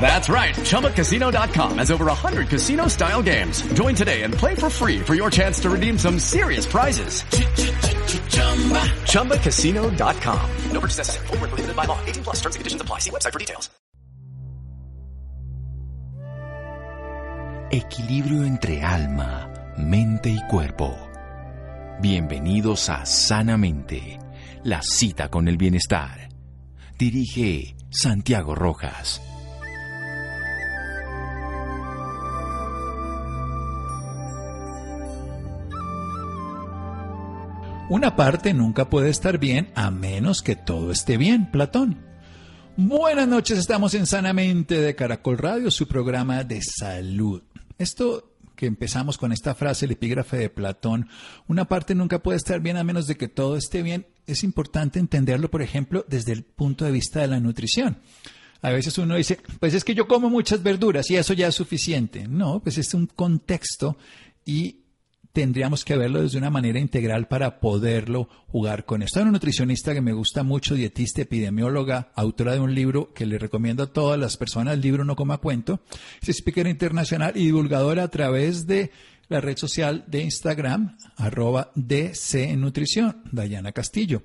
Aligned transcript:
That's 0.00 0.28
right. 0.28 0.54
ChumbaCasino.com 0.54 1.78
has 1.78 1.90
over 1.90 2.06
100 2.06 2.48
casino 2.48 2.88
style 2.88 3.22
games. 3.22 3.60
Join 3.74 3.94
today 3.94 4.22
and 4.22 4.32
play 4.32 4.54
for 4.54 4.70
free 4.70 5.00
for 5.00 5.14
your 5.14 5.30
chance 5.30 5.60
to 5.60 5.68
redeem 5.68 5.98
some 5.98 6.18
serious 6.18 6.64
prizes. 6.64 7.22
ChumbaCasino.com. 9.12 10.50
No 10.72 10.80
purchase 10.80 10.98
necessary. 10.98 11.26
Full 11.26 11.36
prohibited 11.36 11.76
by 11.76 11.84
law. 11.84 11.98
18 12.06 12.24
plus 12.24 12.36
terms 12.36 12.54
and 12.54 12.60
conditions 12.60 12.82
apply. 12.82 13.00
See 13.00 13.10
website 13.10 13.32
for 13.32 13.38
details. 13.38 13.68
Equilibrio 17.70 18.44
entre 18.44 18.82
alma, 18.82 19.52
mente 19.76 20.30
y 20.30 20.40
cuerpo. 20.48 20.96
Bienvenidos 22.00 22.88
a 22.88 23.04
Sanamente, 23.04 24.18
la 24.64 24.80
cita 24.82 25.28
con 25.28 25.48
el 25.48 25.58
bienestar. 25.58 26.30
Dirige 26.98 27.76
Santiago 27.90 28.54
Rojas. 28.54 29.22
Una 37.90 38.16
parte 38.16 38.52
nunca 38.52 38.90
puede 38.90 39.08
estar 39.08 39.38
bien 39.38 39.70
a 39.74 39.90
menos 39.90 40.42
que 40.42 40.56
todo 40.56 40.92
esté 40.92 41.16
bien, 41.16 41.50
Platón. 41.50 42.04
Buenas 42.76 43.26
noches, 43.26 43.58
estamos 43.58 43.94
en 43.94 44.06
Sanamente 44.06 44.78
de 44.80 44.94
Caracol 44.94 45.38
Radio, 45.38 45.70
su 45.70 45.88
programa 45.88 46.44
de 46.44 46.60
salud. 46.62 47.42
Esto 47.78 48.34
que 48.54 48.66
empezamos 48.66 49.16
con 49.16 49.32
esta 49.32 49.54
frase, 49.54 49.86
el 49.86 49.92
epígrafe 49.92 50.36
de 50.36 50.50
Platón, 50.50 51.08
una 51.46 51.64
parte 51.64 51.94
nunca 51.94 52.18
puede 52.18 52.36
estar 52.36 52.60
bien 52.60 52.76
a 52.76 52.84
menos 52.84 53.06
de 53.06 53.16
que 53.16 53.28
todo 53.28 53.56
esté 53.56 53.82
bien, 53.82 54.06
es 54.28 54.44
importante 54.44 54.98
entenderlo, 54.98 55.50
por 55.50 55.62
ejemplo, 55.62 56.04
desde 56.08 56.32
el 56.32 56.44
punto 56.44 56.84
de 56.84 56.92
vista 56.92 57.20
de 57.20 57.28
la 57.28 57.40
nutrición. 57.40 57.98
A 58.60 58.70
veces 58.70 58.98
uno 58.98 59.16
dice, 59.16 59.38
pues 59.60 59.74
es 59.74 59.84
que 59.84 59.94
yo 59.94 60.06
como 60.06 60.30
muchas 60.30 60.62
verduras 60.62 61.10
y 61.10 61.16
eso 61.16 61.32
ya 61.32 61.48
es 61.48 61.54
suficiente. 61.54 62.26
No, 62.28 62.60
pues 62.60 62.76
es 62.78 62.92
un 62.92 63.06
contexto 63.06 63.96
y 64.44 64.84
tendríamos 65.32 65.84
que 65.84 65.96
verlo 65.96 66.22
desde 66.22 66.38
una 66.38 66.50
manera 66.50 66.80
integral 66.80 67.28
para 67.28 67.60
poderlo 67.60 68.28
jugar 68.48 68.84
con 68.84 69.02
esto. 69.02 69.20
Hay 69.20 69.22
una 69.22 69.32
nutricionista 69.32 69.94
que 69.94 70.00
me 70.00 70.12
gusta 70.12 70.42
mucho, 70.42 70.74
dietista, 70.74 71.22
epidemióloga, 71.22 72.10
autora 72.16 72.54
de 72.54 72.60
un 72.60 72.74
libro 72.74 73.12
que 73.14 73.26
le 73.26 73.38
recomiendo 73.38 73.84
a 73.84 73.92
todas 73.92 74.18
las 74.18 74.36
personas, 74.36 74.74
el 74.74 74.80
libro 74.80 75.04
No 75.04 75.14
Coma 75.14 75.38
Cuento, 75.38 75.80
es 76.20 76.30
speaker 76.30 76.66
internacional 76.66 77.36
y 77.36 77.44
divulgadora 77.44 78.02
a 78.02 78.08
través 78.08 78.66
de 78.66 78.90
la 79.28 79.40
red 79.40 79.56
social 79.56 80.04
de 80.06 80.22
Instagram, 80.22 80.96
arroba 81.16 81.70
DC 81.74 82.56
Nutrición, 82.56 83.22
Dayana 83.30 83.72
Castillo. 83.72 84.22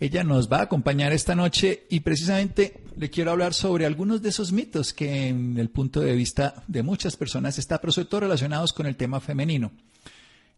Ella 0.00 0.24
nos 0.24 0.50
va 0.50 0.58
a 0.58 0.62
acompañar 0.62 1.12
esta 1.12 1.34
noche 1.34 1.86
y 1.88 2.00
precisamente 2.00 2.82
le 2.96 3.10
quiero 3.10 3.30
hablar 3.30 3.54
sobre 3.54 3.86
algunos 3.86 4.20
de 4.20 4.30
esos 4.30 4.50
mitos 4.50 4.92
que 4.92 5.28
en 5.28 5.58
el 5.58 5.70
punto 5.70 6.00
de 6.00 6.14
vista 6.14 6.64
de 6.66 6.82
muchas 6.82 7.16
personas 7.16 7.58
está, 7.58 7.80
pero 7.80 7.92
sobre 7.92 8.08
todo 8.08 8.20
relacionados 8.20 8.72
con 8.72 8.86
el 8.86 8.96
tema 8.96 9.20
femenino 9.20 9.70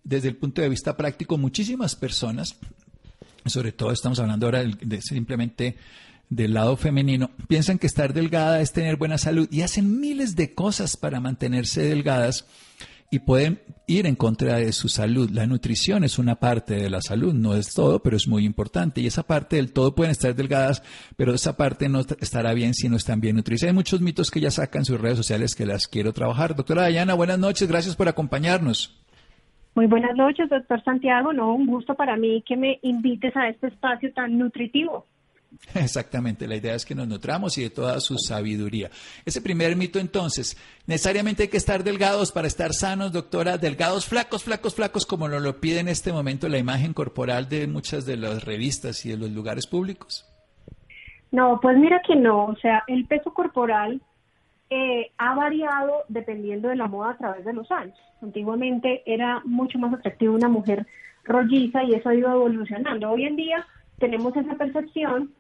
desde 0.05 0.29
el 0.29 0.37
punto 0.37 0.63
de 0.63 0.69
vista 0.69 0.97
práctico, 0.97 1.39
muchísimas 1.39 1.97
personas, 1.97 2.57
sobre 3.47 3.73
todo 3.73 3.91
estamos 3.91 4.21
hablando 4.21 4.47
ahora 4.47 4.65
simplemente 5.01 5.77
del 6.29 6.55
lado 6.55 6.77
femenino, 6.77 7.31
piensan 7.49 7.79
que 7.79 7.87
estar 7.87 8.13
delgada 8.13 8.61
es 8.61 8.73
tener 8.73 8.97
buena 8.97 9.19
salud 9.19 9.49
y 9.51 9.63
hacen 9.63 10.01
miles 10.01 10.37
de 10.37 10.55
cosas 10.55 10.97
para 10.97 11.21
mantenerse 11.21 11.83
delgadas 11.83 12.47
y 13.15 13.21
pueden 13.21 13.61
ir 13.87 14.07
en 14.07 14.17
contra 14.17 14.57
de 14.57 14.73
su 14.73 14.89
salud. 14.89 15.31
La 15.31 15.47
nutrición 15.47 16.03
es 16.03 16.19
una 16.19 16.35
parte 16.35 16.75
de 16.75 16.91
la 16.91 17.01
salud, 17.01 17.33
no 17.33 17.55
es 17.55 17.73
todo, 17.73 18.03
pero 18.03 18.17
es 18.17 18.27
muy 18.27 18.45
importante. 18.45 19.01
Y 19.01 19.07
esa 19.07 19.23
parte 19.23 19.55
del 19.55 19.73
todo 19.73 19.95
pueden 19.95 20.11
estar 20.11 20.35
delgadas, 20.35 20.83
pero 21.17 21.33
esa 21.33 21.57
parte 21.57 21.89
no 21.89 22.01
estará 22.01 22.53
bien 22.55 22.75
si 22.75 22.89
no 22.89 22.97
están 22.97 23.21
bien 23.21 23.37
nutridas. 23.37 23.63
Hay 23.63 23.73
muchos 23.73 24.01
mitos 24.01 24.33
que 24.33 24.41
ya 24.41 24.51
sacan 24.51 24.85
sus 24.85 25.01
redes 25.01 25.17
sociales 25.17 25.55
que 25.55 25.65
las 25.65 25.87
quiero 25.87 26.13
trabajar. 26.13 26.57
Doctora 26.57 26.83
Dayana, 26.83 27.15
buenas 27.15 27.39
noches, 27.39 27.69
gracias 27.69 27.95
por 27.95 28.09
acompañarnos. 28.09 29.01
Muy 29.77 29.87
buenas 29.87 30.17
noches, 30.17 30.49
doctor 30.51 30.83
Santiago. 30.83 31.33
No, 31.33 31.55
un 31.55 31.67
gusto 31.67 31.95
para 31.95 32.17
mí 32.17 32.43
que 32.45 32.57
me 32.57 32.81
invites 32.83 33.37
a 33.37 33.49
este 33.49 33.69
espacio 33.69 34.13
tan 34.13 34.39
nutritivo. 34.39 35.07
Exactamente, 35.75 36.47
la 36.47 36.57
idea 36.57 36.75
es 36.75 36.85
que 36.85 36.95
nos 36.95 37.09
nutramos 37.09 37.57
y 37.59 37.63
de 37.63 37.71
toda 37.71 38.01
su 38.01 38.19
sabiduría. 38.19 38.91
Ese 39.25 39.41
primer 39.41 39.77
mito 39.77 39.99
entonces, 39.99 40.57
necesariamente 40.87 41.45
hay 41.45 41.49
que 41.49 41.57
estar 41.57 41.85
delgados 41.85 42.33
para 42.33 42.47
estar 42.47 42.73
sanos, 42.73 43.13
doctora, 43.13 43.59
delgados, 43.59 44.07
flacos, 44.07 44.45
flacos, 44.45 44.75
flacos, 44.75 45.07
como 45.07 45.29
nos 45.29 45.43
lo 45.43 45.61
pide 45.61 45.81
en 45.81 45.89
este 45.89 46.13
momento 46.13 46.49
la 46.49 46.59
imagen 46.59 46.93
corporal 46.93 47.49
de 47.49 47.67
muchas 47.67 48.07
de 48.07 48.17
las 48.17 48.45
revistas 48.45 49.05
y 49.07 49.11
de 49.11 49.17
los 49.17 49.31
lugares 49.31 49.67
públicos. 49.67 50.27
No, 51.31 51.59
pues 51.61 51.77
mira 51.77 52.01
que 52.07 52.15
no, 52.15 52.47
o 52.47 52.57
sea, 52.57 52.85
el 52.87 53.07
peso 53.07 53.35
corporal 53.35 54.01
eh, 54.71 55.11
ha 55.19 55.35
variado 55.35 56.05
dependiendo 56.09 56.69
de 56.69 56.77
la 56.77 56.87
moda 56.87 57.11
a 57.11 57.17
través 57.17 57.45
de 57.45 57.53
los 57.53 57.71
años. 57.71 57.99
Antiguamente 58.23 59.03
era 59.05 59.43
mucho 59.45 59.79
más 59.79 59.93
atractiva 59.93 60.33
una 60.33 60.49
mujer 60.49 60.87
rolliza 61.25 61.85
y 61.85 61.95
eso 61.95 62.09
ha 62.09 62.15
ido 62.15 62.31
evolucionando. 62.31 63.11
Hoy 63.11 63.25
en 63.25 63.37
día 63.37 63.67
tenemos 63.99 64.37
esa 64.37 64.55
percepción, 64.55 65.33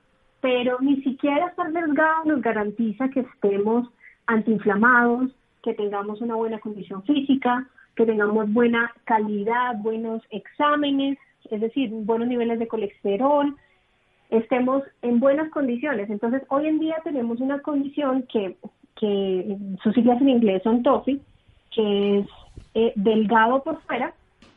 pero 0.45 0.77
ni 0.79 1.01
siquiera 1.01 1.47
estar 1.47 1.73
delgado 1.73 2.27
nos 2.27 2.43
garantiza 2.43 3.09
que 3.09 3.21
estemos 3.21 3.89
antiinflamados, 4.27 5.31
que 5.63 5.73
tengamos 5.73 6.21
una 6.21 6.35
buena 6.35 6.59
condición 6.59 7.03
física, 7.05 7.67
que 7.97 8.05
tengamos 8.05 8.53
buena 8.53 8.93
calidad, 9.05 9.77
buenos 9.79 10.23
exámenes, 10.29 11.17
es 11.51 11.63
decir, 11.63 11.89
buenos 11.91 12.29
niveles 12.29 12.59
de 12.59 12.69
colesterol, 12.69 13.57
estemos 14.29 14.83
en 15.01 15.19
buenas 15.19 15.51
condiciones. 15.51 16.11
Entonces, 16.11 16.43
hoy 16.51 16.67
en 16.67 16.79
día 16.79 16.97
tenemos 17.03 17.41
una 17.41 17.61
condición 17.61 18.27
que, 18.31 18.59
que 18.97 19.57
sus 19.83 19.95
siglas 19.95 20.21
en 20.21 20.29
inglés 20.29 20.63
son 20.63 20.83
TOFI, 20.83 21.23
que 21.75 22.19
es 22.19 22.27
eh, 22.75 22.93
delgado 22.97 23.63
por 23.63 23.81
fuera, 23.85 24.13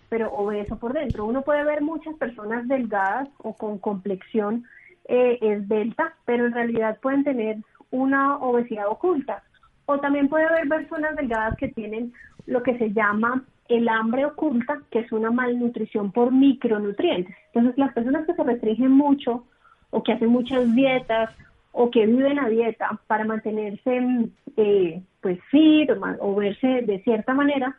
pero 0.09 0.33
obeso 0.33 0.77
por 0.77 0.91
dentro. 0.91 1.23
Uno 1.23 1.43
puede 1.43 1.63
ver 1.63 1.81
muchas 1.81 2.13
personas 2.15 2.67
delgadas 2.67 3.29
o 3.37 3.53
con 3.53 3.77
complexión 3.77 4.65
eh, 5.07 5.37
esbelta, 5.41 6.13
pero 6.25 6.45
en 6.45 6.53
realidad 6.53 6.99
pueden 7.01 7.23
tener 7.23 7.57
una 7.91 8.37
obesidad 8.37 8.87
oculta. 8.87 9.43
O 9.85 9.99
también 9.99 10.27
puede 10.27 10.45
haber 10.45 10.67
personas 10.67 11.15
delgadas 11.15 11.55
que 11.57 11.69
tienen 11.69 12.13
lo 12.45 12.61
que 12.63 12.77
se 12.77 12.91
llama 12.91 13.43
el 13.69 13.87
hambre 13.89 14.25
oculta, 14.25 14.81
que 14.91 14.99
es 14.99 15.11
una 15.11 15.31
malnutrición 15.31 16.11
por 16.11 16.31
micronutrientes. 16.31 17.35
Entonces, 17.53 17.77
las 17.77 17.93
personas 17.93 18.25
que 18.25 18.33
se 18.33 18.43
restringen 18.43 18.91
mucho 18.91 19.45
o 19.89 20.03
que 20.03 20.13
hacen 20.13 20.29
muchas 20.29 20.73
dietas 20.75 21.29
o 21.71 21.91
que 21.91 22.05
viven 22.05 22.39
a 22.39 22.49
dieta 22.49 22.99
para 23.07 23.25
mantenerse 23.25 24.29
eh, 24.55 25.01
pues 25.21 25.39
fit 25.51 25.89
o 26.19 26.35
verse 26.35 26.81
de 26.81 27.01
cierta 27.03 27.33
manera, 27.33 27.75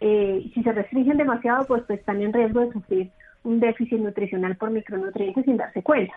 eh, 0.00 0.50
si 0.54 0.62
se 0.62 0.72
restringen 0.72 1.16
demasiado, 1.16 1.66
pues, 1.66 1.82
pues, 1.86 2.00
están 2.00 2.22
en 2.22 2.32
riesgo 2.32 2.60
de 2.60 2.72
sufrir 2.72 3.10
un 3.44 3.60
déficit 3.60 3.98
nutricional 3.98 4.56
por 4.56 4.70
micronutrientes 4.70 5.44
sin 5.44 5.56
darse 5.56 5.82
cuenta. 5.82 6.14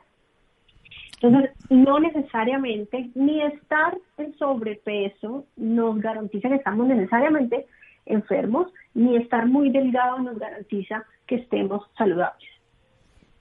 Entonces, 1.22 1.52
no 1.70 2.00
necesariamente 2.00 3.10
ni 3.16 3.42
estar 3.42 3.98
en 4.18 4.38
sobrepeso 4.38 5.46
nos 5.58 6.00
garantiza 6.00 6.50
que 6.50 6.56
estamos 6.56 6.88
necesariamente 6.88 7.66
enfermos, 8.06 8.72
ni 8.94 9.18
estar 9.18 9.46
muy 9.46 9.70
delgados 9.70 10.24
nos 10.24 10.40
garantiza 10.40 11.06
que 11.28 11.36
estemos 11.36 11.84
saludables. 11.98 12.50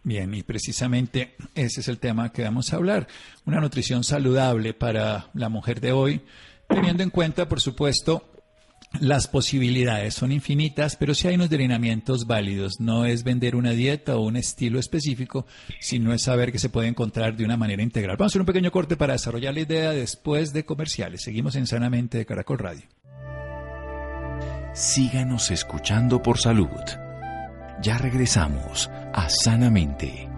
Bien, 0.02 0.32
y 0.34 0.42
precisamente 0.42 1.34
ese 1.54 1.80
es 1.80 1.88
el 1.88 1.98
tema 1.98 2.32
que 2.32 2.42
vamos 2.42 2.72
a 2.72 2.76
hablar. 2.76 3.06
Una 3.46 3.60
nutrición 3.60 4.04
saludable 4.04 4.74
para 4.74 5.26
la 5.34 5.48
mujer 5.48 5.80
de 5.80 5.92
hoy, 5.92 6.20
teniendo 6.68 7.02
en 7.02 7.10
cuenta, 7.10 7.48
por 7.48 7.60
supuesto, 7.60 8.22
las 9.00 9.28
posibilidades 9.28 10.14
son 10.14 10.32
infinitas, 10.32 10.96
pero 10.96 11.14
sí 11.14 11.28
hay 11.28 11.36
unos 11.36 11.50
delineamientos 11.50 12.26
válidos. 12.26 12.80
No 12.80 13.04
es 13.04 13.22
vender 13.22 13.54
una 13.54 13.72
dieta 13.72 14.16
o 14.16 14.22
un 14.22 14.36
estilo 14.36 14.78
específico, 14.78 15.46
sino 15.78 16.12
es 16.12 16.22
saber 16.22 16.50
que 16.50 16.58
se 16.58 16.68
puede 16.68 16.88
encontrar 16.88 17.36
de 17.36 17.44
una 17.44 17.56
manera 17.56 17.82
integral. 17.82 18.16
Vamos 18.16 18.30
a 18.30 18.32
hacer 18.32 18.42
un 18.42 18.46
pequeño 18.46 18.70
corte 18.70 18.96
para 18.96 19.12
desarrollar 19.12 19.54
la 19.54 19.60
idea 19.60 19.92
después 19.92 20.52
de 20.52 20.64
comerciales. 20.64 21.22
Seguimos 21.22 21.54
en 21.54 21.66
Sanamente 21.66 22.18
de 22.18 22.26
Caracol 22.26 22.58
Radio. 22.58 22.82
Síganos 24.72 25.50
escuchando 25.50 26.22
por 26.22 26.38
salud. 26.38 26.68
Ya 27.82 27.98
regresamos 27.98 28.90
a 29.12 29.28
Sanamente. 29.28 30.28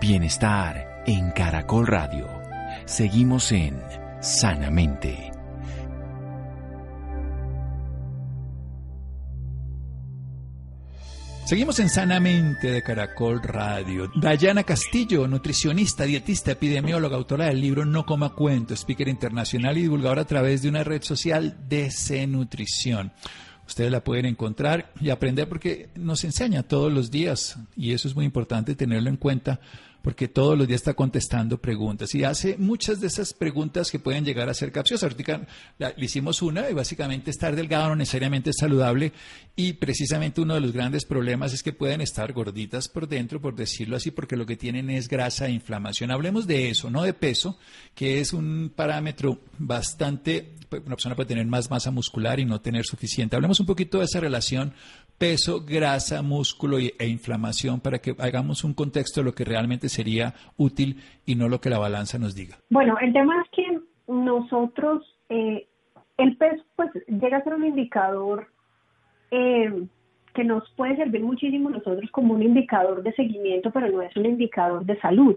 Bienestar 0.00 1.02
en 1.06 1.30
Caracol 1.30 1.86
Radio. 1.86 2.28
Seguimos 2.84 3.52
en 3.52 4.05
Sanamente. 4.20 5.32
Seguimos 11.46 11.78
en 11.78 11.88
Sanamente 11.88 12.72
de 12.72 12.82
Caracol 12.82 13.40
Radio. 13.40 14.10
Dayana 14.16 14.64
Castillo, 14.64 15.28
nutricionista, 15.28 16.02
dietista, 16.02 16.50
epidemióloga, 16.50 17.16
autora 17.16 17.46
del 17.46 17.60
libro 17.60 17.84
No 17.84 18.04
Coma 18.04 18.34
Cuento, 18.34 18.74
speaker 18.74 19.06
internacional 19.06 19.78
y 19.78 19.82
divulgadora 19.82 20.22
a 20.22 20.26
través 20.26 20.62
de 20.62 20.70
una 20.70 20.82
red 20.82 21.02
social 21.02 21.56
de 21.68 21.88
Nutrición. 22.26 23.12
Ustedes 23.64 23.92
la 23.92 24.02
pueden 24.02 24.26
encontrar 24.26 24.92
y 25.00 25.10
aprender 25.10 25.48
porque 25.48 25.90
nos 25.94 26.24
enseña 26.24 26.64
todos 26.64 26.92
los 26.92 27.12
días 27.12 27.58
y 27.76 27.92
eso 27.92 28.08
es 28.08 28.16
muy 28.16 28.24
importante 28.24 28.74
tenerlo 28.74 29.08
en 29.08 29.16
cuenta 29.16 29.60
porque 30.06 30.28
todos 30.28 30.56
los 30.56 30.68
días 30.68 30.82
está 30.82 30.94
contestando 30.94 31.60
preguntas 31.60 32.14
y 32.14 32.22
hace 32.22 32.56
muchas 32.58 33.00
de 33.00 33.08
esas 33.08 33.32
preguntas 33.34 33.90
que 33.90 33.98
pueden 33.98 34.24
llegar 34.24 34.48
a 34.48 34.54
ser 34.54 34.70
capciosas. 34.70 35.10
Ahorita 35.10 35.44
le 35.80 36.04
hicimos 36.04 36.42
una 36.42 36.70
y 36.70 36.74
básicamente 36.74 37.32
estar 37.32 37.56
delgado 37.56 37.88
no 37.88 37.96
necesariamente 37.96 38.50
es 38.50 38.56
saludable 38.60 39.12
y 39.56 39.72
precisamente 39.72 40.40
uno 40.40 40.54
de 40.54 40.60
los 40.60 40.70
grandes 40.70 41.04
problemas 41.06 41.52
es 41.54 41.64
que 41.64 41.72
pueden 41.72 42.00
estar 42.02 42.32
gorditas 42.32 42.86
por 42.86 43.08
dentro, 43.08 43.40
por 43.40 43.56
decirlo 43.56 43.96
así, 43.96 44.12
porque 44.12 44.36
lo 44.36 44.46
que 44.46 44.56
tienen 44.56 44.90
es 44.90 45.08
grasa 45.08 45.48
e 45.48 45.50
inflamación. 45.50 46.12
Hablemos 46.12 46.46
de 46.46 46.70
eso, 46.70 46.88
no 46.88 47.02
de 47.02 47.12
peso, 47.12 47.58
que 47.96 48.20
es 48.20 48.32
un 48.32 48.70
parámetro 48.76 49.40
bastante, 49.58 50.54
una 50.70 50.94
persona 50.94 51.16
puede 51.16 51.30
tener 51.30 51.46
más 51.46 51.68
masa 51.68 51.90
muscular 51.90 52.38
y 52.38 52.44
no 52.44 52.60
tener 52.60 52.84
suficiente. 52.84 53.34
Hablemos 53.34 53.58
un 53.58 53.66
poquito 53.66 53.98
de 53.98 54.04
esa 54.04 54.20
relación 54.20 54.72
peso, 55.18 55.64
grasa, 55.64 56.22
músculo 56.22 56.78
e 56.78 57.06
inflamación 57.08 57.80
para 57.80 57.98
que 57.98 58.14
hagamos 58.18 58.64
un 58.64 58.74
contexto 58.74 59.20
de 59.20 59.26
lo 59.26 59.32
que 59.32 59.44
realmente 59.44 59.88
sería 59.88 60.34
útil 60.56 60.96
y 61.24 61.34
no 61.34 61.48
lo 61.48 61.60
que 61.60 61.70
la 61.70 61.78
balanza 61.78 62.18
nos 62.18 62.34
diga? 62.34 62.56
Bueno, 62.70 62.96
el 63.00 63.12
tema 63.12 63.42
es 63.42 63.50
que 63.50 63.80
nosotros, 64.12 65.04
eh, 65.28 65.66
el 66.18 66.36
peso 66.36 66.62
pues 66.76 66.90
llega 67.08 67.38
a 67.38 67.44
ser 67.44 67.54
un 67.54 67.64
indicador 67.64 68.48
eh, 69.30 69.86
que 70.34 70.44
nos 70.44 70.68
puede 70.76 70.96
servir 70.96 71.22
muchísimo 71.22 71.70
nosotros 71.70 72.10
como 72.10 72.34
un 72.34 72.42
indicador 72.42 73.02
de 73.02 73.12
seguimiento, 73.14 73.70
pero 73.70 73.88
no 73.88 74.02
es 74.02 74.14
un 74.16 74.26
indicador 74.26 74.84
de 74.84 75.00
salud. 75.00 75.36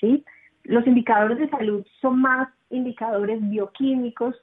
¿sí? 0.00 0.22
Los 0.64 0.86
indicadores 0.86 1.38
de 1.38 1.48
salud 1.48 1.84
son 2.00 2.20
más 2.20 2.48
indicadores 2.70 3.40
bioquímicos 3.48 4.36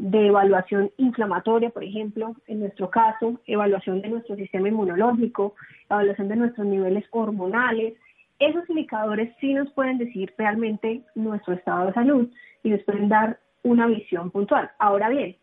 de 0.00 0.28
evaluación 0.28 0.90
inflamatoria, 0.96 1.68
por 1.68 1.84
ejemplo, 1.84 2.34
en 2.46 2.60
nuestro 2.60 2.88
caso, 2.88 3.38
evaluación 3.46 4.00
de 4.00 4.08
nuestro 4.08 4.34
sistema 4.34 4.68
inmunológico, 4.68 5.54
evaluación 5.90 6.28
de 6.28 6.36
nuestros 6.36 6.66
niveles 6.66 7.04
hormonales. 7.10 7.92
Esos 8.38 8.68
indicadores 8.70 9.30
sí 9.40 9.52
nos 9.52 9.70
pueden 9.72 9.98
decir 9.98 10.32
realmente 10.38 11.02
nuestro 11.14 11.52
estado 11.52 11.88
de 11.88 11.92
salud 11.92 12.30
y 12.62 12.70
nos 12.70 12.82
pueden 12.84 13.10
dar 13.10 13.40
una 13.62 13.86
visión 13.88 14.30
puntual. 14.30 14.70
Ahora 14.78 15.10
bien, 15.10 15.36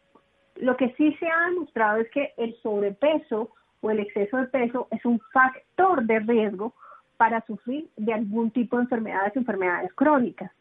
lo 0.56 0.75
que 0.75 0.92
sí 0.98 1.15
se 1.19 1.27
ha 1.27 1.50
demostrado 1.51 2.00
es 2.00 2.10
que 2.10 2.33
el 2.38 2.56
sobrepeso 2.63 3.51
o 3.81 3.92
el 3.92 4.00
exceso 4.00 4.38
de 4.38 4.48
peso 4.48 4.88
es 4.89 5.06
un 5.06 5.19
factor 5.31 6.03
de 6.03 6.19
riesgo 6.21 6.74
para 7.18 7.45
sufrir 7.45 7.89
de 7.95 8.12
algún 8.12 8.50
tipo 8.50 8.77
de 8.77 8.83
enfermedades, 8.83 9.36
enfermedades 9.36 9.94
crónicas. 9.94 10.51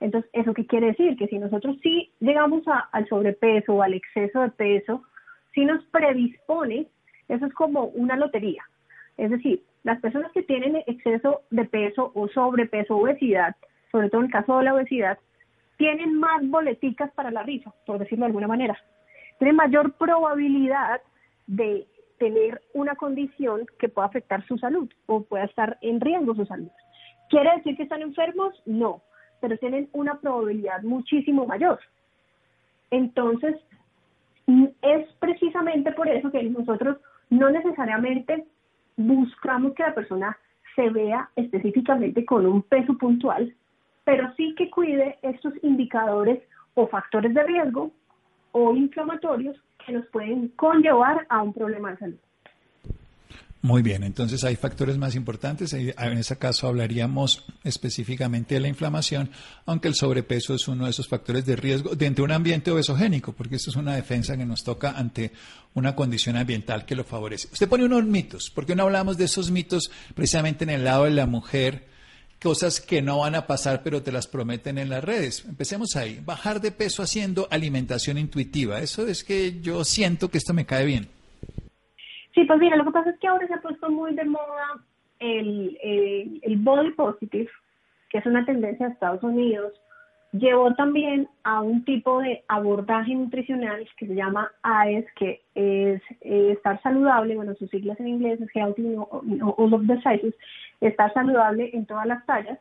Entonces, 0.00 0.30
¿eso 0.34 0.52
qué 0.52 0.66
quiere 0.66 0.88
decir? 0.88 1.16
Que 1.16 1.26
si 1.26 1.38
nosotros 1.38 1.76
sí 1.82 2.10
llegamos 2.20 2.64
al 2.92 3.08
sobrepeso 3.08 3.74
o 3.74 3.82
al 3.82 3.94
exceso 3.94 4.40
de 4.40 4.50
peso, 4.50 5.02
sí 5.54 5.64
nos 5.64 5.82
predispone, 5.86 6.86
eso 7.28 7.46
es 7.46 7.54
como 7.54 7.84
una 7.84 8.16
lotería. 8.16 8.62
Es 9.16 9.30
decir, 9.30 9.62
las 9.84 10.00
personas 10.00 10.30
que 10.32 10.42
tienen 10.42 10.82
exceso 10.86 11.42
de 11.50 11.64
peso 11.64 12.12
o 12.14 12.28
sobrepeso, 12.28 12.96
obesidad, 12.96 13.56
sobre 13.90 14.10
todo 14.10 14.20
en 14.20 14.26
el 14.26 14.32
caso 14.32 14.58
de 14.58 14.64
la 14.64 14.74
obesidad, 14.74 15.18
tienen 15.78 16.18
más 16.18 16.46
boleticas 16.48 17.10
para 17.12 17.30
la 17.30 17.42
risa, 17.42 17.72
por 17.86 17.98
decirlo 17.98 18.24
de 18.24 18.26
alguna 18.26 18.48
manera. 18.48 18.78
Tienen 19.38 19.56
mayor 19.56 19.92
probabilidad 19.92 21.00
de 21.46 21.86
tener 22.18 22.60
una 22.74 22.96
condición 22.96 23.66
que 23.78 23.88
pueda 23.88 24.08
afectar 24.08 24.44
su 24.46 24.58
salud 24.58 24.90
o 25.06 25.22
pueda 25.22 25.44
estar 25.44 25.78
en 25.80 26.00
riesgo 26.00 26.34
su 26.34 26.46
salud. 26.46 26.70
¿Quiere 27.28 27.56
decir 27.56 27.76
que 27.76 27.82
están 27.82 28.02
enfermos? 28.02 28.54
No 28.66 29.02
pero 29.40 29.56
tienen 29.58 29.88
una 29.92 30.18
probabilidad 30.18 30.82
muchísimo 30.82 31.46
mayor. 31.46 31.78
Entonces, 32.90 33.56
es 34.82 35.08
precisamente 35.18 35.92
por 35.92 36.08
eso 36.08 36.30
que 36.30 36.42
nosotros 36.44 36.98
no 37.30 37.50
necesariamente 37.50 38.46
buscamos 38.96 39.74
que 39.74 39.82
la 39.82 39.94
persona 39.94 40.38
se 40.74 40.88
vea 40.90 41.30
específicamente 41.36 42.24
con 42.24 42.46
un 42.46 42.62
peso 42.62 42.96
puntual, 42.98 43.54
pero 44.04 44.32
sí 44.36 44.54
que 44.56 44.70
cuide 44.70 45.18
estos 45.22 45.52
indicadores 45.62 46.42
o 46.74 46.86
factores 46.86 47.34
de 47.34 47.42
riesgo 47.42 47.90
o 48.52 48.74
inflamatorios 48.74 49.56
que 49.84 49.92
nos 49.92 50.06
pueden 50.06 50.48
conllevar 50.48 51.26
a 51.28 51.42
un 51.42 51.52
problema 51.52 51.90
de 51.90 51.96
salud. 51.98 52.18
Muy 53.62 53.82
bien, 53.82 54.04
entonces 54.04 54.44
hay 54.44 54.54
factores 54.54 54.96
más 54.96 55.16
importantes. 55.16 55.72
En 55.72 56.18
ese 56.18 56.36
caso 56.36 56.68
hablaríamos 56.68 57.44
específicamente 57.64 58.54
de 58.54 58.60
la 58.60 58.68
inflamación, 58.68 59.30
aunque 59.64 59.88
el 59.88 59.94
sobrepeso 59.94 60.54
es 60.54 60.68
uno 60.68 60.84
de 60.84 60.90
esos 60.90 61.08
factores 61.08 61.44
de 61.46 61.56
riesgo 61.56 61.96
dentro 61.96 62.22
de 62.22 62.26
un 62.26 62.32
ambiente 62.32 62.70
obesogénico, 62.70 63.32
porque 63.32 63.56
esto 63.56 63.70
es 63.70 63.76
una 63.76 63.96
defensa 63.96 64.36
que 64.36 64.46
nos 64.46 64.62
toca 64.62 64.92
ante 64.92 65.32
una 65.74 65.96
condición 65.96 66.36
ambiental 66.36 66.84
que 66.84 66.94
lo 66.94 67.02
favorece. 67.02 67.48
Usted 67.52 67.68
pone 67.68 67.84
unos 67.84 68.04
mitos, 68.04 68.50
¿por 68.50 68.66
qué 68.66 68.76
no 68.76 68.84
hablamos 68.84 69.16
de 69.16 69.24
esos 69.24 69.50
mitos 69.50 69.90
precisamente 70.14 70.62
en 70.62 70.70
el 70.70 70.84
lado 70.84 71.04
de 71.04 71.10
la 71.10 71.26
mujer? 71.26 71.88
Cosas 72.40 72.80
que 72.80 73.02
no 73.02 73.18
van 73.18 73.34
a 73.34 73.46
pasar, 73.46 73.82
pero 73.82 74.02
te 74.02 74.12
las 74.12 74.28
prometen 74.28 74.78
en 74.78 74.90
las 74.90 75.02
redes. 75.02 75.44
Empecemos 75.48 75.96
ahí. 75.96 76.20
Bajar 76.24 76.60
de 76.60 76.70
peso 76.70 77.02
haciendo 77.02 77.48
alimentación 77.50 78.18
intuitiva. 78.18 78.80
Eso 78.80 79.08
es 79.08 79.24
que 79.24 79.58
yo 79.60 79.84
siento 79.84 80.30
que 80.30 80.38
esto 80.38 80.52
me 80.52 80.66
cae 80.66 80.84
bien. 80.84 81.15
Sí, 82.36 82.44
pues 82.44 82.58
mira, 82.60 82.76
lo 82.76 82.84
que 82.84 82.90
pasa 82.90 83.08
es 83.08 83.18
que 83.18 83.28
ahora 83.28 83.46
se 83.46 83.54
ha 83.54 83.62
puesto 83.62 83.88
muy 83.88 84.14
de 84.14 84.26
moda 84.26 84.84
el, 85.20 85.78
el, 86.42 86.56
body 86.58 86.90
positive, 86.90 87.48
que 88.10 88.18
es 88.18 88.26
una 88.26 88.44
tendencia 88.44 88.86
de 88.86 88.92
Estados 88.92 89.22
Unidos, 89.22 89.72
llevó 90.32 90.74
también 90.74 91.30
a 91.44 91.62
un 91.62 91.82
tipo 91.86 92.20
de 92.20 92.44
abordaje 92.48 93.14
nutricional 93.14 93.88
que 93.96 94.06
se 94.06 94.14
llama 94.14 94.52
AES, 94.62 95.06
que 95.14 95.40
es 95.54 96.02
eh, 96.20 96.52
estar 96.52 96.78
saludable, 96.82 97.36
bueno, 97.36 97.54
sus 97.54 97.70
siglas 97.70 97.98
en 98.00 98.08
inglés 98.08 98.38
es 98.38 98.54
Healthy 98.54 98.96
All 98.96 99.72
of 99.72 99.86
the 99.86 99.96
Sizes, 100.02 100.34
estar 100.82 101.14
saludable 101.14 101.70
en 101.72 101.86
todas 101.86 102.04
las 102.04 102.26
tallas, 102.26 102.58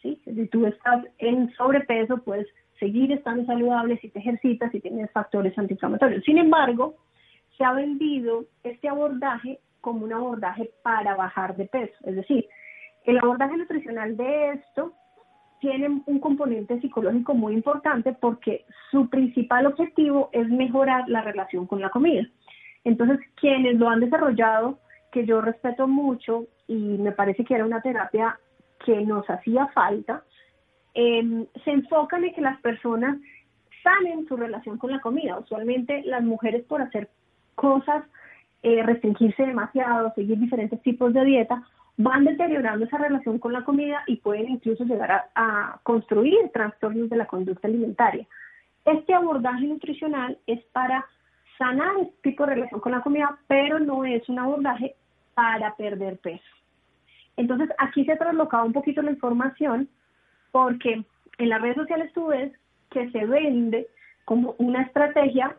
¿sí? 0.00 0.22
Si 0.24 0.46
tú 0.46 0.64
estás 0.64 1.04
en 1.18 1.52
sobrepeso, 1.56 2.18
puedes 2.18 2.46
seguir 2.78 3.10
estando 3.10 3.44
saludable 3.46 3.98
si 3.98 4.10
te 4.10 4.20
ejercitas, 4.20 4.70
si 4.70 4.78
tienes 4.78 5.10
factores 5.10 5.58
antiinflamatorios. 5.58 6.22
Sin 6.22 6.38
embargo, 6.38 6.94
se 7.58 7.64
ha 7.64 7.72
vendido 7.72 8.44
este 8.62 8.88
abordaje 8.88 9.58
como 9.80 10.04
un 10.04 10.12
abordaje 10.12 10.70
para 10.82 11.16
bajar 11.16 11.56
de 11.56 11.66
peso. 11.66 11.94
Es 12.04 12.14
decir, 12.14 12.48
el 13.04 13.18
abordaje 13.18 13.56
nutricional 13.56 14.16
de 14.16 14.50
esto 14.52 14.92
tiene 15.60 16.02
un 16.06 16.20
componente 16.20 16.80
psicológico 16.80 17.34
muy 17.34 17.54
importante 17.54 18.12
porque 18.12 18.64
su 18.90 19.08
principal 19.10 19.66
objetivo 19.66 20.30
es 20.32 20.48
mejorar 20.48 21.08
la 21.08 21.22
relación 21.22 21.66
con 21.66 21.80
la 21.80 21.90
comida. 21.90 22.22
Entonces, 22.84 23.18
quienes 23.34 23.76
lo 23.76 23.88
han 23.88 24.00
desarrollado, 24.00 24.78
que 25.10 25.26
yo 25.26 25.40
respeto 25.40 25.88
mucho 25.88 26.46
y 26.68 26.76
me 26.76 27.12
parece 27.12 27.44
que 27.44 27.54
era 27.54 27.64
una 27.64 27.80
terapia 27.80 28.38
que 28.84 29.00
nos 29.04 29.28
hacía 29.28 29.66
falta, 29.68 30.22
em, 30.94 31.46
se 31.64 31.70
enfocan 31.70 32.24
en 32.24 32.34
que 32.34 32.40
las 32.40 32.60
personas 32.60 33.18
sanen 33.82 34.26
su 34.28 34.36
relación 34.36 34.78
con 34.78 34.92
la 34.92 35.00
comida. 35.00 35.38
Usualmente 35.38 36.02
las 36.04 36.22
mujeres 36.22 36.64
por 36.64 36.82
hacer 36.82 37.08
cosas, 37.58 38.04
eh, 38.62 38.82
restringirse 38.82 39.44
demasiado, 39.44 40.12
seguir 40.14 40.38
diferentes 40.38 40.80
tipos 40.82 41.12
de 41.12 41.24
dieta, 41.24 41.62
van 41.98 42.24
deteriorando 42.24 42.84
esa 42.84 42.96
relación 42.96 43.38
con 43.38 43.52
la 43.52 43.64
comida 43.64 44.04
y 44.06 44.16
pueden 44.16 44.48
incluso 44.48 44.84
llegar 44.84 45.30
a, 45.34 45.80
construir 45.82 46.50
trastornos 46.52 47.10
de 47.10 47.16
la 47.16 47.26
conducta 47.26 47.66
alimentaria. 47.66 48.26
Este 48.84 49.12
abordaje 49.12 49.66
nutricional 49.66 50.38
es 50.46 50.64
para 50.72 51.04
sanar 51.58 51.96
este 52.00 52.30
tipo 52.30 52.46
de 52.46 52.54
relación 52.54 52.80
con 52.80 52.92
la 52.92 53.02
comida, 53.02 53.36
pero 53.48 53.80
no 53.80 54.04
es 54.04 54.26
un 54.28 54.38
abordaje 54.38 54.94
para 55.34 55.74
perder 55.74 56.18
peso. 56.18 56.52
Entonces, 57.36 57.68
aquí 57.78 58.04
se 58.04 58.12
ha 58.12 58.18
traslocado 58.18 58.64
un 58.64 58.72
poquito 58.72 59.02
la 59.02 59.10
información 59.10 59.88
porque 60.52 61.04
en 61.38 61.48
las 61.48 61.60
redes 61.60 61.76
sociales 61.76 62.12
tú 62.12 62.28
ves 62.28 62.52
que 62.90 63.10
se 63.10 63.26
vende 63.26 63.88
como 64.24 64.54
una 64.58 64.82
estrategia 64.82 65.56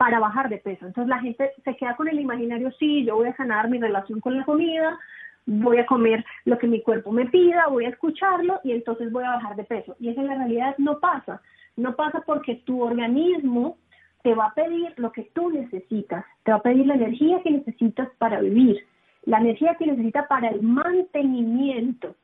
para 0.00 0.18
bajar 0.18 0.48
de 0.48 0.56
peso. 0.56 0.86
Entonces 0.86 1.10
la 1.10 1.18
gente 1.18 1.52
se 1.62 1.76
queda 1.76 1.94
con 1.94 2.08
el 2.08 2.18
imaginario, 2.18 2.72
sí, 2.78 3.04
yo 3.04 3.16
voy 3.16 3.28
a 3.28 3.36
sanar 3.36 3.68
mi 3.68 3.78
relación 3.78 4.18
con 4.18 4.34
la 4.34 4.46
comida, 4.46 4.98
voy 5.44 5.76
a 5.76 5.84
comer 5.84 6.24
lo 6.46 6.56
que 6.56 6.68
mi 6.68 6.80
cuerpo 6.80 7.12
me 7.12 7.26
pida, 7.26 7.66
voy 7.68 7.84
a 7.84 7.90
escucharlo 7.90 8.60
y 8.64 8.72
entonces 8.72 9.12
voy 9.12 9.24
a 9.24 9.32
bajar 9.32 9.56
de 9.56 9.64
peso. 9.64 9.96
Y 10.00 10.08
eso 10.08 10.22
en 10.22 10.28
la 10.28 10.36
realidad 10.36 10.74
no 10.78 11.00
pasa. 11.00 11.42
No 11.76 11.96
pasa 11.96 12.22
porque 12.24 12.62
tu 12.64 12.82
organismo 12.82 13.76
te 14.22 14.34
va 14.34 14.46
a 14.46 14.54
pedir 14.54 14.94
lo 14.96 15.12
que 15.12 15.24
tú 15.34 15.50
necesitas, 15.50 16.24
te 16.44 16.52
va 16.52 16.56
a 16.56 16.62
pedir 16.62 16.86
la 16.86 16.94
energía 16.94 17.42
que 17.42 17.50
necesitas 17.50 18.08
para 18.16 18.40
vivir, 18.40 18.78
la 19.26 19.36
energía 19.36 19.74
que 19.74 19.86
necesitas 19.86 20.26
para 20.28 20.48
el 20.48 20.62
mantenimiento. 20.62 22.16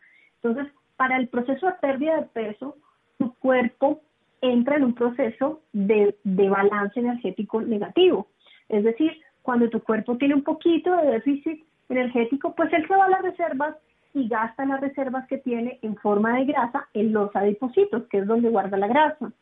Entonces, 0.42 0.72
para 0.96 1.18
el 1.18 1.28
proceso 1.28 1.66
de 1.66 1.74
pérdida 1.74 2.22
de 2.22 2.26
peso, 2.28 2.78
tu 3.18 3.34
cuerpo 3.34 4.00
entra 4.40 4.76
en 4.76 4.84
un 4.84 4.94
proceso 4.94 5.62
de, 5.72 6.16
balance 6.24 6.98
energético 6.98 7.60
negativo. 7.60 8.28
Es 8.68 8.84
decir, 8.84 9.12
cuando 9.42 9.68
tu 9.68 9.80
cuerpo 9.80 10.16
tiene 10.16 10.34
un 10.34 10.42
poquito 10.42 10.94
de 10.96 11.12
déficit 11.12 11.64
energético, 11.88 12.54
pues 12.54 12.72
él 12.72 12.86
se 12.86 12.96
va 12.96 13.04
a 13.04 13.10
las 13.10 13.22
reservas 13.22 13.76
y 14.14 14.28
gasta 14.28 14.64
las 14.64 14.80
reservas 14.80 15.26
que 15.28 15.38
tiene 15.38 15.78
en 15.82 15.96
forma 15.96 16.36
de 16.38 16.46
grasa 16.46 16.88
en 16.94 17.12
los 17.12 17.34
adipocitos, 17.36 18.04
que 18.08 18.18
es 18.18 18.26
donde 18.26 18.48
guarda 18.48 18.76
la 18.76 18.88
grasa. 18.88 19.32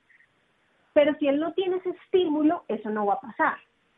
Pero 0.92 1.14
si 1.18 1.28
él 1.28 1.40
no 1.40 1.52
tiene 1.52 1.76
ese 1.76 1.90
estímulo, 1.90 2.64
eso 2.68 2.90
no 2.90 3.06
va 3.06 3.14
a 3.14 3.20
pasar. 3.20 3.56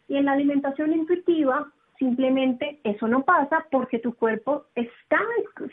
Y 0.08 0.16
en 0.16 0.26
la 0.26 0.32
alimentación 0.32 0.92
intuitiva, 0.92 1.70
simplemente 1.98 2.80
eso 2.84 3.08
no 3.08 3.22
pasa 3.22 3.66
porque 3.70 3.98
tu 3.98 4.14
cuerpo 4.14 4.66
está, 4.74 5.18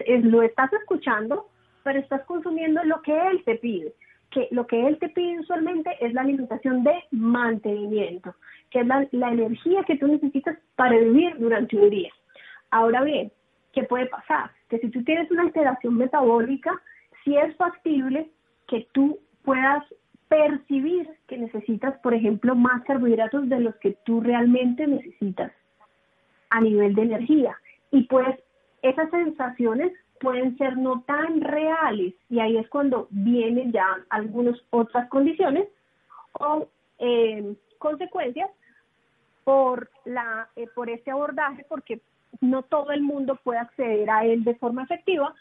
lo 0.08 0.42
estás 0.42 0.72
escuchando, 0.74 1.50
pero 1.84 2.00
estás 2.00 2.24
consumiendo 2.26 2.84
lo 2.84 3.02
que 3.02 3.16
él 3.28 3.44
te 3.46 3.56
pide. 3.56 3.94
Que 4.34 4.48
lo 4.52 4.66
que 4.66 4.88
él 4.88 4.98
te 4.98 5.10
pide 5.10 5.40
usualmente 5.40 5.92
es 6.02 6.14
la 6.14 6.22
alimentación 6.22 6.84
de 6.84 6.96
mantenimiento, 7.12 8.36
que 8.72 8.80
es 8.80 8.88
la, 8.88 9.08
la 9.12 9.32
energía 9.32 9.84
que 9.84 9.98
tú 9.98 10.08
necesitas 10.08 10.58
para 10.76 10.98
vivir 10.98 11.38
durante 11.38 11.78
un 11.78 11.90
día. 11.90 12.12
Ahora 12.72 13.04
bien, 13.04 13.32
¿qué 13.74 13.84
puede 13.84 14.08
pasar? 14.08 14.50
Que 14.70 14.80
si 14.80 14.90
tú 14.90 15.04
tienes 15.04 15.30
una 15.30 15.44
alteración 15.44 15.98
metabólica, 15.98 16.72
sí 17.24 17.38
es 17.38 17.56
factible 17.56 18.30
que 18.68 18.88
tú 18.92 19.20
puedas 19.44 19.84
percibir 20.28 21.08
que 21.28 21.38
necesitas, 21.38 21.96
por 22.00 22.14
ejemplo, 22.16 22.56
más 22.56 22.84
carbohidratos 22.86 23.48
de 23.50 23.60
los 23.60 23.76
que 23.76 23.96
tú 24.04 24.22
realmente 24.22 24.88
necesitas 24.88 25.52
a 26.50 26.60
nivel 26.60 26.96
de 26.96 27.04
energía. 27.04 27.56
Y 27.92 28.04
pues 28.06 28.28
esas 28.82 29.10
sensaciones 29.12 29.92
pueden 30.24 30.58
ser 30.58 30.78
no 30.78 31.02
tan 31.02 31.42
reales. 31.42 32.14
Y 32.30 32.40
ahí 32.40 32.58
es 32.58 32.68
cuando 32.70 33.08
vienen 33.12 33.74
ya 33.74 33.86
algunas 34.10 34.58
otras 34.70 35.10
condiciones 35.10 35.68
o 36.40 36.68
eh, 36.98 37.56
consecuencias 37.78 38.50
por 39.44 39.90
la 40.06 40.48
eh, 40.56 40.68
por 40.74 40.90
este 40.90 41.12
abordaje 41.12 41.66
porque 41.68 42.00
no 42.40 42.64
todo 42.64 42.92
el 42.92 43.02
mundo 43.02 43.38
puede 43.44 43.60
acceder 43.60 44.10
a 44.10 44.26
él 44.26 44.46
de 44.46 44.56
forma 44.56 44.84
efectiva, 44.84 45.36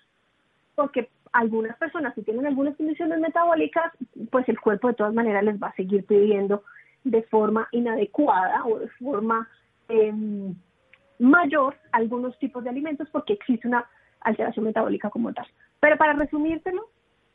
porque 0.74 1.08
algunas 1.32 1.76
personas 1.78 2.14
si 2.14 2.22
tienen 2.22 2.46
algunas 2.46 2.76
condiciones 2.76 3.20
metabólicas, 3.20 3.92
pues 4.30 4.48
el 4.48 4.60
cuerpo 4.60 4.88
de 4.88 4.94
todas 4.94 5.14
maneras 5.14 5.44
les 5.44 5.62
va 5.62 5.68
a 5.68 5.76
seguir 5.76 6.04
pidiendo 6.04 6.64
de 7.04 7.22
forma 7.22 7.68
inadecuada 7.70 8.64
o 8.66 8.80
de 8.80 8.88
forma 8.88 9.48
em, 9.88 10.54
mayor 11.20 11.76
algunos 11.92 12.36
tipos 12.38 12.64
de 12.64 12.70
alimentos 12.70 13.08
porque 13.10 13.34
existe 13.34 13.68
una 13.68 13.86
alteración 14.24 14.64
metabólica 14.66 15.10
como 15.10 15.32
tal. 15.32 15.46
Pero 15.80 15.96
para 15.96 16.12
resumírtelo, 16.14 16.88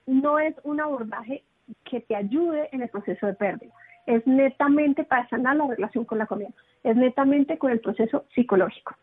no 0.05 0.39
es 0.39 0.55
un 0.63 0.81
abordaje 0.81 1.43
que 1.83 1.99
te 2.01 2.15
ayude 2.15 2.69
en 2.71 2.81
el 2.81 2.89
proceso 2.89 3.27
de 3.27 3.33
pérdida. 3.33 3.73
Es 4.05 4.25
netamente 4.25 5.03
para 5.03 5.27
sanar 5.29 5.57
la 5.57 5.67
relación 5.67 6.05
con 6.05 6.17
la 6.17 6.25
comida. 6.25 6.49
Es 6.83 6.95
netamente 6.95 7.57
con 7.57 7.71
el 7.71 7.79
proceso 7.79 8.25
psicológico. 8.33 8.95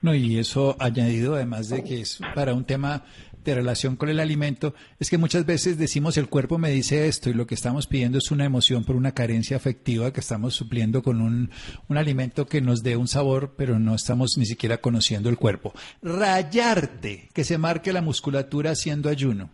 No, 0.00 0.14
y 0.14 0.38
eso 0.38 0.76
añadido, 0.78 1.34
además 1.34 1.70
de 1.70 1.82
que 1.82 2.00
es 2.00 2.20
para 2.34 2.54
un 2.54 2.64
tema 2.64 3.02
de 3.50 3.56
relación 3.56 3.96
con 3.96 4.08
el 4.08 4.20
alimento, 4.20 4.74
es 4.98 5.10
que 5.10 5.18
muchas 5.18 5.46
veces 5.46 5.78
decimos 5.78 6.16
el 6.16 6.28
cuerpo 6.28 6.58
me 6.58 6.70
dice 6.70 7.06
esto 7.06 7.30
y 7.30 7.34
lo 7.34 7.46
que 7.46 7.54
estamos 7.54 7.86
pidiendo 7.86 8.18
es 8.18 8.30
una 8.30 8.44
emoción 8.44 8.84
por 8.84 8.96
una 8.96 9.12
carencia 9.12 9.56
afectiva 9.56 10.12
que 10.12 10.20
estamos 10.20 10.54
supliendo 10.54 11.02
con 11.02 11.20
un, 11.20 11.50
un 11.88 11.96
alimento 11.96 12.46
que 12.46 12.60
nos 12.60 12.82
dé 12.82 12.96
un 12.96 13.08
sabor, 13.08 13.54
pero 13.56 13.78
no 13.78 13.94
estamos 13.94 14.36
ni 14.38 14.44
siquiera 14.44 14.78
conociendo 14.78 15.28
el 15.28 15.36
cuerpo. 15.36 15.72
Rayarte, 16.02 17.28
que 17.34 17.44
se 17.44 17.58
marque 17.58 17.92
la 17.92 18.02
musculatura 18.02 18.72
haciendo 18.72 19.08
ayuno. 19.08 19.50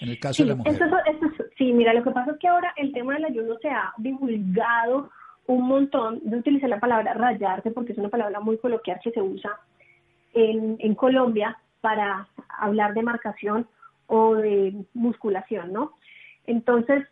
En 0.00 0.08
el 0.08 0.18
caso 0.18 0.42
de 0.42 0.50
la 0.50 0.56
mujer. 0.56 0.78
sí, 1.56 1.72
mira, 1.72 1.94
lo 1.94 2.02
que 2.02 2.10
pasa 2.10 2.32
es 2.32 2.38
que 2.38 2.48
ahora 2.48 2.72
el 2.76 2.92
tema 2.92 3.14
del 3.14 3.26
ayuno 3.26 3.56
se 3.60 3.68
ha 3.68 3.92
divulgado 3.98 5.10
un 5.46 5.66
montón, 5.66 6.20
yo 6.24 6.38
utilicé 6.38 6.68
la 6.68 6.80
palabra 6.80 7.14
rayarte 7.14 7.70
porque 7.70 7.92
es 7.92 7.98
una 7.98 8.08
palabra 8.08 8.40
muy 8.40 8.56
coloquial 8.58 8.98
que 9.04 9.10
se 9.10 9.20
usa 9.20 9.50
en, 10.32 10.76
en 10.78 10.94
Colombia 10.94 11.58
para 11.84 12.26
hablar 12.48 12.94
de 12.94 13.02
marcación 13.02 13.66
o 14.06 14.36
de 14.36 14.72
musculación, 14.94 15.70
¿no? 15.70 15.92
Entonces, 16.46 17.04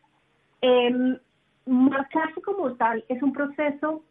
eh, 0.63 1.19
marcarse 1.67 2.41
como 2.41 2.73
tal 2.77 3.05
es 3.11 3.23
un 3.23 3.35
proceso 3.35 4.03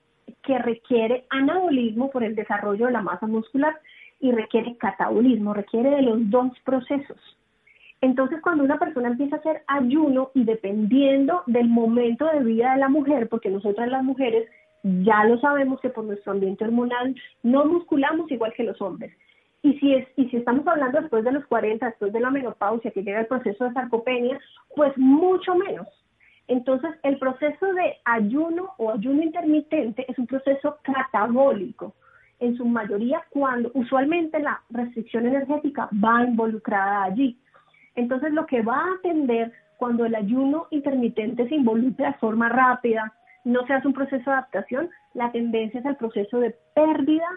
que 0.44 0.60
requiere 0.60 1.26
anabolismo 1.32 2.12
por 2.12 2.24
el 2.24 2.36
desarrollo 2.36 2.86
de 2.86 2.92
la 2.92 3.02
masa 3.02 3.26
muscular 3.26 3.76
y 4.20 4.32
requiere 4.34 4.78
catabolismo, 4.78 5.56
requiere 5.56 5.90
de 5.90 6.04
los 6.04 6.30
dos 6.30 6.52
procesos. 6.64 7.18
Entonces, 8.00 8.40
cuando 8.44 8.64
una 8.64 8.78
persona 8.78 9.08
empieza 9.08 9.38
a 9.38 9.40
hacer 9.40 9.64
ayuno 9.66 10.30
y 10.36 10.44
dependiendo 10.44 11.42
del 11.48 11.70
momento 11.70 12.28
de 12.28 12.44
vida 12.44 12.74
de 12.74 12.82
la 12.82 12.90
mujer, 12.90 13.30
porque 13.30 13.50
nosotras 13.50 13.90
las 13.90 14.04
mujeres 14.04 14.48
ya 14.84 15.24
lo 15.24 15.40
sabemos 15.40 15.82
que 15.82 15.90
por 15.90 16.04
nuestro 16.04 16.34
ambiente 16.34 16.66
hormonal 16.66 17.16
no 17.42 17.66
musculamos 17.66 18.32
igual 18.32 18.54
que 18.54 18.64
los 18.64 18.80
hombres. 18.80 19.12
Y 19.64 19.74
si, 19.80 19.94
es, 19.94 20.08
y 20.16 20.28
si 20.30 20.38
estamos 20.38 20.66
hablando 20.68 21.02
después 21.02 21.24
de 21.24 21.32
los 21.32 21.46
40, 21.46 21.86
después 21.86 22.12
de 22.12 22.20
la 22.20 22.32
menopausia, 22.32 22.92
que 22.92 23.04
llega 23.04 23.20
el 23.20 23.28
proceso 23.28 23.66
de 23.66 23.74
sarcopenia, 23.74 24.40
pues 24.76 24.98
mucho 24.98 25.56
menos. 25.56 25.88
Entonces, 26.48 26.92
el 27.04 27.18
proceso 27.20 27.74
de 27.74 27.98
ayuno 28.06 28.74
o 28.78 28.92
ayuno 28.92 29.22
intermitente 29.22 30.06
es 30.10 30.18
un 30.18 30.28
proceso 30.28 30.78
catabólico, 30.82 31.94
en 32.40 32.58
su 32.58 32.66
mayoría 32.66 33.24
cuando 33.30 33.72
usualmente 33.76 34.40
la 34.40 34.62
restricción 34.72 35.28
energética 35.28 35.88
va 36.04 36.24
involucrada 36.24 37.04
allí. 37.04 37.40
Entonces, 37.96 38.34
lo 38.34 38.48
que 38.48 38.64
va 38.64 38.78
a 38.78 38.96
atender 39.00 39.54
cuando 39.78 40.06
el 40.06 40.16
ayuno 40.16 40.68
intermitente 40.72 41.48
se 41.48 41.56
involucra 41.56 42.08
de 42.12 42.18
forma 42.18 42.50
rápida, 42.50 43.14
no 43.44 43.66
se 43.66 43.74
hace 43.74 43.88
un 43.88 43.94
proceso 43.94 44.30
de 44.30 44.36
adaptación, 44.38 44.90
la 45.14 45.32
tendencia 45.32 45.80
es 45.80 45.86
al 45.86 45.98
proceso 45.98 46.40
de 46.40 46.56
pérdida 46.76 47.28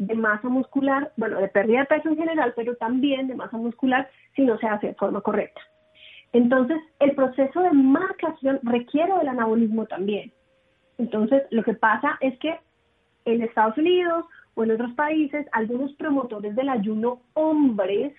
de 0.00 0.14
masa 0.14 0.48
muscular, 0.48 1.12
bueno, 1.18 1.38
de 1.40 1.48
pérdida 1.48 1.80
de 1.80 1.84
peso 1.84 2.08
en 2.08 2.16
general, 2.16 2.54
pero 2.56 2.74
también 2.76 3.28
de 3.28 3.34
masa 3.34 3.58
muscular 3.58 4.08
si 4.34 4.42
no 4.42 4.56
se 4.58 4.66
hace 4.66 4.86
de 4.88 4.94
forma 4.94 5.20
correcta. 5.20 5.60
Entonces, 6.32 6.78
el 7.00 7.14
proceso 7.14 7.60
de 7.60 7.72
marcación 7.72 8.60
requiere 8.62 9.12
del 9.18 9.28
anabolismo 9.28 9.84
también. 9.84 10.32
Entonces, 10.96 11.42
lo 11.50 11.62
que 11.64 11.74
pasa 11.74 12.16
es 12.20 12.38
que 12.38 12.58
en 13.26 13.42
Estados 13.42 13.76
Unidos 13.76 14.24
o 14.54 14.64
en 14.64 14.70
otros 14.70 14.92
países, 14.94 15.46
algunos 15.52 15.92
promotores 15.94 16.56
del 16.56 16.70
ayuno 16.70 17.20
hombres 17.34 18.14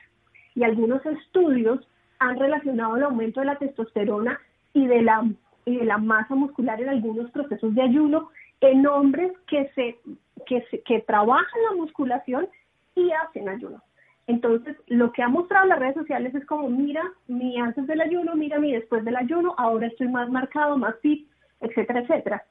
y 0.53 0.63
algunos 0.63 1.03
estudios 1.03 1.79
han 2.19 2.37
relacionado 2.37 2.95
el 2.95 3.03
aumento 3.03 3.39
de 3.39 3.47
la 3.47 3.57
testosterona 3.57 4.39
y 4.75 4.85
de 4.85 5.01
la, 5.01 5.27
y 5.65 5.77
de 5.77 5.85
la 5.85 5.97
masa 5.97 6.35
muscular 6.35 6.79
en 6.79 6.89
algunos 6.89 7.31
procesos 7.31 7.73
de 7.73 7.81
ayuno 7.81 8.29
en 8.61 8.87
hombres 8.87 9.31
que, 9.47 9.69
se, 9.75 9.97
que, 10.45 10.63
que 10.85 11.01
trabajan 11.01 11.61
la 11.69 11.75
musculación 11.75 12.47
y 12.95 13.11
hacen 13.11 13.49
ayuno. 13.49 13.81
Entonces, 14.27 14.77
lo 14.87 15.11
que 15.11 15.23
ha 15.23 15.27
mostrado 15.27 15.65
las 15.65 15.79
redes 15.79 15.95
sociales 15.95 16.33
es 16.35 16.45
como, 16.45 16.69
mira 16.69 17.03
mi 17.27 17.59
antes 17.59 17.85
del 17.87 18.01
ayuno, 18.01 18.35
mira 18.35 18.59
mi 18.59 18.71
después 18.71 19.03
del 19.03 19.15
ayuno, 19.15 19.55
ahora 19.57 19.87
estoy 19.87 20.07
más 20.07 20.29
marcado, 20.29 20.77
más 20.77 20.95
fit, 21.01 21.27
etcétera, 21.59 22.01
etcétera. 22.01 22.45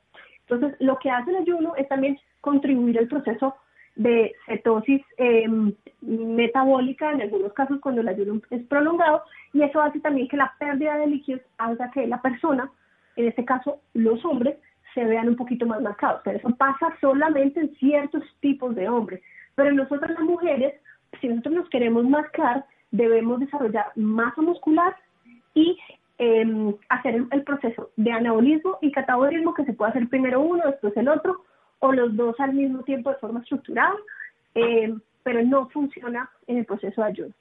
Entonces, 0.48 0.76
lo 0.80 0.98
que 0.98 1.10
hace 1.10 1.30
el 1.30 1.38
ayuno 1.38 1.74
es 1.76 1.88
también 1.88 2.18
contribuir 2.40 2.98
al 2.98 3.06
proceso 3.06 3.54
de 3.96 4.34
cetosis 4.46 5.02
em, 5.16 5.72
metabólica 6.00 7.12
en 7.12 7.22
algunos 7.22 7.52
casos 7.52 7.80
cuando 7.80 8.00
el 8.00 8.08
ayuno 8.08 8.40
es 8.50 8.62
prolongado 8.66 9.22
y 9.52 9.62
eso 9.62 9.80
hace 9.80 10.00
también 10.00 10.28
que 10.28 10.36
la 10.36 10.54
pérdida 10.58 10.96
de 10.96 11.06
líquidos 11.06 11.42
haga 11.58 11.90
que 11.90 12.06
la 12.06 12.22
persona, 12.22 12.70
en 13.16 13.28
este 13.28 13.44
caso 13.44 13.80
los 13.92 14.24
hombres, 14.24 14.56
se 14.94 15.04
vean 15.04 15.28
un 15.28 15.37
poquito 15.37 15.66
más 15.66 15.80
marcados. 15.80 16.20
Pero 16.25 16.38
eso 16.38 16.50
pasa 16.56 16.97
solamente 17.00 17.61
en 17.61 17.75
ciertos 17.76 18.23
tipos 18.40 18.75
de 18.75 18.88
hombres. 18.88 19.23
Pero 19.54 19.73
nosotras 19.73 20.11
las 20.12 20.23
mujeres, 20.23 20.75
si 21.20 21.28
nosotros 21.28 21.54
nos 21.54 21.68
queremos 21.68 22.04
marcar, 22.04 22.64
debemos 22.90 23.40
desarrollar 23.40 23.92
masa 23.97 24.42
muscular 24.42 24.97
y 25.54 25.78
em, 26.18 26.75
hacer 26.88 27.25
el 27.30 27.42
proceso 27.44 27.90
de 27.97 28.12
anabolismo 28.12 28.78
y 28.80 28.92
catabolismo 28.92 29.54
que 29.54 29.64
se 29.64 29.73
puede 29.73 29.90
hacer 29.90 30.09
primero 30.09 30.40
uno, 30.40 30.64
después 30.66 30.97
el 30.97 31.09
otro, 31.09 31.44
o 31.80 31.92
los 31.92 32.14
dos 32.16 32.38
al 32.40 32.52
mismo 32.52 32.82
tiempo 32.82 33.11
de 33.11 33.16
forma 33.16 33.40
estructurada, 33.40 33.97
eh, 34.54 34.94
pero 35.23 35.42
no 35.42 35.68
funciona 35.70 36.30
en 36.47 36.59
el 36.59 36.66
proceso 36.66 37.02
de 37.02 37.09
ayuno. 37.09 37.35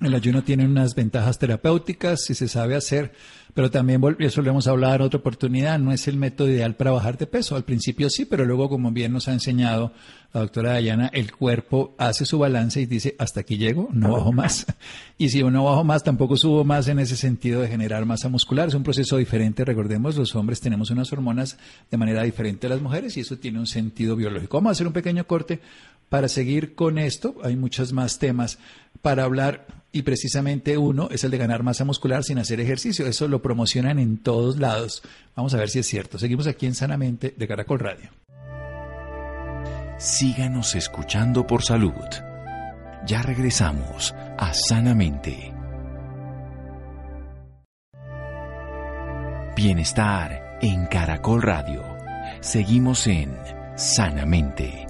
El 0.00 0.14
ayuno 0.14 0.44
tiene 0.44 0.64
unas 0.64 0.94
ventajas 0.94 1.40
terapéuticas 1.40 2.22
si 2.24 2.34
se 2.34 2.46
sabe 2.46 2.76
hacer, 2.76 3.12
pero 3.52 3.68
también, 3.68 4.00
eso 4.20 4.42
lo 4.42 4.50
hemos 4.50 4.68
hablado 4.68 4.94
en 4.94 5.00
otra 5.02 5.18
oportunidad, 5.18 5.80
no 5.80 5.90
es 5.90 6.06
el 6.06 6.16
método 6.16 6.48
ideal 6.48 6.76
para 6.76 6.92
bajar 6.92 7.18
de 7.18 7.26
peso. 7.26 7.56
Al 7.56 7.64
principio 7.64 8.08
sí, 8.08 8.24
pero 8.24 8.44
luego, 8.44 8.68
como 8.68 8.92
bien 8.92 9.12
nos 9.12 9.26
ha 9.26 9.32
enseñado 9.32 9.92
la 10.32 10.42
doctora 10.42 10.74
Dayana, 10.74 11.10
el 11.12 11.32
cuerpo 11.32 11.96
hace 11.98 12.26
su 12.26 12.38
balance 12.38 12.80
y 12.80 12.86
dice, 12.86 13.16
hasta 13.18 13.40
aquí 13.40 13.58
llego, 13.58 13.88
no 13.92 14.12
bajo 14.12 14.32
más. 14.32 14.66
Y 15.20 15.30
si 15.30 15.42
no 15.42 15.64
bajo 15.64 15.82
más, 15.82 16.04
tampoco 16.04 16.36
subo 16.36 16.62
más 16.62 16.86
en 16.86 17.00
ese 17.00 17.16
sentido 17.16 17.60
de 17.60 17.66
generar 17.66 18.06
masa 18.06 18.28
muscular. 18.28 18.68
Es 18.68 18.74
un 18.74 18.84
proceso 18.84 19.16
diferente. 19.16 19.64
Recordemos, 19.64 20.14
los 20.14 20.36
hombres 20.36 20.60
tenemos 20.60 20.90
unas 20.90 21.12
hormonas 21.12 21.58
de 21.90 21.96
manera 21.96 22.22
diferente 22.22 22.68
a 22.68 22.70
las 22.70 22.80
mujeres 22.80 23.16
y 23.16 23.20
eso 23.20 23.36
tiene 23.36 23.58
un 23.58 23.66
sentido 23.66 24.14
biológico. 24.14 24.58
Vamos 24.58 24.70
a 24.70 24.72
hacer 24.74 24.86
un 24.86 24.92
pequeño 24.92 25.26
corte 25.26 25.58
para 26.08 26.28
seguir 26.28 26.76
con 26.76 26.98
esto. 26.98 27.34
Hay 27.42 27.56
muchos 27.56 27.92
más 27.92 28.20
temas 28.20 28.60
para 29.02 29.24
hablar 29.24 29.66
y 29.90 30.02
precisamente 30.02 30.76
uno 30.76 31.08
es 31.10 31.24
el 31.24 31.30
de 31.30 31.38
ganar 31.38 31.62
masa 31.62 31.84
muscular 31.84 32.22
sin 32.22 32.38
hacer 32.38 32.60
ejercicio. 32.60 33.06
Eso 33.06 33.26
lo 33.28 33.40
promocionan 33.40 33.98
en 33.98 34.18
todos 34.18 34.58
lados. 34.58 35.02
Vamos 35.34 35.54
a 35.54 35.58
ver 35.58 35.70
si 35.70 35.78
es 35.78 35.86
cierto. 35.86 36.18
Seguimos 36.18 36.46
aquí 36.46 36.66
en 36.66 36.74
Sanamente 36.74 37.34
de 37.36 37.48
Caracol 37.48 37.78
Radio. 37.78 38.10
Síganos 39.98 40.74
escuchando 40.74 41.46
por 41.46 41.64
salud. 41.64 41.92
Ya 43.06 43.22
regresamos 43.22 44.14
a 44.38 44.52
Sanamente. 44.52 45.52
Bienestar 49.56 50.58
en 50.62 50.86
Caracol 50.86 51.42
Radio. 51.42 51.82
Seguimos 52.40 53.06
en 53.08 53.36
Sanamente. 53.76 54.87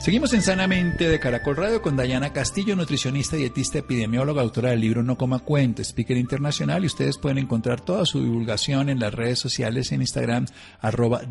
Seguimos 0.00 0.32
en 0.32 0.42
Sanamente 0.42 1.08
de 1.08 1.18
Caracol 1.18 1.56
Radio 1.56 1.82
con 1.82 1.96
Dayana 1.96 2.32
Castillo, 2.32 2.76
nutricionista, 2.76 3.34
dietista, 3.34 3.80
epidemióloga, 3.80 4.40
autora 4.40 4.70
del 4.70 4.80
libro 4.80 5.02
No 5.02 5.18
Coma 5.18 5.40
Cuento, 5.40 5.82
speaker 5.82 6.16
internacional 6.16 6.84
y 6.84 6.86
ustedes 6.86 7.18
pueden 7.18 7.36
encontrar 7.36 7.80
toda 7.80 8.06
su 8.06 8.22
divulgación 8.22 8.90
en 8.90 9.00
las 9.00 9.12
redes 9.12 9.40
sociales 9.40 9.90
en 9.90 10.00
Instagram 10.00 10.46
arroba 10.80 11.22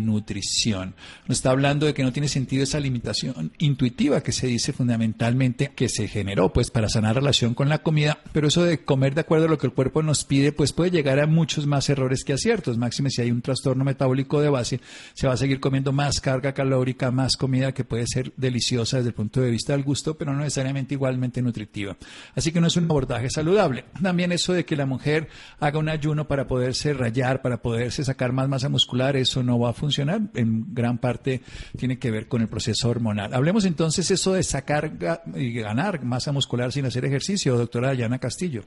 Nutrición. 0.00 0.94
Nos 1.26 1.38
está 1.38 1.50
hablando 1.50 1.86
de 1.86 1.94
que 1.94 2.02
no 2.04 2.12
tiene 2.12 2.28
sentido 2.28 2.62
esa 2.62 2.78
limitación 2.78 3.52
intuitiva 3.56 4.20
que 4.20 4.32
se 4.32 4.48
dice 4.48 4.74
fundamentalmente 4.74 5.72
que 5.74 5.88
se 5.88 6.06
generó 6.06 6.52
pues 6.52 6.70
para 6.70 6.90
sanar 6.90 7.16
relación 7.16 7.54
con 7.54 7.70
la 7.70 7.78
comida, 7.78 8.18
pero 8.32 8.48
eso 8.48 8.64
de 8.64 8.84
comer 8.84 9.14
de 9.14 9.22
acuerdo 9.22 9.46
a 9.46 9.48
lo 9.48 9.58
que 9.58 9.66
el 9.66 9.72
cuerpo 9.72 10.02
nos 10.02 10.24
pide 10.24 10.52
pues 10.52 10.74
puede 10.74 10.90
llegar 10.90 11.20
a 11.20 11.26
muchos 11.26 11.66
más 11.66 11.88
errores 11.88 12.22
que 12.22 12.34
aciertos. 12.34 12.76
Máxime 12.76 13.08
si 13.08 13.22
hay 13.22 13.30
un 13.30 13.40
trastorno 13.40 13.82
metabólico 13.82 14.42
de 14.42 14.50
base, 14.50 14.80
se 15.14 15.26
va 15.26 15.32
a 15.32 15.38
seguir 15.38 15.58
comiendo 15.58 15.90
más 15.90 16.20
carga 16.20 16.52
calórica, 16.52 17.10
más 17.10 17.36
comida 17.36 17.72
que 17.72 17.82
puede 17.82 17.93
ser 18.06 18.32
deliciosa 18.36 18.98
desde 18.98 19.10
el 19.10 19.14
punto 19.14 19.40
de 19.40 19.50
vista 19.50 19.72
del 19.72 19.82
gusto, 19.82 20.16
pero 20.16 20.32
no 20.32 20.40
necesariamente 20.40 20.94
igualmente 20.94 21.42
nutritiva. 21.42 21.96
Así 22.34 22.52
que 22.52 22.60
no 22.60 22.66
es 22.66 22.76
un 22.76 22.84
abordaje 22.84 23.30
saludable. 23.30 23.84
También 24.02 24.32
eso 24.32 24.52
de 24.52 24.64
que 24.64 24.76
la 24.76 24.86
mujer 24.86 25.28
haga 25.60 25.78
un 25.78 25.88
ayuno 25.88 26.26
para 26.26 26.46
poderse 26.46 26.92
rayar, 26.92 27.42
para 27.42 27.62
poderse 27.62 28.04
sacar 28.04 28.32
más 28.32 28.48
masa 28.48 28.68
muscular, 28.68 29.16
eso 29.16 29.42
no 29.42 29.58
va 29.58 29.70
a 29.70 29.72
funcionar. 29.72 30.20
En 30.34 30.74
gran 30.74 30.98
parte 30.98 31.40
tiene 31.78 31.98
que 31.98 32.10
ver 32.10 32.28
con 32.28 32.42
el 32.42 32.48
proceso 32.48 32.88
hormonal. 32.88 33.34
Hablemos 33.34 33.64
entonces 33.64 34.10
eso 34.10 34.32
de 34.32 34.42
sacar 34.42 34.92
y 35.34 35.52
ganar 35.52 36.04
masa 36.04 36.32
muscular 36.32 36.72
sin 36.72 36.86
hacer 36.86 37.04
ejercicio, 37.04 37.56
doctora 37.56 37.88
Dayana 37.88 38.18
Castillo. 38.18 38.62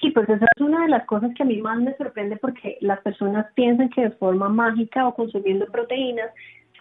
Sí, 0.00 0.10
pues 0.10 0.28
esa 0.28 0.44
es 0.44 0.60
una 0.60 0.82
de 0.82 0.88
las 0.88 1.06
cosas 1.06 1.32
que 1.34 1.42
a 1.42 1.46
mí 1.46 1.60
más 1.60 1.80
me 1.80 1.96
sorprende 1.96 2.36
porque 2.36 2.76
las 2.80 3.00
personas 3.00 3.46
piensan 3.54 3.88
que 3.90 4.02
de 4.02 4.10
forma 4.12 4.48
mágica 4.48 5.08
o 5.08 5.14
consumiendo 5.14 5.66
proteínas 5.66 6.30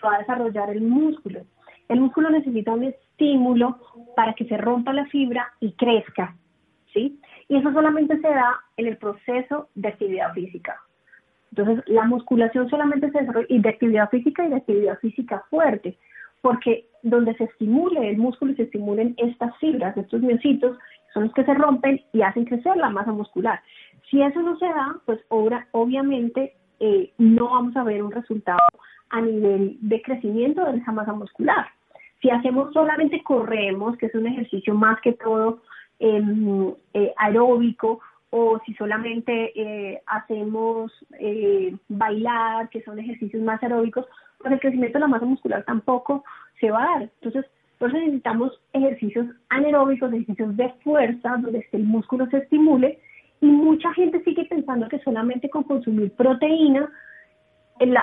va 0.03 0.15
a 0.15 0.19
desarrollar 0.19 0.69
el 0.69 0.81
músculo. 0.81 1.41
El 1.87 2.01
músculo 2.01 2.29
necesita 2.29 2.73
un 2.73 2.85
estímulo 2.85 3.79
para 4.15 4.33
que 4.33 4.45
se 4.45 4.57
rompa 4.57 4.93
la 4.93 5.05
fibra 5.05 5.51
y 5.59 5.73
crezca, 5.73 6.35
¿sí? 6.93 7.19
Y 7.47 7.57
eso 7.57 7.71
solamente 7.71 8.19
se 8.19 8.27
da 8.27 8.59
en 8.77 8.87
el 8.87 8.97
proceso 8.97 9.69
de 9.75 9.89
actividad 9.89 10.33
física. 10.33 10.81
Entonces, 11.51 11.83
la 11.87 12.03
musculación 12.05 12.69
solamente 12.69 13.11
se 13.11 13.19
desarrolla 13.19 13.47
y 13.49 13.59
de 13.59 13.69
actividad 13.69 14.09
física 14.09 14.45
y 14.45 14.49
de 14.49 14.55
actividad 14.55 14.99
física 14.99 15.43
fuerte, 15.49 15.97
porque 16.41 16.87
donde 17.03 17.35
se 17.35 17.45
estimule 17.45 18.09
el 18.09 18.17
músculo 18.17 18.51
y 18.51 18.55
se 18.55 18.63
estimulen 18.63 19.13
estas 19.17 19.55
fibras, 19.59 19.95
estos 19.95 20.21
miocitos, 20.21 20.77
son 21.13 21.25
los 21.25 21.33
que 21.33 21.45
se 21.45 21.53
rompen 21.53 22.01
y 22.11 22.23
hacen 22.23 22.45
crecer 22.45 22.75
la 22.77 22.89
masa 22.89 23.11
muscular. 23.11 23.61
Si 24.09 24.21
eso 24.21 24.41
no 24.41 24.57
se 24.57 24.65
da, 24.65 24.97
pues 25.05 25.19
obviamente 25.29 26.55
eh, 26.79 27.13
no 27.17 27.51
vamos 27.51 27.75
a 27.77 27.83
ver 27.83 28.03
un 28.03 28.11
resultado 28.11 28.59
a 29.09 29.21
nivel 29.21 29.77
de 29.81 30.01
crecimiento 30.01 30.63
de 30.65 30.77
esa 30.77 30.91
masa 30.91 31.13
muscular. 31.13 31.67
Si 32.21 32.29
hacemos 32.29 32.73
solamente 32.73 33.21
corremos, 33.23 33.97
que 33.97 34.07
es 34.07 34.15
un 34.15 34.27
ejercicio 34.27 34.73
más 34.73 34.99
que 35.01 35.13
todo 35.13 35.61
em, 35.99 36.73
eh, 36.93 37.13
aeróbico, 37.17 37.99
o 38.31 38.59
si 38.65 38.73
solamente 38.73 39.51
eh, 39.55 40.01
hacemos 40.07 40.91
eh, 41.19 41.75
bailar, 41.87 42.69
que 42.69 42.81
son 42.83 42.99
ejercicios 42.99 43.41
más 43.41 43.61
aeróbicos, 43.63 44.05
pues 44.39 44.51
el 44.51 44.59
crecimiento 44.59 44.97
de 44.97 45.01
la 45.01 45.07
masa 45.07 45.25
muscular 45.25 45.63
tampoco 45.63 46.23
se 46.59 46.71
va 46.71 46.83
a 46.83 46.99
dar. 46.99 47.09
Entonces, 47.21 47.45
eso 47.79 47.87
necesitamos 47.87 48.59
ejercicios 48.73 49.27
anaeróbicos, 49.49 50.11
ejercicios 50.11 50.57
de 50.57 50.69
fuerza, 50.83 51.37
donde 51.37 51.65
el 51.71 51.83
músculo 51.83 52.25
se 52.27 52.37
estimule, 52.37 52.99
y 53.41 53.47
mucha 53.47 53.93
gente 53.93 54.23
sigue 54.23 54.45
pensando 54.45 54.87
que 54.89 54.99
solamente 54.99 55.49
con 55.49 55.63
consumir 55.63 56.11
proteína 56.13 56.89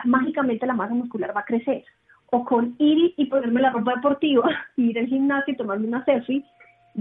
mágicamente 0.05 0.67
la 0.67 0.75
masa 0.75 0.95
muscular 0.95 1.35
va 1.37 1.41
a 1.41 1.45
crecer. 1.45 1.85
O 2.31 2.45
con 2.45 2.75
ir 2.79 3.15
y 3.17 3.27
ponerme 3.27 3.61
la 3.61 3.71
ropa 3.71 3.95
deportiva, 3.95 4.49
ir 4.77 4.99
al 4.99 5.07
gimnasio 5.07 5.53
y 5.53 5.57
tomarme 5.57 5.89
una 5.89 6.05
selfie, 6.05 6.45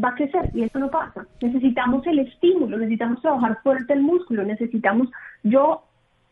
va 0.02 0.10
a 0.10 0.16
crecer 0.16 0.50
y 0.54 0.64
eso 0.64 0.80
no 0.80 0.90
pasa. 0.90 1.26
Necesitamos 1.42 2.06
el 2.08 2.20
estímulo, 2.20 2.78
necesitamos 2.78 3.22
trabajar 3.22 3.62
fuerte 3.64 3.94
el 3.94 4.02
músculo, 4.02 4.44
necesitamos, 4.44 5.10
yo 5.44 5.84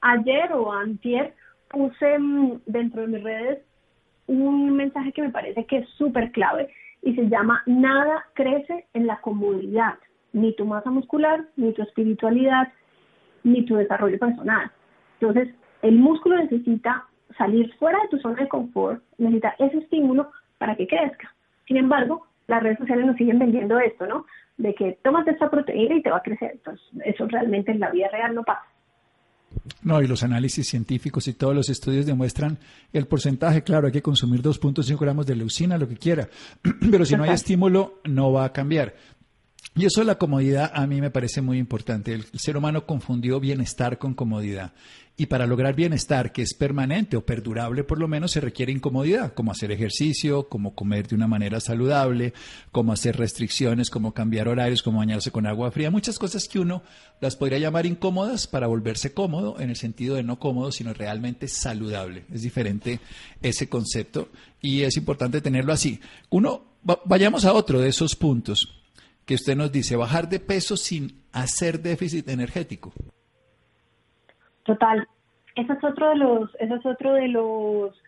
ayer 0.01 0.51
o 0.53 0.71
antier 0.71 1.33
puse 1.69 2.19
mm, 2.19 2.61
dentro 2.65 3.01
de 3.01 3.07
mis 3.07 3.23
redes 3.23 3.59
un 4.27 4.75
mensaje 4.75 5.11
que 5.11 5.23
me 5.23 5.31
parece 5.31 5.65
que 5.65 5.77
es 5.77 5.89
súper 5.89 6.31
clave 6.31 6.69
y 7.01 7.15
se 7.15 7.27
llama 7.27 7.63
nada 7.65 8.25
crece 8.33 8.85
en 8.93 9.07
la 9.07 9.19
comodidad, 9.21 9.95
ni 10.33 10.55
tu 10.55 10.65
masa 10.65 10.91
muscular, 10.91 11.45
ni 11.55 11.73
tu 11.73 11.81
espiritualidad, 11.81 12.71
ni 13.43 13.65
tu 13.65 13.75
desarrollo 13.75 14.19
personal. 14.19 14.71
Entonces, 15.19 15.49
el 15.81 15.97
músculo 15.97 16.37
necesita 16.37 17.05
salir 17.37 17.73
fuera 17.75 17.99
de 18.03 18.09
tu 18.09 18.19
zona 18.19 18.41
de 18.41 18.49
confort, 18.49 19.01
necesita 19.17 19.55
ese 19.59 19.77
estímulo 19.77 20.31
para 20.57 20.75
que 20.75 20.87
crezca. 20.87 21.33
Sin 21.67 21.77
embargo, 21.77 22.25
las 22.47 22.63
redes 22.63 22.79
sociales 22.79 23.05
nos 23.05 23.15
siguen 23.15 23.39
vendiendo 23.39 23.79
esto, 23.79 24.05
¿no? 24.07 24.25
De 24.57 24.73
que 24.73 24.97
tomas 25.03 25.27
esta 25.27 25.49
proteína 25.49 25.95
y 25.95 26.01
te 26.01 26.09
va 26.09 26.17
a 26.17 26.23
crecer. 26.23 26.51
Entonces, 26.53 26.85
eso 27.05 27.27
realmente 27.27 27.71
en 27.71 27.79
la 27.79 27.91
vida 27.91 28.07
real 28.11 28.35
no 28.35 28.43
pasa. 28.43 28.65
No, 29.83 30.01
y 30.01 30.07
los 30.07 30.23
análisis 30.23 30.67
científicos 30.67 31.27
y 31.27 31.33
todos 31.33 31.55
los 31.55 31.69
estudios 31.69 32.05
demuestran 32.05 32.57
el 32.93 33.07
porcentaje, 33.07 33.63
claro, 33.63 33.87
hay 33.87 33.93
que 33.93 34.01
consumir 34.01 34.41
2.5 34.41 34.99
gramos 34.99 35.25
de 35.25 35.35
leucina, 35.35 35.77
lo 35.77 35.87
que 35.87 35.97
quiera, 35.97 36.27
pero 36.91 37.05
si 37.05 37.15
no 37.15 37.23
hay 37.23 37.31
estímulo, 37.31 37.99
no 38.03 38.31
va 38.31 38.45
a 38.45 38.53
cambiar. 38.53 38.93
Y 39.75 39.85
eso 39.85 40.01
de 40.01 40.07
la 40.07 40.17
comodidad 40.17 40.71
a 40.73 40.85
mí 40.87 40.99
me 40.99 41.11
parece 41.11 41.41
muy 41.41 41.57
importante. 41.57 42.13
El 42.13 42.23
ser 42.23 42.57
humano 42.57 42.85
confundió 42.85 43.39
bienestar 43.39 43.97
con 43.97 44.13
comodidad. 44.13 44.73
Y 45.19 45.25
para 45.25 45.45
lograr 45.45 45.75
bienestar 45.75 46.31
que 46.31 46.41
es 46.41 46.53
permanente 46.53 47.17
o 47.17 47.25
perdurable 47.25 47.83
por 47.83 47.99
lo 47.99 48.07
menos 48.07 48.31
se 48.31 48.39
requiere 48.39 48.71
incomodidad, 48.71 49.33
como 49.33 49.51
hacer 49.51 49.69
ejercicio, 49.69 50.47
como 50.47 50.73
comer 50.73 51.09
de 51.09 51.15
una 51.15 51.27
manera 51.27 51.59
saludable, 51.59 52.33
como 52.71 52.93
hacer 52.93 53.17
restricciones, 53.17 53.89
como 53.89 54.13
cambiar 54.13 54.47
horarios, 54.47 54.81
como 54.81 54.99
bañarse 54.99 55.29
con 55.29 55.45
agua 55.45 55.71
fría, 55.71 55.91
muchas 55.91 56.17
cosas 56.17 56.47
que 56.47 56.57
uno 56.57 56.83
las 57.19 57.35
podría 57.35 57.59
llamar 57.59 57.85
incómodas 57.85 58.47
para 58.47 58.67
volverse 58.67 59.13
cómodo 59.13 59.59
en 59.59 59.69
el 59.69 59.75
sentido 59.75 60.15
de 60.15 60.23
no 60.23 60.39
cómodo, 60.39 60.71
sino 60.71 60.93
realmente 60.93 61.49
saludable. 61.49 62.23
Es 62.33 62.43
diferente 62.43 63.01
ese 63.41 63.67
concepto 63.67 64.29
y 64.61 64.83
es 64.83 64.95
importante 64.95 65.41
tenerlo 65.41 65.73
así. 65.73 65.99
Uno, 66.29 66.63
vayamos 67.03 67.43
a 67.43 67.51
otro 67.51 67.81
de 67.81 67.89
esos 67.89 68.15
puntos 68.15 68.73
que 69.25 69.35
usted 69.35 69.57
nos 69.57 69.69
dice, 69.69 69.97
bajar 69.97 70.29
de 70.29 70.39
peso 70.39 70.77
sin 70.77 71.23
hacer 71.33 71.81
déficit 71.81 72.29
energético. 72.29 72.93
Total. 74.69 75.07
Ese 75.55 75.73
es 75.73 75.83
otro 75.83 76.09
de 76.09 76.15
los, 76.17 76.55
ese 76.59 76.75
es 76.75 76.85
otro 76.85 77.13
de 77.13 77.27
los, 77.27 77.99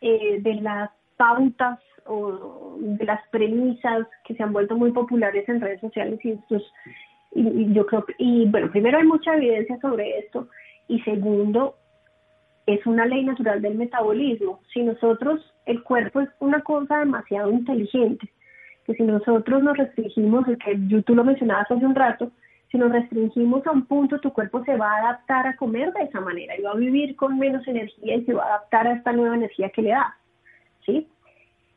eh, 0.00 0.40
de 0.40 0.54
las 0.54 0.88
pautas 1.16 1.80
o 2.06 2.76
de 2.78 3.04
las 3.04 3.20
premisas 3.30 4.06
que 4.24 4.36
se 4.36 4.42
han 4.44 4.52
vuelto 4.52 4.76
muy 4.76 4.92
populares 4.92 5.48
en 5.48 5.60
redes 5.60 5.80
sociales 5.80 6.20
y 6.24 6.30
estos, 6.30 6.62
y, 7.34 7.72
yo 7.72 7.86
creo 7.86 8.06
y 8.18 8.46
bueno, 8.46 8.70
primero 8.70 8.98
hay 8.98 9.04
mucha 9.04 9.34
evidencia 9.34 9.80
sobre 9.80 10.20
esto 10.20 10.46
y 10.86 11.00
segundo, 11.00 11.74
es 12.66 12.86
una 12.86 13.04
ley 13.04 13.24
natural 13.24 13.60
del 13.60 13.74
metabolismo. 13.74 14.60
Si 14.72 14.84
nosotros, 14.84 15.40
el 15.64 15.82
cuerpo 15.82 16.20
es 16.20 16.28
una 16.38 16.60
cosa 16.60 17.00
demasiado 17.00 17.50
inteligente, 17.50 18.30
que 18.84 18.94
si 18.94 19.02
nosotros 19.02 19.60
nos 19.60 19.76
restringimos, 19.76 20.46
el 20.46 20.58
que 20.58 21.02
tú 21.02 21.16
lo 21.16 21.24
mencionabas 21.24 21.68
hace 21.68 21.84
un 21.84 21.96
rato, 21.96 22.30
Si 22.76 22.80
nos 22.80 22.92
restringimos 22.92 23.66
a 23.66 23.70
un 23.70 23.86
punto, 23.86 24.20
tu 24.20 24.34
cuerpo 24.34 24.62
se 24.66 24.76
va 24.76 24.92
a 24.92 24.98
adaptar 24.98 25.46
a 25.46 25.56
comer 25.56 25.94
de 25.94 26.02
esa 26.02 26.20
manera 26.20 26.58
y 26.58 26.60
va 26.60 26.72
a 26.72 26.76
vivir 26.76 27.16
con 27.16 27.38
menos 27.38 27.66
energía 27.66 28.16
y 28.16 28.24
se 28.26 28.34
va 28.34 28.44
a 28.44 28.48
adaptar 28.48 28.86
a 28.86 28.92
esta 28.92 29.12
nueva 29.12 29.34
energía 29.34 29.70
que 29.70 29.80
le 29.80 29.92
da. 29.92 30.14
¿Sí? 30.84 31.08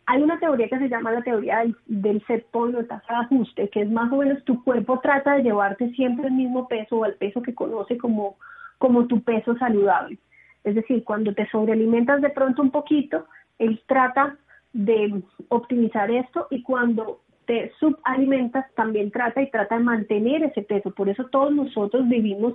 Hay 0.08 0.22
una 0.22 0.38
teoría 0.42 0.68
que 0.68 0.78
se 0.78 0.90
llama 0.90 1.12
la 1.12 1.22
teoría 1.22 1.60
del, 1.60 1.74
del 1.86 2.22
set 2.28 2.46
point 2.52 2.76
o 2.76 2.84
tasa 2.84 3.14
de 3.14 3.16
ajuste, 3.16 3.70
que 3.70 3.84
es 3.84 3.90
más 3.90 4.12
o 4.12 4.18
menos 4.18 4.44
tu 4.44 4.62
cuerpo 4.62 5.00
trata 5.00 5.36
de 5.36 5.44
llevarte 5.44 5.90
siempre 5.92 6.28
el 6.28 6.34
mismo 6.34 6.68
peso 6.68 6.98
o 6.98 7.06
el 7.06 7.14
peso 7.14 7.42
que 7.42 7.56
conoce 7.56 7.98
como, 7.98 8.36
como 8.78 9.08
tu 9.08 9.22
peso 9.22 9.56
saludable. 9.56 10.18
Es 10.66 10.76
decir, 10.76 11.06
cuando 11.06 11.34
te 11.34 11.48
sobrealimentas 11.50 12.20
de 12.20 12.30
pronto 12.30 12.62
un 12.62 12.72
poquito, 12.72 13.26
él 13.58 13.82
trata 13.88 14.36
de 14.74 15.24
optimizar 15.48 16.12
esto 16.12 16.48
y 16.50 16.62
cuando 16.62 17.22
te 17.50 17.72
subalimentas 17.80 18.72
también 18.76 19.10
trata 19.10 19.42
y 19.42 19.50
trata 19.50 19.80
de 19.80 19.84
mantener 19.84 20.44
ese 20.44 20.62
peso. 20.62 20.92
Por 20.92 21.10
eso 21.10 21.26
todos 21.32 21.52
nosotros 21.52 22.08
vivimos 22.08 22.54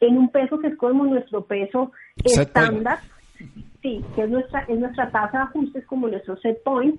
en 0.00 0.16
un 0.16 0.30
peso 0.30 0.58
que 0.60 0.68
es 0.68 0.78
como 0.78 1.04
nuestro 1.04 1.44
peso 1.44 1.92
estándar. 2.24 3.00
Sí, 3.82 4.02
que 4.14 4.22
es 4.22 4.30
nuestra, 4.30 4.60
es 4.60 4.78
nuestra 4.78 5.10
tasa 5.10 5.36
de 5.36 5.44
ajuste, 5.44 5.80
es 5.80 5.86
como 5.86 6.08
nuestro 6.08 6.38
set 6.38 6.62
point, 6.62 6.98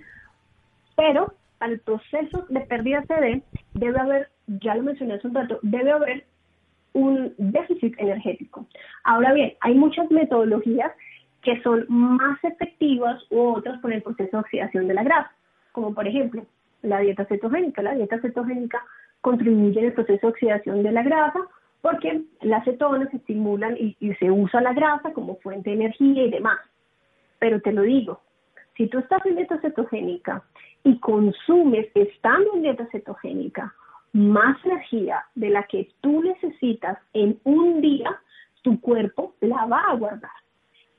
pero 0.95 1.33
para 1.57 1.71
el 1.71 1.79
proceso 1.79 2.45
de 2.47 2.59
pérdida 2.61 3.03
CD 3.07 3.41
debe 3.73 3.99
haber, 3.99 4.29
ya 4.45 4.75
lo 4.75 4.83
mencioné 4.83 5.15
hace 5.15 5.27
un 5.27 5.33
rato, 5.33 5.57
debe 5.63 5.93
haber 5.93 6.25
un 6.93 7.33
déficit 7.39 7.95
energético. 7.97 8.67
Ahora 9.03 9.33
bien, 9.33 9.53
hay 9.61 9.73
muchas 9.73 10.11
metodologías 10.11 10.91
que 11.41 11.59
son 11.63 11.87
más 11.89 12.37
efectivas 12.43 13.19
u 13.31 13.39
otras 13.39 13.79
por 13.81 13.91
el 13.91 14.03
proceso 14.03 14.37
de 14.37 14.41
oxidación 14.41 14.87
de 14.87 14.93
la 14.93 15.03
grasa, 15.03 15.31
como 15.71 15.95
por 15.95 16.07
ejemplo 16.07 16.45
la 16.81 16.99
dieta 16.99 17.25
cetogénica. 17.25 17.81
La 17.81 17.95
dieta 17.95 18.19
cetogénica 18.19 18.83
contribuye 19.21 19.79
en 19.79 19.85
el 19.87 19.93
proceso 19.93 20.27
de 20.27 20.33
oxidación 20.33 20.83
de 20.83 20.91
la 20.91 21.03
grasa 21.03 21.39
porque 21.81 22.21
las 22.41 22.63
cetonas 22.63 23.13
estimulan 23.13 23.75
y, 23.77 23.95
y 23.99 24.13
se 24.15 24.29
usa 24.29 24.61
la 24.61 24.73
grasa 24.73 25.13
como 25.13 25.37
fuente 25.37 25.71
de 25.71 25.77
energía 25.77 26.23
y 26.23 26.31
demás. 26.31 26.59
Pero 27.39 27.59
te 27.61 27.71
lo 27.71 27.81
digo, 27.81 28.21
si 28.77 28.87
tú 28.87 28.99
estás 28.99 29.25
en 29.25 29.35
dieta 29.35 29.59
cetogénica 29.61 30.43
y 30.83 30.99
consumes 30.99 31.87
estando 31.95 32.53
en 32.55 32.63
dieta 32.63 32.87
cetogénica 32.91 33.73
más 34.13 34.57
energía 34.65 35.25
de 35.35 35.49
la 35.49 35.63
que 35.63 35.89
tú 36.01 36.21
necesitas 36.21 36.97
en 37.13 37.39
un 37.43 37.81
día, 37.81 38.19
tu 38.61 38.79
cuerpo 38.79 39.35
la 39.41 39.65
va 39.65 39.81
a 39.81 39.95
guardar. 39.95 40.31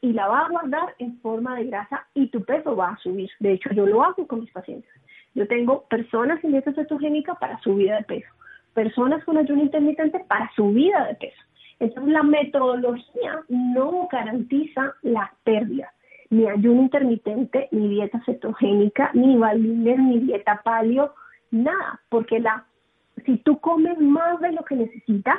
Y 0.00 0.12
la 0.12 0.26
va 0.26 0.40
a 0.40 0.48
guardar 0.48 0.94
en 0.98 1.20
forma 1.20 1.56
de 1.56 1.66
grasa 1.66 2.06
y 2.14 2.26
tu 2.28 2.42
peso 2.44 2.74
va 2.74 2.90
a 2.90 2.98
subir. 2.98 3.30
De 3.38 3.52
hecho, 3.52 3.70
yo 3.72 3.86
lo 3.86 4.02
hago 4.02 4.26
con 4.26 4.40
mis 4.40 4.50
pacientes. 4.50 4.90
Yo 5.34 5.46
tengo 5.46 5.84
personas 5.88 6.42
en 6.44 6.52
dieta 6.52 6.72
cetogénica 6.72 7.34
para 7.34 7.58
subida 7.60 7.96
de 7.96 8.04
peso, 8.04 8.28
personas 8.74 9.24
con 9.24 9.38
ayuno 9.38 9.62
intermitente 9.62 10.20
para 10.28 10.50
subida 10.54 11.06
de 11.06 11.14
peso. 11.14 11.42
Entonces, 11.80 12.12
la 12.12 12.22
metodología 12.22 13.40
no 13.48 14.08
garantiza 14.10 14.94
la 15.02 15.32
pérdida. 15.44 15.92
Ni 16.30 16.46
ayuno 16.46 16.82
intermitente, 16.82 17.68
ni 17.72 17.88
dieta 17.88 18.22
cetogénica, 18.24 19.10
ni 19.14 19.36
balines, 19.36 19.98
ni 19.98 20.18
dieta 20.20 20.62
paleo, 20.64 21.14
nada, 21.50 22.00
porque 22.08 22.40
la 22.40 22.64
si 23.26 23.36
tú 23.38 23.58
comes 23.60 23.98
más 23.98 24.40
de 24.40 24.52
lo 24.52 24.64
que 24.64 24.76
necesitas, 24.76 25.38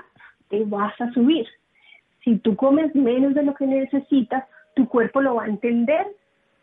te 0.50 0.64
vas 0.66 1.00
a 1.02 1.12
subir. 1.12 1.48
Si 2.24 2.38
tú 2.38 2.56
comes 2.56 2.94
menos 2.96 3.34
de 3.34 3.44
lo 3.44 3.54
que 3.56 3.66
necesitas, 3.66 4.46
tu 4.76 4.88
cuerpo 4.88 5.22
lo 5.22 5.36
va 5.36 5.44
a 5.44 5.48
entender 5.48 6.08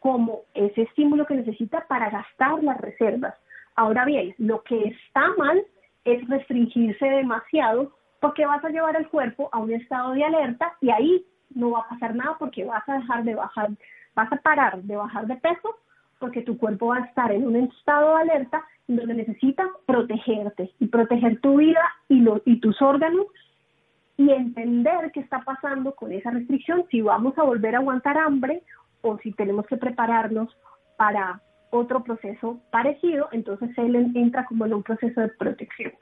como 0.01 0.41
ese 0.55 0.83
estímulo 0.83 1.27
que 1.27 1.35
necesita 1.35 1.87
para 1.87 2.11
gastar 2.11 2.63
las 2.63 2.81
reservas. 2.81 3.35
Ahora 3.77 4.05
bien, 4.05 4.35
lo 4.39 4.63
que 4.63 4.83
está 4.89 5.23
mal 5.39 5.63
es 6.05 6.27
restringirse 6.29 7.07
demasiado 7.07 7.93
porque 8.21 8.47
vas 8.47 8.65
a 8.65 8.71
llevar 8.71 8.97
al 8.97 9.09
cuerpo 9.09 9.49
a 9.53 9.59
un 9.59 9.73
estado 9.73 10.13
de 10.13 10.25
alerta 10.25 10.73
y 10.81 10.91
ahí 10.91 11.25
no 11.55 11.71
va 11.71 11.81
a 11.81 11.89
pasar 11.89 12.15
nada 12.15 12.37
porque 12.39 12.65
vas 12.65 12.87
a 12.89 12.99
dejar 12.99 13.25
de 13.25 13.35
bajar, 13.35 13.71
vas 14.15 14.33
a 14.33 14.37
parar 14.37 14.83
de 14.83 14.97
bajar 14.97 15.27
de 15.27 15.37
peso 15.37 15.77
porque 16.19 16.43
tu 16.43 16.59
cuerpo 16.59 16.89
va 16.89 16.99
a 16.99 17.07
estar 17.07 17.33
en 17.33 17.47
un 17.47 17.57
estado 17.57 18.17
de 18.17 18.23
alerta 18.23 18.63
donde 18.87 19.15
necesitas 19.15 19.69
protegerte 19.87 20.71
y 20.79 20.87
proteger 20.87 21.41
tu 21.41 21.57
vida 21.57 21.81
y, 22.09 22.21
lo, 22.21 22.43
y 22.45 22.61
tus 22.61 22.81
órganos 22.83 23.27
y 24.17 24.31
entender 24.31 25.11
qué 25.13 25.21
está 25.21 25.41
pasando 25.41 25.95
con 25.95 26.13
esa 26.13 26.31
restricción, 26.31 26.85
si 26.91 27.01
vamos 27.01 27.39
a 27.39 27.43
volver 27.43 27.75
a 27.75 27.79
aguantar 27.79 28.19
hambre 28.19 28.63
o 29.03 29.19
si 29.19 29.33
tenemos 29.33 29.67
que 29.67 29.77
prepararnos 29.77 30.57
para 30.97 31.41
otro 31.71 32.03
proceso 32.03 32.61
parecido, 32.71 33.29
entonces 33.33 33.71
él 33.79 33.95
entra 34.15 34.45
como 34.45 34.67
en 34.67 34.75
un 34.75 34.83
proceso 34.83 35.21
de 35.21 35.29
protección. 35.29 35.93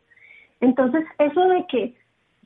Entonces, 0.61 1.05
eso 1.19 1.41
de 1.49 1.67
que 1.69 1.95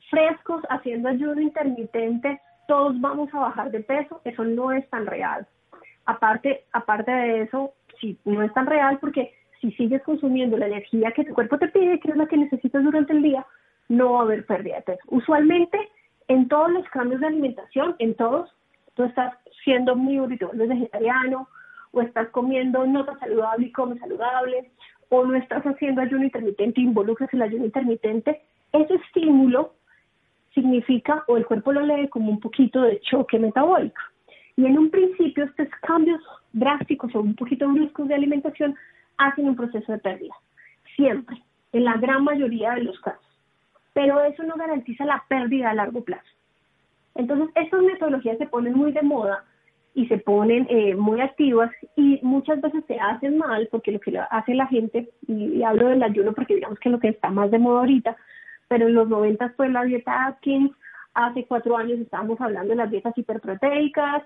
frescos 0.09 0.61
haciendo 0.69 1.09
ayuno 1.09 1.41
intermitente, 1.41 2.39
todos 2.67 2.99
vamos 3.01 3.33
a 3.33 3.39
bajar 3.39 3.71
de 3.71 3.79
peso, 3.79 4.21
eso 4.25 4.43
no 4.43 4.71
es 4.71 4.87
tan 4.89 5.05
real. 5.05 5.47
Aparte, 6.05 6.65
aparte 6.73 7.11
de 7.11 7.41
eso, 7.43 7.73
sí, 7.99 8.17
no 8.25 8.41
es 8.41 8.53
tan 8.53 8.67
real 8.67 8.99
porque 8.99 9.33
si 9.61 9.71
sigues 9.71 10.03
consumiendo 10.03 10.57
la 10.57 10.67
energía 10.67 11.11
que 11.11 11.23
tu 11.23 11.33
cuerpo 11.33 11.57
te 11.57 11.69
pide, 11.69 11.99
que 11.99 12.11
es 12.11 12.17
la 12.17 12.27
que 12.27 12.37
necesitas 12.37 12.83
durante 12.83 13.13
el 13.13 13.23
día, 13.23 13.45
no 13.87 14.13
va 14.13 14.19
a 14.19 14.23
haber 14.23 14.45
pérdida 14.45 14.75
de 14.75 14.81
peso. 14.81 15.03
Usualmente, 15.07 15.77
en 16.27 16.47
todos 16.47 16.69
los 16.71 16.87
cambios 16.89 17.21
de 17.21 17.27
alimentación, 17.27 17.95
en 17.99 18.15
todos, 18.15 18.53
tú 18.95 19.03
estás 19.03 19.33
siendo 19.63 19.95
muy 19.95 20.19
bonito, 20.19 20.51
no 20.53 20.67
vegetariano, 20.67 21.47
o 21.91 22.01
estás 22.01 22.29
comiendo 22.29 22.85
no 22.85 23.05
tan 23.05 23.19
saludable 23.19 23.67
y 23.67 23.71
comes 23.71 23.99
saludable, 23.99 24.71
o 25.09 25.25
no 25.25 25.35
estás 25.35 25.63
haciendo 25.63 26.01
ayuno 26.01 26.23
intermitente, 26.23 26.81
involucras 26.81 27.31
el 27.33 27.41
ayuno 27.41 27.65
intermitente, 27.65 28.41
ese 28.71 28.95
estímulo 28.95 29.73
significa, 30.53 31.23
o 31.27 31.37
el 31.37 31.45
cuerpo 31.45 31.71
lo 31.71 31.81
lee 31.81 32.07
como 32.09 32.31
un 32.31 32.39
poquito 32.39 32.81
de 32.81 32.99
choque 33.01 33.39
metabólico. 33.39 34.01
Y 34.55 34.65
en 34.65 34.77
un 34.77 34.89
principio 34.89 35.45
estos 35.45 35.67
cambios 35.81 36.21
drásticos 36.51 37.13
o 37.15 37.21
un 37.21 37.35
poquito 37.35 37.67
bruscos 37.69 38.07
de 38.07 38.15
alimentación 38.15 38.75
hacen 39.17 39.47
un 39.47 39.55
proceso 39.55 39.91
de 39.91 39.97
pérdida, 39.99 40.33
siempre, 40.95 41.41
en 41.71 41.85
la 41.85 41.97
gran 41.97 42.23
mayoría 42.23 42.73
de 42.73 42.83
los 42.83 42.99
casos. 42.99 43.25
Pero 43.93 44.23
eso 44.23 44.43
no 44.43 44.55
garantiza 44.55 45.05
la 45.05 45.23
pérdida 45.27 45.71
a 45.71 45.75
largo 45.75 46.03
plazo. 46.03 46.32
Entonces, 47.15 47.49
estas 47.55 47.81
metodologías 47.81 48.37
se 48.37 48.47
ponen 48.47 48.73
muy 48.73 48.91
de 48.91 49.01
moda 49.01 49.43
y 49.95 50.07
se 50.07 50.17
ponen 50.17 50.65
eh, 50.69 50.95
muy 50.95 51.21
activas 51.21 51.71
y 51.95 52.19
muchas 52.23 52.59
veces 52.61 52.83
se 52.87 52.99
hacen 52.99 53.37
mal 53.37 53.67
porque 53.71 53.91
lo 53.91 53.99
que 53.99 54.17
hace 54.17 54.55
la 54.55 54.67
gente, 54.67 55.09
y, 55.27 55.61
hablo 55.63 55.89
del 55.89 56.01
ayuno 56.01 56.33
porque 56.33 56.55
digamos 56.55 56.79
que 56.79 56.89
lo 56.89 56.99
que 56.99 57.09
está 57.09 57.29
más 57.29 57.51
de 57.51 57.59
moda 57.59 57.81
ahorita, 57.81 58.17
pero 58.67 58.87
en 58.87 58.95
los 58.95 59.07
90 59.07 59.49
fue 59.55 59.69
la 59.69 59.83
dieta 59.83 60.25
Atkins, 60.25 60.71
hace 61.13 61.45
cuatro 61.45 61.77
años 61.77 61.99
estábamos 61.99 62.41
hablando 62.41 62.69
de 62.69 62.77
las 62.77 62.89
dietas 62.89 63.15
hiperproteicas, 63.15 64.23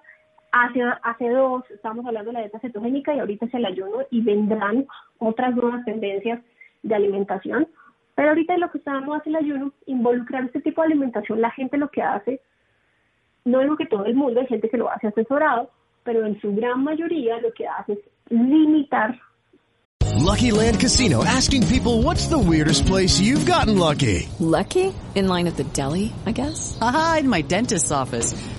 hace, 0.54 0.82
hace 1.04 1.30
dos 1.30 1.69
estábamos 1.69 2.06
hablando 2.06 2.30
de 2.30 2.34
la 2.36 2.39
dieta 2.41 2.60
cetogénica 2.60 3.13
y 3.13 3.19
ahorita 3.19 3.47
es 3.47 3.54
el 3.54 3.65
ayuno 3.65 3.97
y 4.10 4.21
vendrán 4.21 4.86
otras 5.17 5.54
nuevas 5.54 5.84
tendencias 5.84 6.39
de 6.84 6.95
alimentación. 6.95 7.67
Pero 8.15 8.30
ahorita 8.30 8.58
lo 8.58 8.71
que 8.71 8.78
estábamos 8.78 9.19
hace 9.19 9.30
el 9.30 9.36
ayuno, 9.36 9.73
involucrar 9.86 10.45
este 10.45 10.62
tipo 10.62 10.82
de 10.82 10.88
alimentación, 10.88 11.41
la 11.41 11.52
gente 11.52 11.78
lo 11.78 11.89
que 11.89 12.02
hace 12.02 12.39
no 13.47 13.62
digo 13.62 13.77
que 13.77 13.86
todo 13.86 14.05
el 14.05 14.15
mundo, 14.15 14.41
hay 14.41 14.47
gente 14.47 14.69
que 14.69 14.77
lo 14.77 14.91
hace 14.91 15.07
asesorado, 15.07 15.69
pero 16.03 16.25
en 16.25 16.39
su 16.41 16.53
gran 16.53 16.83
mayoría 16.83 17.39
lo 17.41 17.51
que 17.53 17.67
hace 17.67 17.93
es 17.93 17.99
limitar. 18.29 19.17
Lucky 20.19 20.51
Land 20.51 20.79
Casino 20.79 21.23
asking 21.23 21.67
people 21.67 22.01
what's 22.01 22.27
the 22.27 22.38
weirdest 22.38 22.86
place 22.86 23.19
you've 23.19 23.45
gotten 23.45 23.77
lucky. 23.77 24.27
Lucky? 24.39 24.93
In 25.15 25.27
line 25.27 25.47
at 25.47 25.55
the 25.55 25.63
deli, 25.63 26.12
I 26.25 26.31
guess. 26.31 26.77
Aha, 26.81 27.17
in 27.21 27.29
my 27.29 27.41
dentist's 27.41 27.91
office. 27.91 28.33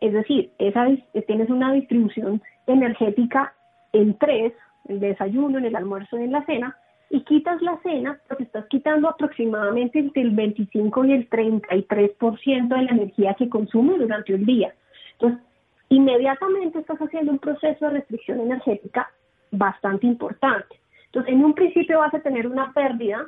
es 0.00 0.12
decir, 0.12 0.52
esa 0.58 0.86
tienes 1.26 1.50
una 1.50 1.72
distribución 1.72 2.40
energética 2.66 3.54
en 3.92 4.16
tres, 4.18 4.52
el 4.88 5.00
desayuno, 5.00 5.58
en 5.58 5.66
el 5.66 5.76
almuerzo 5.76 6.18
y 6.18 6.24
en 6.24 6.32
la 6.32 6.44
cena, 6.44 6.76
y 7.10 7.22
quitas 7.22 7.60
la 7.62 7.78
cena, 7.82 8.20
porque 8.28 8.44
estás 8.44 8.66
quitando 8.66 9.08
aproximadamente 9.08 9.98
entre 9.98 10.22
el 10.22 10.30
25 10.30 11.04
y 11.06 11.12
el 11.12 11.30
33% 11.30 12.68
de 12.68 12.82
la 12.82 12.90
energía 12.90 13.34
que 13.34 13.48
consume 13.48 13.98
durante 13.98 14.34
el 14.34 14.44
día. 14.44 14.74
Entonces, 15.12 15.40
inmediatamente 15.88 16.78
estás 16.78 16.98
haciendo 16.98 17.32
un 17.32 17.38
proceso 17.38 17.86
de 17.86 17.92
restricción 17.92 18.40
energética 18.40 19.10
bastante 19.50 20.06
importante. 20.06 20.76
Entonces, 21.06 21.32
en 21.32 21.44
un 21.44 21.54
principio 21.54 22.00
vas 22.00 22.12
a 22.12 22.20
tener 22.20 22.46
una 22.46 22.72
pérdida, 22.74 23.26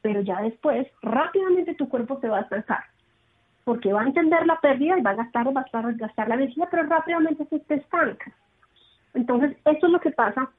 pero 0.00 0.22
ya 0.22 0.40
después 0.40 0.86
rápidamente 1.02 1.74
tu 1.74 1.88
cuerpo 1.88 2.18
se 2.20 2.28
va 2.28 2.38
a 2.38 2.42
estancar. 2.42 2.84
Porque 3.68 3.92
va 3.92 4.00
a 4.00 4.06
entender 4.06 4.46
la 4.46 4.58
pérdida 4.62 4.98
y 4.98 5.02
va 5.02 5.10
a 5.10 5.16
gastar, 5.16 5.54
va 5.54 5.60
a 5.60 5.92
gastar, 5.92 6.26
la 6.26 6.36
energía, 6.36 6.66
pero 6.70 6.84
rápidamente 6.84 7.44
se 7.50 7.58
te 7.58 7.74
estanca. 7.74 8.32
Entonces, 9.12 9.58
esto 9.62 9.86
es 9.86 9.92
lo 9.92 10.00
que 10.00 10.10
pasa 10.10 10.50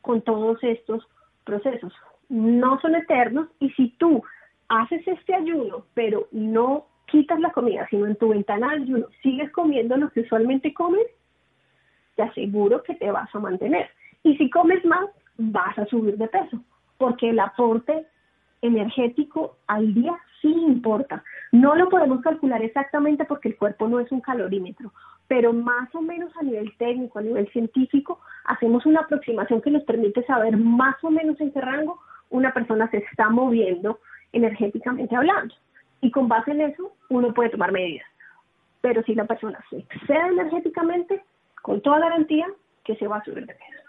con 0.00 0.22
todos 0.22 0.58
estos 0.64 1.06
procesos. 1.44 1.92
No 2.28 2.80
son 2.80 2.96
eternos 2.96 3.46
y 3.60 3.70
si 3.70 3.90
tú 3.90 4.24
haces 4.66 5.06
este 5.06 5.36
ayuno, 5.36 5.84
pero 5.94 6.26
no 6.32 6.86
quitas 7.06 7.38
la 7.38 7.52
comida, 7.52 7.86
sino 7.90 8.06
en 8.06 8.16
tu 8.16 8.30
ventana 8.30 8.70
de 8.70 8.82
ayuno 8.82 9.06
sigues 9.22 9.52
comiendo 9.52 9.96
lo 9.96 10.10
que 10.10 10.22
usualmente 10.22 10.74
comes, 10.74 11.06
te 12.16 12.24
aseguro 12.24 12.82
que 12.82 12.96
te 12.96 13.08
vas 13.12 13.32
a 13.32 13.38
mantener. 13.38 13.88
Y 14.24 14.36
si 14.36 14.50
comes 14.50 14.84
más, 14.84 15.08
vas 15.38 15.78
a 15.78 15.86
subir 15.86 16.18
de 16.18 16.26
peso, 16.26 16.60
porque 16.98 17.30
el 17.30 17.38
aporte 17.38 18.04
energético 18.62 19.58
al 19.68 19.94
día 19.94 20.18
sí 20.42 20.48
importa. 20.48 21.24
No 21.52 21.74
lo 21.74 21.88
podemos 21.88 22.20
calcular 22.20 22.62
exactamente 22.62 23.24
porque 23.24 23.48
el 23.48 23.56
cuerpo 23.56 23.88
no 23.88 24.00
es 24.00 24.12
un 24.12 24.20
calorímetro, 24.20 24.92
pero 25.28 25.52
más 25.52 25.94
o 25.94 26.02
menos 26.02 26.36
a 26.36 26.42
nivel 26.42 26.76
técnico, 26.76 27.18
a 27.18 27.22
nivel 27.22 27.48
científico, 27.52 28.20
hacemos 28.44 28.84
una 28.84 29.00
aproximación 29.00 29.62
que 29.62 29.70
nos 29.70 29.84
permite 29.84 30.22
saber 30.24 30.56
más 30.56 30.96
o 31.02 31.10
menos 31.10 31.40
en 31.40 31.52
qué 31.52 31.60
rango 31.60 32.00
una 32.28 32.52
persona 32.52 32.90
se 32.90 32.98
está 32.98 33.30
moviendo 33.30 34.00
energéticamente 34.32 35.16
hablando. 35.16 35.54
Y 36.00 36.10
con 36.10 36.28
base 36.28 36.50
en 36.50 36.62
eso, 36.62 36.92
uno 37.08 37.32
puede 37.32 37.50
tomar 37.50 37.72
medidas. 37.72 38.06
Pero 38.80 39.02
si 39.04 39.14
la 39.14 39.24
persona 39.24 39.58
se 39.70 39.78
excede 39.78 40.26
energéticamente, 40.28 41.22
con 41.62 41.80
toda 41.80 42.00
garantía 42.00 42.48
que 42.84 42.96
se 42.96 43.06
va 43.06 43.18
a 43.18 43.24
subir 43.24 43.46
de 43.46 43.54
peso, 43.54 43.82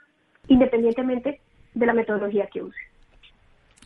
independientemente 0.47 1.41
de 1.73 1.85
la 1.85 1.93
metodología 1.93 2.47
que 2.47 2.61
use. 2.61 2.92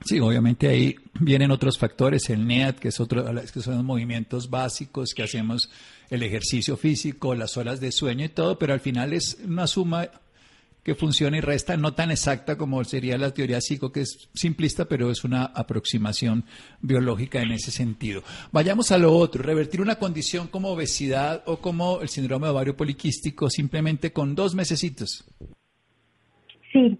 Sí, 0.05 0.19
obviamente 0.19 0.67
ahí 0.67 0.95
vienen 1.19 1.51
otros 1.51 1.77
factores, 1.77 2.29
el 2.29 2.45
NEAT, 2.47 2.79
que, 2.79 2.89
es 2.89 2.99
otro, 2.99 3.25
que 3.25 3.61
son 3.61 3.75
los 3.75 3.83
movimientos 3.83 4.49
básicos 4.49 5.13
que 5.13 5.23
hacemos, 5.23 5.69
el 6.09 6.23
ejercicio 6.23 6.77
físico, 6.77 7.35
las 7.35 7.57
horas 7.57 7.79
de 7.79 7.91
sueño 7.91 8.25
y 8.25 8.29
todo, 8.29 8.57
pero 8.57 8.73
al 8.73 8.79
final 8.79 9.13
es 9.13 9.37
una 9.43 9.67
suma 9.67 10.09
que 10.87 10.95
funciona 10.95 11.35
y 11.35 11.41
resta, 11.41 11.75
no 11.75 11.93
tan 11.93 12.11
exacta 12.11 12.57
como 12.57 12.81
sería 12.85 13.17
la 13.17 13.33
teoría 13.33 13.59
psico, 13.59 13.91
que 13.91 13.99
es 13.99 14.29
simplista, 14.33 14.85
pero 14.85 15.11
es 15.11 15.25
una 15.25 15.43
aproximación 15.43 16.45
biológica 16.79 17.41
en 17.41 17.51
ese 17.51 17.71
sentido. 17.71 18.21
Vayamos 18.53 18.93
a 18.93 18.97
lo 18.97 19.11
otro, 19.11 19.43
revertir 19.43 19.81
una 19.81 19.95
condición 19.95 20.47
como 20.47 20.69
obesidad 20.69 21.43
o 21.45 21.57
como 21.57 21.99
el 21.99 22.07
síndrome 22.07 22.47
ovario 22.47 22.77
poliquístico 22.77 23.49
simplemente 23.49 24.13
con 24.13 24.33
dos 24.33 24.55
mesecitos. 24.55 25.25
Sí, 26.71 26.97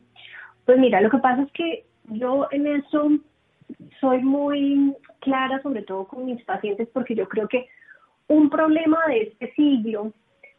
pues 0.66 0.78
mira, 0.80 1.00
lo 1.00 1.10
que 1.10 1.20
pasa 1.20 1.44
es 1.44 1.52
que 1.54 1.87
yo 2.08 2.48
en 2.52 2.68
eso 2.68 3.10
soy 4.00 4.20
muy 4.24 4.96
clara, 5.20 5.62
sobre 5.62 5.84
todo 5.84 6.08
con 6.08 6.26
mis 6.26 6.44
pacientes, 6.44 6.88
porque 6.94 7.16
yo 7.16 7.28
creo 7.28 7.48
que 7.48 7.68
un 8.28 8.50
problema 8.50 8.98
de 9.08 9.24
este 9.24 9.54
siglo, 9.54 10.14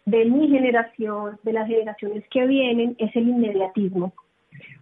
de 0.06 0.24
mi 0.24 0.48
generación, 0.48 1.38
de 1.42 1.52
las 1.52 1.66
generaciones 1.66 2.24
que 2.30 2.46
vienen, 2.46 2.96
es 2.98 3.14
el 3.14 3.28
inmediatismo. 3.28 4.12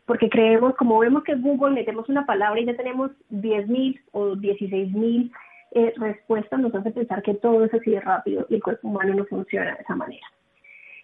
Porque 0.07 0.29
creemos, 0.29 0.77
como 0.77 0.99
vemos 1.01 1.25
que 1.25 1.35
Google 1.35 1.75
metemos 1.75 2.09
una 2.09 2.25
palabra 2.27 2.61
y 2.61 2.65
ya 2.65 2.77
tenemos 2.77 3.11
10.000 3.31 4.01
o 4.13 4.35
16.000 4.37 5.33
eh, 5.73 5.93
respuestas, 5.97 6.61
nos 6.61 6.75
hace 6.75 6.93
pensar 6.93 7.23
que 7.23 7.35
todo 7.35 7.65
es 7.65 7.75
así 7.75 7.91
de 7.91 8.01
rápido 8.01 8.47
y 8.49 8.55
el 8.55 8.63
cuerpo 8.63 8.89
humano 8.89 9.15
no 9.15 9.25
funciona 9.25 9.75
de 9.75 9.83
esa 9.83 9.97
manera. 9.97 10.27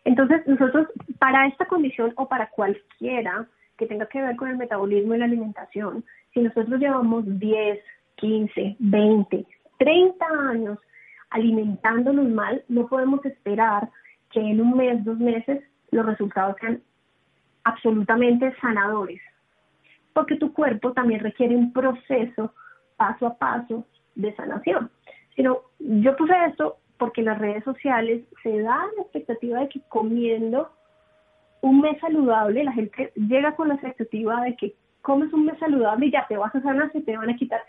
Entonces, 0.05 0.47
nosotros, 0.47 0.87
para 1.19 1.47
esta 1.49 1.67
condición 1.67 2.13
o 2.17 2.29
para 2.29 2.49
cualquiera, 2.51 3.47
que 3.83 3.89
tenga 3.89 4.07
que 4.07 4.23
ver 4.23 4.37
con 4.37 4.49
el 4.49 4.57
metabolismo 4.57 5.15
y 5.15 5.19
la 5.19 5.25
alimentación, 5.25 6.05
si 6.33 6.41
nosotros 6.41 6.79
llevamos 6.79 7.25
10, 7.27 7.81
15, 8.15 8.77
20, 8.79 9.47
30 9.79 10.27
años 10.49 10.79
alimentándonos 11.31 12.29
mal, 12.29 12.63
no 12.69 12.87
podemos 12.87 13.25
esperar 13.25 13.91
que 14.31 14.39
en 14.39 14.61
un 14.61 14.77
mes, 14.77 15.05
dos 15.05 15.19
meses, 15.19 15.65
los 15.91 16.07
resultados 16.07 16.57
sean 16.61 16.81
absolutamente 17.65 18.55
sanadores. 18.61 19.21
Porque 20.13 20.37
tu 20.37 20.53
cuerpo 20.53 20.93
también 20.93 21.21
requiere 21.21 21.57
un 21.57 21.73
proceso 21.73 22.55
paso 22.97 23.27
a 23.27 23.37
paso 23.37 23.85
de 24.15 24.33
sanación. 24.37 24.91
Sino, 25.35 25.63
yo 25.81 26.17
puse 26.17 26.35
esto 26.47 26.77
porque 26.99 27.23
en 27.23 27.27
las 27.27 27.39
redes 27.41 27.65
sociales 27.65 28.23
se 28.45 28.61
da 28.61 28.79
la 28.97 29.03
expectativa 29.03 29.59
de 29.59 29.69
que 29.71 29.81
comiendo 29.89 30.71
un 31.63 31.81
mes 31.81 31.99
saludable, 32.01 32.65
la 32.65 32.73
gente 32.73 33.13
llega 33.15 33.55
con 33.55 33.69
la 33.69 33.75
expectativa 33.75 34.43
de 34.43 34.57
que 34.57 34.75
comes 35.01 35.33
un 35.33 35.47
mes 35.47 35.59
saludable 35.59 36.07
y 36.07 36.11
ya 36.13 36.27
te 36.29 36.37
vas 36.37 36.55
a 36.55 36.61
sanar, 36.61 36.91
se 36.93 37.01
te 37.01 37.17
van 37.17 37.31
a 37.31 37.37
quitar 37.37 37.61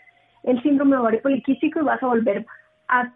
el 0.42 0.60
síndrome 0.62 0.96
ovario 0.96 1.22
poliquístico 1.22 1.80
y 1.80 1.84
vas 1.84 2.02
a 2.02 2.06
volver 2.06 2.44
a, 2.88 3.12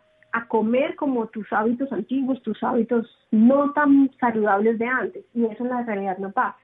comer 0.47 0.95
como 0.95 1.27
tus 1.27 1.53
hábitos 1.53 1.91
antiguos, 1.91 2.41
tus 2.43 2.63
hábitos 2.63 3.07
no 3.33 3.73
tan 3.73 4.09
saludables 4.21 4.79
de 4.79 4.87
antes. 4.87 5.25
Y 5.35 5.45
eso 5.45 5.65
en 5.65 5.71
la 5.71 5.83
realidad 5.83 6.17
no 6.19 6.31
pasa. 6.31 6.57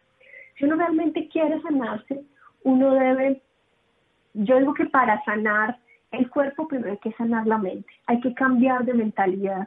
Si 0.57 0.65
uno 0.65 0.77
realmente 0.77 1.29
quiere 1.29 1.61
sanarse, 1.61 2.23
uno 2.63 2.95
debe, 2.95 3.43
yo 4.35 4.59
digo 4.61 4.75
que 4.75 4.87
para 4.87 5.23
sanar 5.25 5.77
el 6.13 6.31
cuerpo 6.31 6.69
primero 6.69 6.93
hay 6.93 6.99
que 6.99 7.13
sanar 7.15 7.49
la 7.49 7.59
mente, 7.59 7.93
hay 8.07 8.21
que 8.21 8.33
cambiar 8.35 8.85
de 8.85 8.95
mentalidad. 8.95 9.67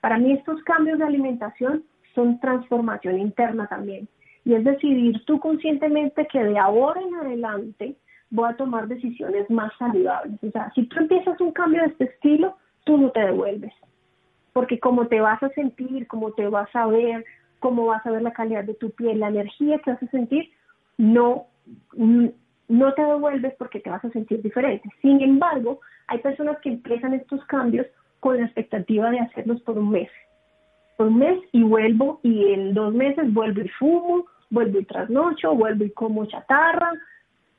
Para 0.00 0.18
mí 0.18 0.32
estos 0.32 0.62
cambios 0.64 0.98
de 0.98 1.04
alimentación 1.04 1.82
son 2.14 2.40
transformación 2.40 3.18
interna 3.18 3.66
también. 3.66 4.08
Y 4.44 4.54
es 4.54 4.64
decidir 4.64 5.24
tú 5.24 5.40
conscientemente 5.40 6.26
que 6.26 6.42
de 6.42 6.58
ahora 6.58 7.00
en 7.00 7.14
adelante 7.14 7.96
voy 8.30 8.50
a 8.50 8.56
tomar 8.56 8.88
decisiones 8.88 9.48
más 9.50 9.72
saludables. 9.78 10.42
O 10.42 10.50
sea, 10.50 10.70
si 10.74 10.84
tú 10.86 10.98
empiezas 10.98 11.40
un 11.40 11.52
cambio 11.52 11.82
de 11.82 11.88
este 11.88 12.04
estilo, 12.04 12.56
tú 12.84 12.98
no 12.98 13.10
te 13.10 13.20
devuelves. 13.20 13.72
Porque 14.52 14.78
como 14.78 15.06
te 15.06 15.20
vas 15.20 15.42
a 15.42 15.48
sentir, 15.50 16.06
como 16.06 16.32
te 16.32 16.46
vas 16.48 16.68
a 16.74 16.86
ver, 16.86 17.24
cómo 17.58 17.86
vas 17.86 18.04
a 18.06 18.10
ver 18.10 18.22
la 18.22 18.32
calidad 18.32 18.64
de 18.64 18.74
tu 18.74 18.90
piel, 18.90 19.20
la 19.20 19.28
energía 19.28 19.78
que 19.78 19.92
vas 19.92 20.02
a 20.02 20.08
sentir, 20.08 20.50
no, 20.98 21.46
no 21.94 22.94
te 22.94 23.02
devuelves 23.02 23.54
porque 23.58 23.80
te 23.80 23.90
vas 23.90 24.04
a 24.04 24.10
sentir 24.10 24.42
diferente. 24.42 24.88
Sin 25.00 25.20
embargo, 25.22 25.80
hay 26.06 26.18
personas 26.18 26.58
que 26.60 26.68
empiezan 26.68 27.14
estos 27.14 27.44
cambios 27.46 27.86
con 28.20 28.36
la 28.36 28.44
expectativa 28.44 29.10
de 29.10 29.20
hacerlos 29.20 29.60
por 29.62 29.78
un 29.78 29.90
mes 29.90 30.10
un 30.98 31.18
mes 31.18 31.38
y 31.52 31.62
vuelvo 31.62 32.20
y 32.22 32.52
en 32.52 32.74
dos 32.74 32.94
meses 32.94 33.32
vuelvo 33.32 33.60
y 33.62 33.68
fumo, 33.70 34.26
vuelvo 34.50 34.78
y 34.78 34.84
trasnocho, 34.84 35.54
vuelvo 35.54 35.84
y 35.84 35.90
como 35.90 36.26
chatarra, 36.26 36.92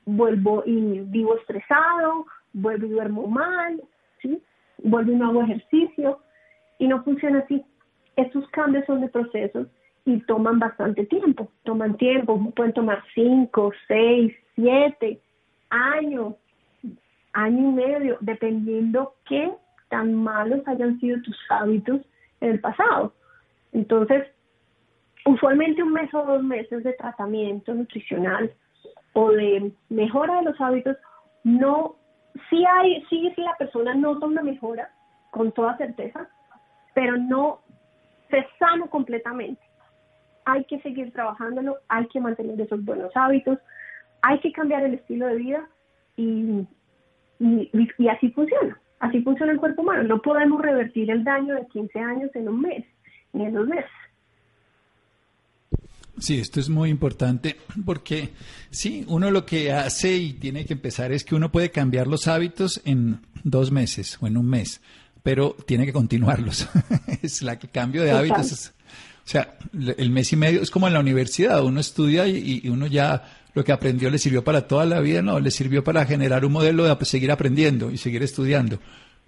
vuelvo 0.06 0.62
y 0.64 1.00
vivo 1.00 1.36
estresado, 1.36 2.26
vuelvo 2.52 2.86
y 2.86 2.90
duermo 2.90 3.26
mal, 3.26 3.80
¿sí? 4.22 4.42
vuelvo 4.82 5.12
y 5.12 5.16
no 5.16 5.28
hago 5.28 5.42
ejercicio 5.42 6.20
y 6.78 6.88
no 6.88 7.02
funciona 7.04 7.40
así. 7.40 7.64
Estos 8.16 8.48
cambios 8.50 8.86
son 8.86 9.02
de 9.02 9.08
procesos 9.08 9.68
y 10.06 10.20
toman 10.20 10.58
bastante 10.58 11.04
tiempo, 11.06 11.50
toman 11.64 11.96
tiempo, 11.96 12.52
pueden 12.54 12.72
tomar 12.72 13.02
cinco, 13.14 13.72
seis, 13.88 14.32
siete 14.54 15.20
años, 15.68 16.34
año 17.32 17.70
y 17.70 17.72
medio, 17.72 18.16
dependiendo 18.20 19.14
qué 19.28 19.52
tan 19.88 20.14
malos 20.14 20.66
hayan 20.66 20.98
sido 21.00 21.20
tus 21.22 21.36
hábitos 21.50 22.00
en 22.40 22.52
el 22.52 22.60
pasado. 22.60 23.12
Entonces, 23.76 24.26
usualmente 25.26 25.82
un 25.82 25.92
mes 25.92 26.12
o 26.14 26.24
dos 26.24 26.42
meses 26.42 26.82
de 26.82 26.94
tratamiento 26.94 27.74
nutricional 27.74 28.50
o 29.12 29.30
de 29.32 29.70
mejora 29.90 30.36
de 30.36 30.44
los 30.44 30.58
hábitos, 30.58 30.96
no, 31.44 31.96
sí 32.48 32.64
hay, 32.64 33.04
sí 33.10 33.30
la 33.36 33.54
persona 33.58 33.94
nota 33.94 34.24
una 34.24 34.42
mejora, 34.42 34.90
con 35.30 35.52
toda 35.52 35.76
certeza, 35.76 36.26
pero 36.94 37.18
no 37.18 37.60
se 38.30 38.46
sano 38.58 38.88
completamente. 38.88 39.60
Hay 40.46 40.64
que 40.64 40.80
seguir 40.80 41.12
trabajándolo, 41.12 41.76
hay 41.88 42.06
que 42.06 42.18
mantener 42.18 42.58
esos 42.58 42.82
buenos 42.82 43.14
hábitos, 43.14 43.58
hay 44.22 44.40
que 44.40 44.52
cambiar 44.52 44.84
el 44.84 44.94
estilo 44.94 45.26
de 45.26 45.36
vida 45.36 45.68
y, 46.16 46.66
y 47.40 48.08
así 48.08 48.30
funciona. 48.30 48.80
Así 49.00 49.20
funciona 49.20 49.52
el 49.52 49.60
cuerpo 49.60 49.82
humano. 49.82 50.02
No 50.04 50.22
podemos 50.22 50.62
revertir 50.62 51.10
el 51.10 51.24
daño 51.24 51.56
de 51.56 51.66
15 51.66 51.98
años 51.98 52.30
en 52.34 52.48
un 52.48 52.62
mes 52.62 52.86
los 53.44 53.66
meses. 53.66 53.90
Sí, 56.18 56.38
esto 56.38 56.60
es 56.60 56.68
muy 56.70 56.88
importante 56.88 57.56
porque 57.84 58.30
sí, 58.70 59.04
uno 59.08 59.30
lo 59.30 59.44
que 59.44 59.72
hace 59.72 60.16
y 60.16 60.32
tiene 60.34 60.64
que 60.64 60.72
empezar 60.72 61.12
es 61.12 61.24
que 61.24 61.34
uno 61.34 61.52
puede 61.52 61.70
cambiar 61.70 62.06
los 62.06 62.26
hábitos 62.26 62.80
en 62.84 63.20
dos 63.44 63.70
meses 63.70 64.16
o 64.20 64.26
en 64.26 64.38
un 64.38 64.46
mes, 64.46 64.80
pero 65.22 65.54
tiene 65.66 65.84
que 65.84 65.92
continuarlos. 65.92 66.68
es 67.22 67.42
la 67.42 67.58
que 67.58 67.68
cambio 67.68 68.02
de 68.02 68.12
hábitos. 68.12 68.72
o 68.72 69.28
sea, 69.28 69.58
el 69.74 70.10
mes 70.10 70.32
y 70.32 70.36
medio 70.36 70.62
es 70.62 70.70
como 70.70 70.86
en 70.86 70.94
la 70.94 71.00
universidad, 71.00 71.62
uno 71.62 71.80
estudia 71.80 72.26
y, 72.26 72.62
y, 72.64 72.68
uno 72.70 72.86
ya 72.86 73.22
lo 73.52 73.62
que 73.62 73.72
aprendió 73.72 74.08
le 74.08 74.18
sirvió 74.18 74.42
para 74.42 74.66
toda 74.66 74.86
la 74.86 75.00
vida, 75.00 75.20
no, 75.20 75.38
le 75.38 75.50
sirvió 75.50 75.84
para 75.84 76.06
generar 76.06 76.46
un 76.46 76.52
modelo 76.52 76.84
de 76.84 77.04
seguir 77.04 77.30
aprendiendo 77.30 77.90
y 77.90 77.98
seguir 77.98 78.22
estudiando 78.22 78.78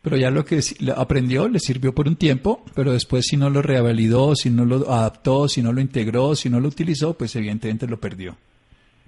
pero 0.03 0.17
ya 0.17 0.31
lo 0.31 0.45
que 0.45 0.61
aprendió 0.97 1.49
le 1.49 1.59
sirvió 1.59 1.95
por 1.95 2.09
un 2.09 2.17
tiempo, 2.17 2.65
pero 2.75 2.93
después 2.93 3.27
si 3.27 3.37
no 3.37 3.51
lo 3.51 3.63
revalidó, 3.63 4.37
si 4.37 4.49
no 4.51 4.65
lo 4.65 4.93
adaptó, 4.93 5.49
si 5.49 5.61
no 5.61 5.73
lo 5.73 5.81
integró, 5.81 6.37
si 6.37 6.49
no 6.49 6.61
lo 6.61 6.69
utilizó, 6.69 7.15
pues 7.15 7.35
evidentemente 7.37 7.87
lo 7.87 7.99
perdió. 7.99 8.37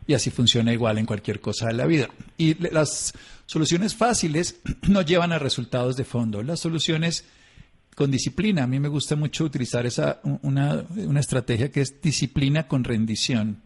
y 0.07 0.15
así 0.15 0.31
funciona 0.31 0.73
igual 0.73 0.99
en 0.99 1.07
cualquier 1.07 1.41
cosa 1.41 1.69
de 1.69 1.75
la 1.75 1.87
vida. 1.87 2.09
Y 2.37 2.55
las 2.73 3.15
soluciones 3.47 3.95
fáciles 3.95 4.57
no 4.89 5.03
llevan 5.03 5.33
a 5.33 5.39
resultados 5.39 5.97
de 5.97 6.05
fondo. 6.05 6.43
Las 6.43 6.61
soluciones 6.61 7.25
con 7.95 8.11
disciplina. 8.11 8.65
A 8.65 8.67
mí 8.67 8.81
me 8.81 8.89
gusta 8.89 9.15
mucho 9.15 9.45
utilizar 9.45 9.87
esa, 9.87 10.21
una, 10.43 10.85
una 10.97 11.21
estrategia 11.21 11.71
que 11.71 11.83
es 11.83 12.01
disciplina 12.01 12.67
con 12.67 12.83
rendición. 12.83 13.63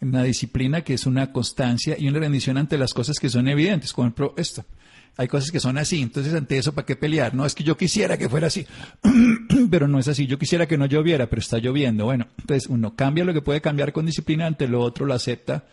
Una 0.00 0.22
disciplina 0.22 0.82
que 0.82 0.94
es 0.94 1.06
una 1.06 1.32
constancia 1.32 1.96
y 1.98 2.08
una 2.08 2.18
rendición 2.18 2.58
ante 2.58 2.78
las 2.78 2.92
cosas 2.92 3.18
que 3.18 3.30
son 3.30 3.48
evidentes, 3.48 3.92
como 3.92 4.06
ejemplo 4.06 4.34
esto. 4.36 4.64
Hay 5.18 5.28
cosas 5.28 5.50
que 5.50 5.60
son 5.60 5.78
así, 5.78 6.02
entonces 6.02 6.34
ante 6.34 6.58
eso, 6.58 6.74
¿para 6.74 6.84
qué 6.84 6.94
pelear? 6.94 7.34
No, 7.34 7.46
es 7.46 7.54
que 7.54 7.64
yo 7.64 7.76
quisiera 7.76 8.18
que 8.18 8.28
fuera 8.28 8.48
así, 8.48 8.66
pero 9.70 9.88
no 9.88 9.98
es 9.98 10.08
así. 10.08 10.26
Yo 10.26 10.38
quisiera 10.38 10.66
que 10.66 10.76
no 10.76 10.86
lloviera, 10.86 11.28
pero 11.30 11.40
está 11.40 11.58
lloviendo. 11.58 12.04
Bueno, 12.04 12.28
entonces 12.38 12.68
uno 12.68 12.94
cambia 12.94 13.24
lo 13.24 13.32
que 13.32 13.40
puede 13.40 13.60
cambiar 13.60 13.92
con 13.92 14.04
disciplina, 14.04 14.46
ante 14.46 14.68
lo 14.68 14.80
otro 14.80 15.06
lo 15.06 15.14
acepta 15.14 15.64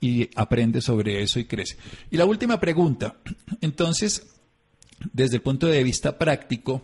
y 0.00 0.28
aprende 0.34 0.80
sobre 0.80 1.22
eso 1.22 1.38
y 1.38 1.44
crece. 1.44 1.76
Y 2.10 2.16
la 2.16 2.24
última 2.24 2.58
pregunta, 2.58 3.16
entonces, 3.60 4.26
desde 5.12 5.36
el 5.36 5.42
punto 5.42 5.68
de 5.68 5.84
vista 5.84 6.18
práctico, 6.18 6.82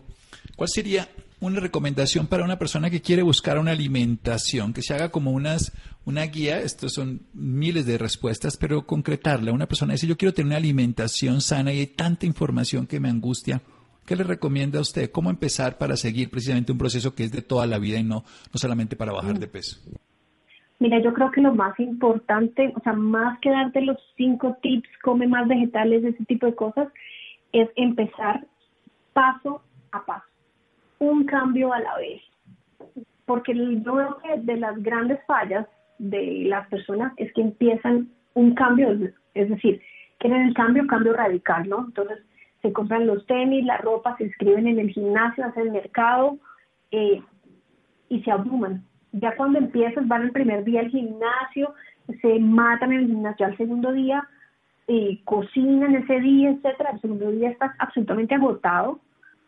¿Cuál 0.57 0.69
sería 0.69 1.09
una 1.41 1.61
recomendación 1.61 2.27
para 2.27 2.45
una 2.45 2.59
persona 2.59 2.91
que 2.91 3.03
quiere 3.03 3.23
buscar 3.23 3.59
una 3.59 3.73
alimentación, 3.73 4.73
que 4.73 4.83
se 4.83 4.95
haga 4.95 5.11
como 5.11 5.33
unas, 5.33 5.73
una 6.05 6.23
guía, 6.23 6.61
estos 6.61 6.95
son 6.95 7.23
miles 7.33 7.87
de 7.87 7.99
respuestas, 7.99 8.57
pero 8.57 8.87
concretarla. 8.87 9.53
Una 9.53 9.67
persona 9.67 9.93
dice, 9.93 10.07
yo 10.07 10.17
quiero 10.17 10.33
tener 10.33 10.49
una 10.49 10.57
alimentación 10.57 11.41
sana 11.41 11.73
y 11.73 11.81
hay 11.81 11.87
tanta 11.87 12.27
información 12.27 12.87
que 12.87 13.01
me 13.01 13.11
angustia. 13.11 13.61
¿Qué 14.07 14.17
le 14.17 14.25
recomienda 14.25 14.79
a 14.79 14.83
usted? 14.83 15.11
¿Cómo 15.11 15.31
empezar 15.31 15.79
para 15.79 15.97
seguir 15.97 16.31
precisamente 16.31 16.73
un 16.73 16.79
proceso 16.79 17.15
que 17.15 17.25
es 17.25 17.33
de 17.33 17.43
toda 17.43 17.67
la 17.67 17.79
vida 17.79 17.99
y 17.99 18.05
no, 18.05 18.17
no 18.53 18.59
solamente 18.59 18.97
para 18.97 19.13
bajar 19.13 19.39
de 19.39 19.47
peso? 19.47 19.81
Mira, 20.79 21.01
yo 21.03 21.15
creo 21.15 21.31
que 21.31 21.41
lo 21.41 21.55
más 21.55 21.79
importante, 21.81 22.73
o 22.77 22.81
sea, 22.81 22.93
más 22.93 23.39
que 23.41 23.51
darte 23.51 23.81
los 23.81 23.97
cinco 24.17 24.59
tips, 24.61 24.89
come 25.03 25.27
más 25.27 25.49
vegetales, 25.49 26.05
ese 26.05 26.25
tipo 26.25 26.47
de 26.47 26.55
cosas, 26.55 26.89
es 27.53 27.69
empezar 27.77 28.47
paso 29.15 29.63
a 29.93 30.05
paso 30.05 30.34
un 31.05 31.25
cambio 31.25 31.73
a 31.73 31.81
la 31.81 31.97
vez. 31.99 32.23
Porque 33.27 33.55
yo 33.55 33.95
veo 33.95 34.19
que 34.19 34.41
de 34.41 34.57
las 34.57 34.83
grandes 34.83 35.19
fallas 35.27 35.67
de 35.99 36.45
las 36.47 36.69
personas 36.69 37.13
es 37.17 37.33
que 37.33 37.41
empiezan 37.41 38.09
un 38.35 38.55
cambio, 38.55 38.91
es 39.35 39.49
decir, 39.49 39.81
quieren 40.19 40.49
el 40.49 40.55
cambio, 40.55 40.87
cambio 40.87 41.13
radical, 41.13 41.69
¿no? 41.69 41.85
Entonces 41.87 42.19
se 42.63 42.73
compran 42.73 43.07
los 43.07 43.27
tenis, 43.27 43.65
la 43.65 43.79
ropa, 43.79 44.17
se 44.17 44.25
inscriben 44.25 44.67
en 44.67 44.79
el 44.79 44.91
gimnasio, 44.91 45.45
hacen 45.45 45.67
el 45.67 45.73
mercado 45.73 46.39
eh, 46.91 47.23
y 48.09 48.23
se 48.23 48.31
abruman. 48.31 48.85
Ya 49.13 49.37
cuando 49.37 49.59
empiezas, 49.59 50.07
van 50.09 50.23
el 50.23 50.33
primer 50.33 50.65
día 50.65 50.81
al 50.81 50.89
gimnasio, 50.89 51.75
se 52.21 52.39
matan 52.41 52.93
en 52.93 53.01
el 53.01 53.07
gimnasio 53.07 53.47
al 53.47 53.57
segundo 53.57 53.93
día, 53.93 54.27
eh, 54.89 55.21
cocinan 55.25 55.95
ese 55.95 56.21
día, 56.21 56.51
etcétera. 56.51 56.91
El 56.93 57.01
segundo 57.01 57.31
día 57.31 57.51
estás 57.51 57.73
absolutamente 57.79 58.35
agotado 58.35 59.01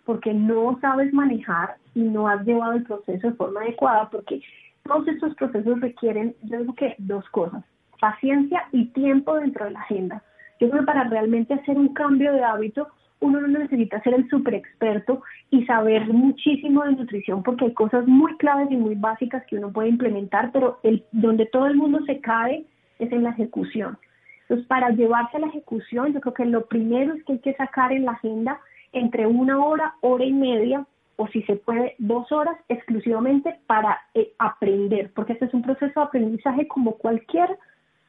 porque 0.06 0.32
no 0.32 0.78
sabes 0.80 1.12
manejar 1.12 1.76
y 1.94 2.00
no 2.00 2.28
has 2.28 2.46
llevado 2.46 2.72
el 2.72 2.84
proceso 2.84 3.28
de 3.28 3.34
forma 3.34 3.60
adecuada, 3.60 4.08
porque 4.08 4.40
todos 4.84 5.06
estos 5.08 5.34
procesos 5.34 5.80
requieren, 5.80 6.34
yo 6.44 6.58
digo 6.58 6.74
que 6.74 6.94
dos 6.98 7.28
cosas, 7.30 7.64
paciencia 8.00 8.62
y 8.72 8.86
tiempo 8.86 9.34
dentro 9.34 9.64
de 9.64 9.72
la 9.72 9.80
agenda. 9.80 10.22
Yo 10.60 10.70
creo 10.70 10.80
que 10.82 10.86
para 10.86 11.04
realmente 11.04 11.54
hacer 11.54 11.76
un 11.76 11.92
cambio 11.92 12.32
de 12.32 12.44
hábito, 12.44 12.88
uno 13.20 13.40
no 13.40 13.48
necesita 13.48 14.00
ser 14.02 14.14
el 14.14 14.28
super 14.28 14.54
experto 14.54 15.22
y 15.50 15.64
saber 15.66 16.06
muchísimo 16.12 16.84
de 16.84 16.92
nutrición, 16.92 17.42
porque 17.42 17.66
hay 17.66 17.74
cosas 17.74 18.06
muy 18.06 18.36
claves 18.36 18.70
y 18.70 18.76
muy 18.76 18.94
básicas 18.94 19.44
que 19.46 19.56
uno 19.56 19.72
puede 19.72 19.88
implementar, 19.88 20.52
pero 20.52 20.78
el, 20.84 21.04
donde 21.12 21.46
todo 21.46 21.66
el 21.66 21.74
mundo 21.74 21.98
se 22.06 22.20
cae 22.20 22.64
es 22.98 23.10
en 23.10 23.24
la 23.24 23.30
ejecución. 23.30 23.98
Entonces, 24.42 24.66
para 24.68 24.90
llevarse 24.90 25.36
a 25.36 25.40
la 25.40 25.48
ejecución, 25.48 26.12
yo 26.12 26.20
creo 26.20 26.34
que 26.34 26.44
lo 26.44 26.66
primero 26.66 27.14
es 27.14 27.24
que 27.24 27.32
hay 27.32 27.38
que 27.40 27.54
sacar 27.54 27.92
en 27.92 28.04
la 28.04 28.12
agenda 28.12 28.60
entre 28.96 29.26
una 29.26 29.62
hora, 29.62 29.94
hora 30.00 30.24
y 30.24 30.32
media, 30.32 30.86
o 31.16 31.26
si 31.28 31.42
se 31.42 31.56
puede, 31.56 31.94
dos 31.98 32.30
horas 32.32 32.56
exclusivamente 32.68 33.58
para 33.66 33.98
eh, 34.14 34.32
aprender, 34.38 35.12
porque 35.14 35.34
este 35.34 35.44
es 35.46 35.54
un 35.54 35.62
proceso 35.62 36.00
de 36.00 36.06
aprendizaje 36.06 36.66
como 36.66 36.92
cualquier 36.92 37.58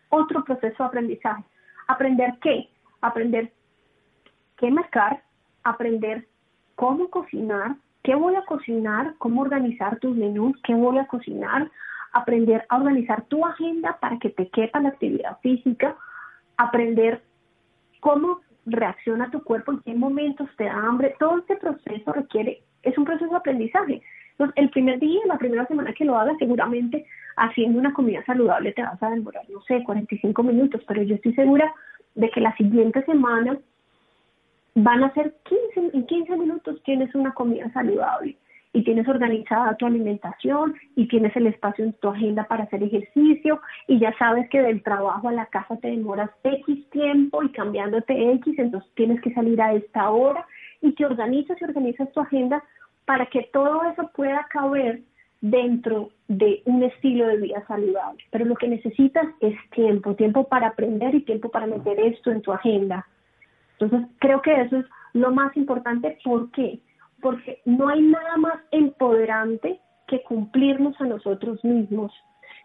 otro 0.10 0.44
proceso 0.46 0.84
de 0.84 0.88
aprendizaje. 0.88 1.44
¿Aprender 1.88 2.36
qué? 2.42 2.70
Aprender 3.02 3.52
qué 4.58 4.72
marcar, 4.72 5.22
aprender 5.64 6.26
cómo 6.76 7.10
cocinar, 7.10 7.76
qué 8.04 8.16
voy 8.16 8.36
a 8.36 8.46
cocinar, 8.46 9.16
cómo 9.18 9.42
organizar 9.42 10.00
tus 10.00 10.16
menús, 10.16 10.58
qué 10.64 10.74
voy 10.74 10.98
a 10.98 11.08
cocinar, 11.08 11.70
aprender 12.14 12.66
a 12.70 12.78
organizar 12.78 13.24
tu 13.26 13.46
agenda 13.46 13.98
para 14.00 14.18
que 14.20 14.30
te 14.30 14.48
quepa 14.50 14.80
la 14.80 14.90
actividad 14.90 15.38
física, 15.42 15.98
aprender 16.56 17.22
cómo 18.00 18.40
reacciona 18.68 19.32
tu 19.32 19.42
cuerpo, 19.44 19.72
en 19.72 19.80
qué 19.80 19.94
momentos 19.94 20.48
te 20.58 20.66
da 20.66 20.74
hambre. 20.74 21.16
Todo 21.20 21.40
este 21.40 21.56
proceso 21.56 22.14
requiere, 22.14 22.62
es 22.84 22.98
un 22.98 23.06
proceso 23.06 23.32
de 23.32 23.38
aprendizaje. 23.38 24.02
Entonces, 24.32 24.54
el 24.58 24.70
primer 24.70 25.00
día, 25.00 25.20
la 25.26 25.38
primera 25.38 25.66
semana 25.66 25.94
que 25.94 26.06
lo 26.06 26.18
hagas, 26.18 26.38
seguramente 26.38 27.06
haciendo 27.38 27.80
una 27.80 27.94
comida 27.94 28.24
saludable 28.26 28.74
te 28.74 28.84
vas 28.84 29.02
a 29.02 29.10
demorar, 29.10 29.44
no 29.50 29.62
sé, 29.62 29.84
45 29.84 30.44
minutos, 30.44 30.82
pero 30.88 31.02
yo 31.04 31.16
estoy 31.16 31.34
segura 31.34 31.74
de 32.16 32.30
que 32.30 32.42
la 32.42 32.56
siguiente 32.56 33.04
semana 33.06 33.58
van 34.76 35.04
a 35.04 35.14
ser 35.14 35.36
15, 35.76 35.98
en 35.98 36.06
15 36.06 36.38
minutos 36.38 36.82
tienes 36.84 37.14
una 37.16 37.34
comida 37.34 37.72
saludable 37.74 38.38
y 38.78 38.84
tienes 38.84 39.08
organizada 39.08 39.76
tu 39.76 39.88
alimentación 39.88 40.76
y 40.96 41.08
tienes 41.08 41.36
el 41.36 41.48
espacio 41.48 41.84
en 41.84 41.94
tu 41.94 42.10
agenda 42.10 42.44
para 42.44 42.66
hacer 42.66 42.84
ejercicio 42.84 43.60
y 43.88 43.98
ya 43.98 44.16
sabes 44.20 44.48
que 44.52 44.62
del 44.62 44.84
trabajo 44.84 45.30
a 45.30 45.32
la 45.32 45.48
casa 45.48 45.78
te 45.78 45.88
demoras 45.88 46.30
X 46.44 46.88
tiempo 46.92 47.42
y 47.42 47.50
cambiándote 47.50 48.34
X, 48.34 48.60
entonces 48.60 48.88
tienes 48.94 49.20
que 49.22 49.34
salir 49.34 49.60
a 49.64 49.74
esta 49.74 50.12
hora 50.12 50.46
y 50.80 50.92
te 50.92 51.08
organizas 51.08 51.60
y 51.60 51.64
organizas 51.64 52.12
tu 52.12 52.20
agenda 52.20 52.64
para 53.06 53.26
que 53.26 53.50
todo 53.52 53.82
eso 53.86 54.12
pueda 54.16 54.46
caber 54.52 55.02
dentro 55.42 56.12
de 56.28 56.62
un 56.66 56.84
estilo 56.84 57.26
de 57.30 57.38
vida 57.38 57.66
saludable. 57.68 58.24
Pero 58.30 58.46
lo 58.46 58.54
que 58.58 58.68
necesitas 58.68 59.26
es 59.40 59.56
tiempo, 59.72 60.14
tiempo 60.14 60.48
para 60.48 60.68
aprender 60.68 61.16
y 61.16 61.22
tiempo 61.22 61.50
para 61.50 61.66
meter 61.66 62.00
esto 62.00 62.30
en 62.30 62.44
tu 62.44 62.54
agenda. 62.54 63.08
Entonces, 63.80 64.08
creo 64.20 64.44
que 64.44 64.54
eso 64.62 64.78
es 64.78 64.86
lo 65.14 65.32
más 65.32 65.58
importante. 65.58 66.20
¿Por 66.24 66.52
qué? 66.52 66.80
Porque 67.22 67.62
no 67.66 67.90
hay 67.90 68.02
nada 68.02 68.38
más 68.38 68.60
empoderante 68.72 69.80
que 70.08 70.22
cumplirnos 70.24 71.00
a 71.02 71.06
nosotros 71.06 71.64
mismos. 71.64 72.14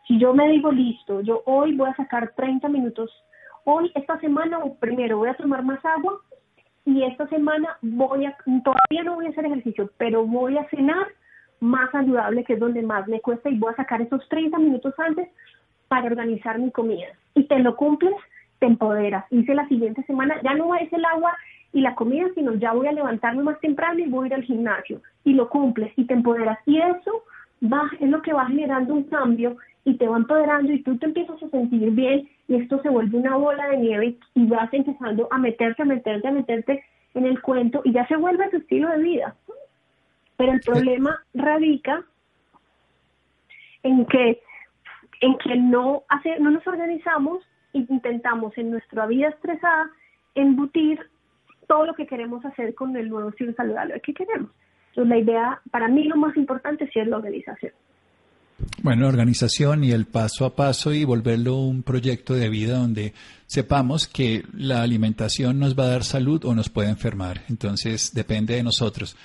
Si 0.07 0.19
yo 0.19 0.35
me 0.35 0.49
digo, 0.49 0.73
listo, 0.73 1.21
yo 1.21 1.43
hoy 1.47 1.77
voy 1.77 1.91
a 1.91 1.97
sacar 1.97 2.33
30 2.37 2.69
minutos, 2.69 3.11
hoy, 3.65 3.91
esta 3.95 4.19
semana, 4.21 4.59
primero 4.81 5.19
voy 5.19 5.29
a 5.29 5.35
tomar 5.35 5.62
más 5.62 5.85
agua 5.85 6.21
y 6.85 7.05
esta 7.05 7.29
semana 7.29 7.77
voy 7.83 8.27
a, 8.27 8.37
todavía 8.65 9.05
no 9.05 9.15
voy 9.15 9.27
a 9.27 9.31
hacer 9.31 9.47
ejercicio, 9.47 9.91
pero 9.99 10.27
voy 10.27 10.59
a 10.59 10.69
cenar 10.69 11.07
más 11.61 11.91
saludable, 11.93 12.45
que 12.45 12.55
es 12.55 12.61
donde 12.61 12.83
más 12.83 13.07
me 13.07 13.21
cuesta, 13.21 13.49
y 13.49 13.59
voy 13.59 13.73
a 13.73 13.77
sacar 13.77 14.03
esos 14.03 14.29
30 14.29 14.59
minutos 14.59 14.95
antes 14.99 15.29
para 15.87 16.07
organizar 16.07 16.59
mi 16.59 16.73
comida. 16.73 17.07
Y 17.35 17.45
te 17.45 17.59
lo 17.61 17.77
cumples, 17.77 18.15
te 18.59 18.67
empoderas. 18.67 19.25
Hice 19.31 19.55
la 19.55 19.69
siguiente 19.69 20.03
semana, 20.05 20.41
ya 20.43 20.55
no 20.55 20.75
es 20.75 20.93
el 20.93 21.05
agua 21.05 21.37
y 21.73 21.81
la 21.81 21.95
comida, 21.95 22.27
sino 22.35 22.55
ya 22.55 22.73
voy 22.73 22.87
a 22.87 22.93
levantarme 22.93 23.43
más 23.43 23.59
temprano 23.61 23.99
y 23.99 24.09
voy 24.09 24.25
a 24.25 24.27
ir 24.29 24.35
al 24.35 24.45
gimnasio 24.45 25.01
y 25.25 25.33
lo 25.33 25.49
cumples 25.49 25.93
y 25.97 26.05
te 26.05 26.15
empoderas. 26.15 26.59
Y 26.67 26.79
eso 26.79 27.25
va, 27.63 27.91
es 27.99 28.09
lo 28.09 28.21
que 28.23 28.33
va 28.33 28.47
generando 28.47 28.95
un 28.95 29.05
cambio 29.05 29.57
y 29.85 29.95
te 29.95 30.07
va 30.07 30.17
empoderando 30.17 30.73
y 30.73 30.83
tú 30.83 30.97
te 30.99 31.07
empiezas 31.07 31.43
a 31.43 31.49
sentir 31.49 31.91
bien 31.91 32.29
y 32.49 32.57
esto 32.57 32.81
se 32.83 32.89
vuelve 32.89 33.19
una 33.19 33.37
bola 33.37 33.69
de 33.69 33.79
nieve 33.79 34.17
y 34.35 34.47
vas 34.47 34.73
empezando 34.73 35.29
a 35.31 35.39
meterte, 35.39 35.83
a 35.83 35.87
meterte, 35.87 36.29
a 36.29 36.33
meterte 36.33 36.85
en 37.15 37.27
el 37.27 37.41
cuento 37.41 37.81
y 37.85 37.93
ya 37.93 38.07
se 38.07 38.17
vuelve 38.17 38.51
tu 38.51 38.59
estilo 38.59 38.89
de 38.89 38.99
vida. 38.99 39.35
Pero 40.37 40.53
el 40.53 40.61
problema 40.61 41.21
radica 41.35 42.05
en 43.83 44.07
que 44.07 44.41
en 45.21 45.39
que 45.39 45.57
no 45.57 46.03
hace, 46.09 46.39
no 46.41 46.51
nos 46.51 46.67
organizamos 46.67 47.45
e 47.73 47.79
intentamos 47.79 48.59
en 48.59 48.73
nuestra 48.73 49.07
vida 49.07 49.29
estresada 49.29 49.89
embutir 50.35 50.99
todo 51.73 51.87
lo 51.87 51.95
que 51.95 52.07
queremos 52.07 52.45
hacer 52.45 52.75
con 52.75 52.95
el 52.99 53.09
nuevo 53.09 53.31
estilo 53.31 53.55
saludable 53.55 53.99
que 54.03 54.13
queremos. 54.13 54.51
Entonces, 54.91 55.09
la 55.09 55.19
idea, 55.19 55.63
para 55.71 55.89
mí 55.89 56.05
lo 56.05 56.17
más 56.19 56.37
importante 56.37 56.87
sí 56.93 57.01
es 57.01 57.09
la 57.09 57.17
organización. 57.17 57.73
Bueno, 58.83 59.03
la 59.03 59.09
organización 59.09 59.83
y 59.83 59.93
el 59.93 60.05
paso 60.05 60.45
a 60.45 60.55
paso 60.55 60.93
y 60.93 61.05
volverlo 61.05 61.57
un 61.57 61.83
proyecto 61.83 62.35
de 62.35 62.51
vida 62.51 62.77
donde 62.77 63.15
sepamos 63.47 64.07
que 64.07 64.45
la 64.53 64.83
alimentación 64.83 65.59
nos 65.59 65.79
va 65.79 65.85
a 65.85 65.89
dar 65.89 66.05
salud 66.05 66.45
o 66.45 66.55
nos 66.55 66.69
puede 66.69 66.91
enfermar. 66.91 67.41
Entonces, 67.49 68.13
depende 68.13 68.55
de 68.55 68.63
nosotros. 68.63 69.17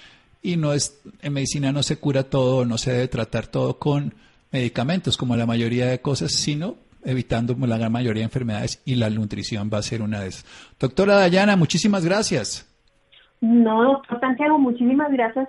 Y 0.41 0.55
no 0.55 0.71
es, 0.71 1.01
en 1.21 1.33
medicina 1.33 1.73
no 1.73 1.83
se 1.83 1.97
cura 1.99 2.23
todo, 2.23 2.63
no 2.63 2.77
se 2.77 2.93
debe 2.93 3.09
tratar 3.09 3.47
todo 3.47 3.77
con 3.77 4.13
medicamentos 4.53 5.17
como 5.17 5.35
la 5.35 5.45
mayoría 5.45 5.87
de 5.87 5.99
cosas, 5.99 6.31
sino 6.31 6.77
evitando 7.07 7.55
la 7.65 7.77
gran 7.77 7.91
mayoría 7.91 8.21
de 8.21 8.25
enfermedades 8.25 8.81
y 8.85 8.95
la 8.95 9.09
nutrición 9.09 9.69
va 9.73 9.79
a 9.79 9.81
ser 9.81 10.01
una 10.01 10.19
de 10.19 10.27
esas. 10.27 10.45
Doctora 10.79 11.15
Dayana, 11.15 11.55
muchísimas 11.55 12.05
gracias. 12.05 12.67
No, 13.39 13.83
doctor 13.83 14.19
Santiago, 14.19 14.59
muchísimas 14.59 15.11
gracias 15.11 15.47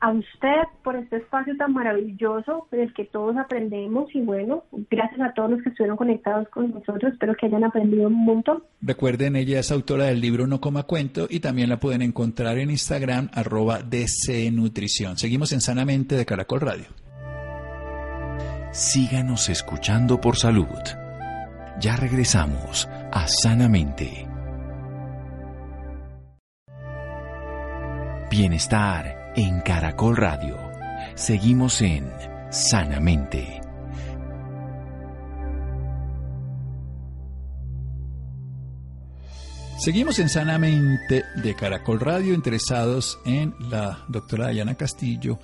a 0.00 0.10
usted 0.10 0.62
por 0.82 0.96
este 0.96 1.16
espacio 1.16 1.56
tan 1.56 1.72
maravilloso 1.72 2.68
en 2.72 2.80
el 2.80 2.94
que 2.94 3.04
todos 3.04 3.36
aprendemos 3.36 4.14
y 4.14 4.20
bueno, 4.20 4.64
gracias 4.90 5.20
a 5.20 5.32
todos 5.32 5.52
los 5.52 5.62
que 5.62 5.70
estuvieron 5.70 5.96
conectados 5.96 6.48
con 6.48 6.70
nosotros, 6.70 7.12
espero 7.12 7.34
que 7.34 7.46
hayan 7.46 7.64
aprendido 7.64 8.08
un 8.08 8.24
montón. 8.24 8.62
Recuerden, 8.82 9.36
ella 9.36 9.60
es 9.60 9.72
autora 9.72 10.04
del 10.04 10.20
libro 10.20 10.46
No 10.46 10.60
Coma 10.60 10.82
Cuento 10.82 11.26
y 11.30 11.40
también 11.40 11.70
la 11.70 11.80
pueden 11.80 12.02
encontrar 12.02 12.58
en 12.58 12.70
Instagram 12.70 13.30
arroba 13.32 13.82
DC 13.82 14.50
Nutrición. 14.50 15.16
Seguimos 15.16 15.52
en 15.52 15.60
Sanamente 15.60 16.16
de 16.16 16.26
Caracol 16.26 16.60
Radio. 16.60 17.03
Síganos 18.74 19.50
escuchando 19.50 20.20
por 20.20 20.36
salud. 20.36 20.66
Ya 21.78 21.94
regresamos 21.94 22.88
a 23.12 23.24
Sanamente. 23.28 24.26
Bienestar 28.28 29.32
en 29.36 29.60
Caracol 29.60 30.16
Radio. 30.16 30.58
Seguimos 31.14 31.80
en 31.82 32.10
Sanamente. 32.50 33.60
Seguimos 39.78 40.18
en 40.18 40.28
Sanamente 40.28 41.24
de 41.36 41.54
Caracol 41.54 42.00
Radio, 42.00 42.34
interesados 42.34 43.20
en 43.24 43.54
la 43.70 44.04
doctora 44.08 44.48
Diana 44.48 44.74
Castillo, 44.74 45.38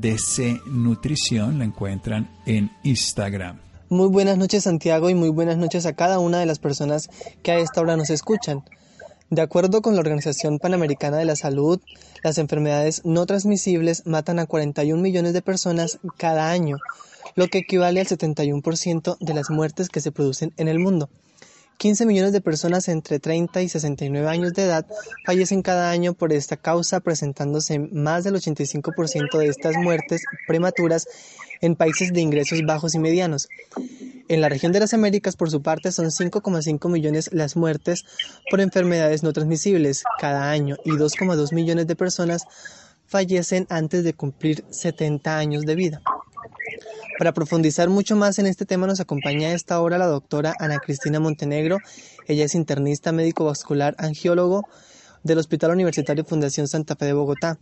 DC 0.00 0.60
Nutrición. 0.66 1.58
La 1.58 1.64
encuentran 1.64 2.28
en 2.44 2.70
Instagram. 2.82 3.60
Muy 3.88 4.08
buenas 4.08 4.36
noches 4.36 4.64
Santiago 4.64 5.10
y 5.10 5.14
muy 5.14 5.28
buenas 5.28 5.56
noches 5.58 5.86
a 5.86 5.94
cada 5.94 6.18
una 6.18 6.38
de 6.38 6.46
las 6.46 6.58
personas 6.58 7.08
que 7.42 7.52
a 7.52 7.58
esta 7.58 7.80
hora 7.80 7.96
nos 7.96 8.10
escuchan. 8.10 8.64
De 9.30 9.42
acuerdo 9.42 9.82
con 9.82 9.94
la 9.94 10.00
Organización 10.00 10.58
Panamericana 10.58 11.16
de 11.16 11.24
la 11.24 11.34
Salud, 11.34 11.80
las 12.22 12.38
enfermedades 12.38 13.02
no 13.04 13.26
transmisibles 13.26 14.06
matan 14.06 14.38
a 14.38 14.46
41 14.46 15.00
millones 15.00 15.32
de 15.32 15.42
personas 15.42 15.98
cada 16.16 16.50
año, 16.50 16.76
lo 17.34 17.48
que 17.48 17.58
equivale 17.58 18.00
al 18.00 18.06
71% 18.06 19.16
de 19.18 19.34
las 19.34 19.50
muertes 19.50 19.88
que 19.88 20.00
se 20.00 20.12
producen 20.12 20.52
en 20.56 20.68
el 20.68 20.78
mundo. 20.78 21.08
15 21.78 22.06
millones 22.06 22.32
de 22.32 22.40
personas 22.40 22.88
entre 22.88 23.18
30 23.18 23.62
y 23.62 23.68
69 23.68 24.28
años 24.28 24.54
de 24.54 24.62
edad 24.62 24.86
fallecen 25.26 25.62
cada 25.62 25.90
año 25.90 26.14
por 26.14 26.32
esta 26.32 26.56
causa, 26.56 27.00
presentándose 27.00 27.78
más 27.78 28.24
del 28.24 28.36
85% 28.36 29.38
de 29.38 29.48
estas 29.48 29.76
muertes 29.76 30.22
prematuras 30.46 31.06
en 31.60 31.76
países 31.76 32.12
de 32.12 32.20
ingresos 32.20 32.60
bajos 32.66 32.94
y 32.94 32.98
medianos. 32.98 33.48
En 34.28 34.40
la 34.40 34.48
región 34.48 34.72
de 34.72 34.80
las 34.80 34.94
Américas, 34.94 35.36
por 35.36 35.50
su 35.50 35.62
parte, 35.62 35.92
son 35.92 36.06
5,5 36.06 36.90
millones 36.90 37.30
las 37.32 37.56
muertes 37.56 38.04
por 38.50 38.60
enfermedades 38.60 39.22
no 39.22 39.32
transmisibles 39.32 40.02
cada 40.18 40.50
año 40.50 40.76
y 40.84 40.92
2,2 40.92 41.52
millones 41.54 41.86
de 41.86 41.94
personas 41.94 42.44
fallecen 43.06 43.66
antes 43.70 44.02
de 44.02 44.14
cumplir 44.14 44.64
70 44.70 45.38
años 45.38 45.64
de 45.64 45.74
vida. 45.74 46.02
Para 47.18 47.32
profundizar 47.32 47.88
mucho 47.88 48.16
más 48.16 48.38
en 48.38 48.46
este 48.46 48.66
tema 48.66 48.86
nos 48.86 49.00
acompaña 49.00 49.48
a 49.48 49.52
esta 49.52 49.80
hora 49.80 49.98
la 49.98 50.06
doctora 50.06 50.54
Ana 50.58 50.78
Cristina 50.78 51.20
Montenegro. 51.20 51.78
Ella 52.26 52.44
es 52.44 52.54
internista 52.54 53.12
médico 53.12 53.44
vascular 53.44 53.94
angiólogo 53.98 54.64
del 55.22 55.38
Hospital 55.38 55.72
Universitario 55.72 56.24
Fundación 56.24 56.68
Santa 56.68 56.96
Fe 56.96 57.06
de 57.06 57.12
Bogotá. 57.12 57.58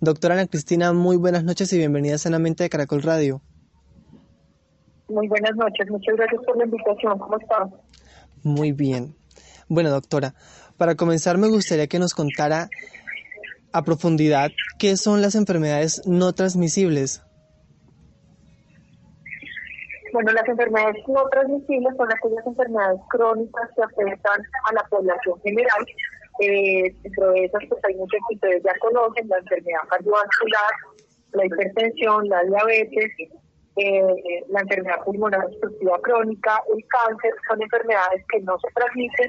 Doctora 0.00 0.34
Ana 0.34 0.46
Cristina, 0.46 0.92
muy 0.92 1.16
buenas 1.16 1.44
noches 1.44 1.72
y 1.72 1.78
bienvenida 1.78 2.18
sanamente 2.18 2.64
de 2.64 2.70
Caracol 2.70 3.02
Radio. 3.02 3.42
Muy 5.08 5.28
buenas 5.28 5.54
noches, 5.56 5.88
muchas 5.88 6.16
gracias 6.16 6.42
por 6.44 6.56
la 6.56 6.64
invitación. 6.64 7.18
¿Cómo 7.18 7.38
está? 7.38 7.68
Muy 8.42 8.72
bien. 8.72 9.16
Bueno, 9.68 9.90
doctora, 9.90 10.34
para 10.76 10.94
comenzar 10.94 11.38
me 11.38 11.48
gustaría 11.48 11.86
que 11.86 11.98
nos 11.98 12.14
contara 12.14 12.68
a 13.72 13.82
profundidad 13.82 14.50
qué 14.78 14.96
son 14.96 15.22
las 15.22 15.34
enfermedades 15.34 16.02
no 16.06 16.32
transmisibles. 16.32 17.22
Bueno, 20.12 20.32
las 20.32 20.48
enfermedades 20.48 20.96
no 21.08 21.28
transmisibles 21.28 21.96
son 21.96 22.08
aquellas 22.12 22.46
enfermedades 22.46 23.00
crónicas 23.10 23.70
que 23.74 23.82
afectan 23.82 24.40
a 24.68 24.72
la 24.72 24.84
población 24.84 25.40
general. 25.42 25.86
Eh, 26.40 26.94
dentro 27.02 27.32
de 27.32 27.44
esas, 27.44 27.62
pues 27.68 27.84
hay 27.84 27.94
muchos 27.94 28.20
que 28.28 28.34
ustedes 28.34 28.62
ya 28.62 28.72
conocen, 28.78 29.28
la 29.28 29.38
enfermedad 29.38 29.80
cardiovascular, 29.88 30.72
la 31.32 31.46
hipertensión, 31.46 32.28
la 32.28 32.42
diabetes, 32.44 33.10
eh, 33.76 34.44
la 34.48 34.60
enfermedad 34.60 35.04
pulmonar 35.04 35.44
obstructiva 35.46 35.98
crónica, 36.02 36.62
el 36.74 36.84
cáncer, 36.88 37.34
son 37.48 37.62
enfermedades 37.62 38.24
que 38.30 38.40
no 38.40 38.58
se 38.58 38.68
transmiten, 38.74 39.28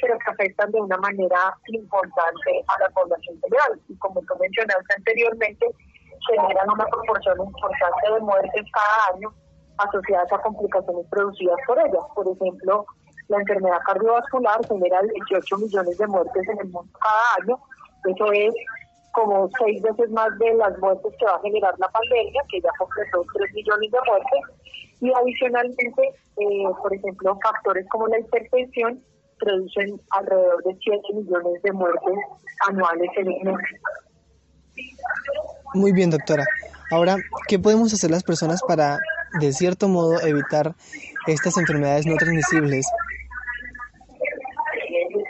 pero 0.00 0.18
que 0.18 0.30
afectan 0.30 0.70
de 0.70 0.80
una 0.80 0.96
manera 0.98 1.54
importante 1.68 2.64
a 2.66 2.80
la 2.80 2.88
población 2.90 3.40
general. 3.42 3.80
Y 3.88 3.96
como 3.98 4.20
tú 4.22 4.34
mencionaste 4.40 4.94
anteriormente, 4.96 5.66
generan 6.30 6.70
una 6.70 6.86
proporción 6.86 7.38
importante 7.40 8.12
de 8.12 8.20
muertes 8.20 8.64
cada 8.72 9.16
año 9.16 9.45
asociadas 9.78 10.32
a 10.32 10.38
complicaciones 10.38 11.06
producidas 11.10 11.58
por 11.66 11.78
ellas. 11.78 12.04
Por 12.14 12.26
ejemplo, 12.28 12.86
la 13.28 13.38
enfermedad 13.38 13.80
cardiovascular 13.86 14.66
genera 14.66 15.00
18 15.02 15.58
millones 15.58 15.98
de 15.98 16.06
muertes 16.06 16.48
en 16.48 16.58
el 16.60 16.68
mundo 16.68 16.98
cada 17.00 17.44
año. 17.44 17.58
Eso 18.04 18.32
es 18.32 18.54
como 19.12 19.48
seis 19.58 19.80
veces 19.82 20.10
más 20.10 20.28
de 20.38 20.54
las 20.54 20.78
muertes 20.78 21.12
que 21.18 21.24
va 21.24 21.36
a 21.36 21.40
generar 21.40 21.74
la 21.78 21.88
pandemia, 21.88 22.42
que 22.50 22.60
ya 22.60 22.70
completó 22.78 23.24
3 23.34 23.54
millones 23.54 23.90
de 23.90 23.98
muertes. 24.06 24.40
Y 25.00 25.12
adicionalmente, 25.12 26.08
eh, 26.36 26.64
por 26.82 26.94
ejemplo, 26.94 27.38
factores 27.42 27.86
como 27.88 28.06
la 28.08 28.18
hipertensión 28.18 29.02
producen 29.38 30.00
alrededor 30.10 30.62
de 30.64 30.76
7 30.82 31.02
millones 31.14 31.62
de 31.62 31.72
muertes 31.72 32.18
anuales 32.68 33.10
en 33.16 33.32
el 33.32 33.44
mundo. 33.44 33.58
Muy 35.74 35.92
bien, 35.92 36.10
doctora. 36.10 36.44
Ahora, 36.90 37.16
¿qué 37.48 37.58
podemos 37.58 37.92
hacer 37.92 38.10
las 38.10 38.22
personas 38.22 38.62
para, 38.62 38.98
de 39.40 39.52
cierto 39.52 39.88
modo, 39.88 40.20
evitar 40.20 40.74
estas 41.26 41.56
enfermedades 41.58 42.06
no 42.06 42.16
transmisibles? 42.16 42.86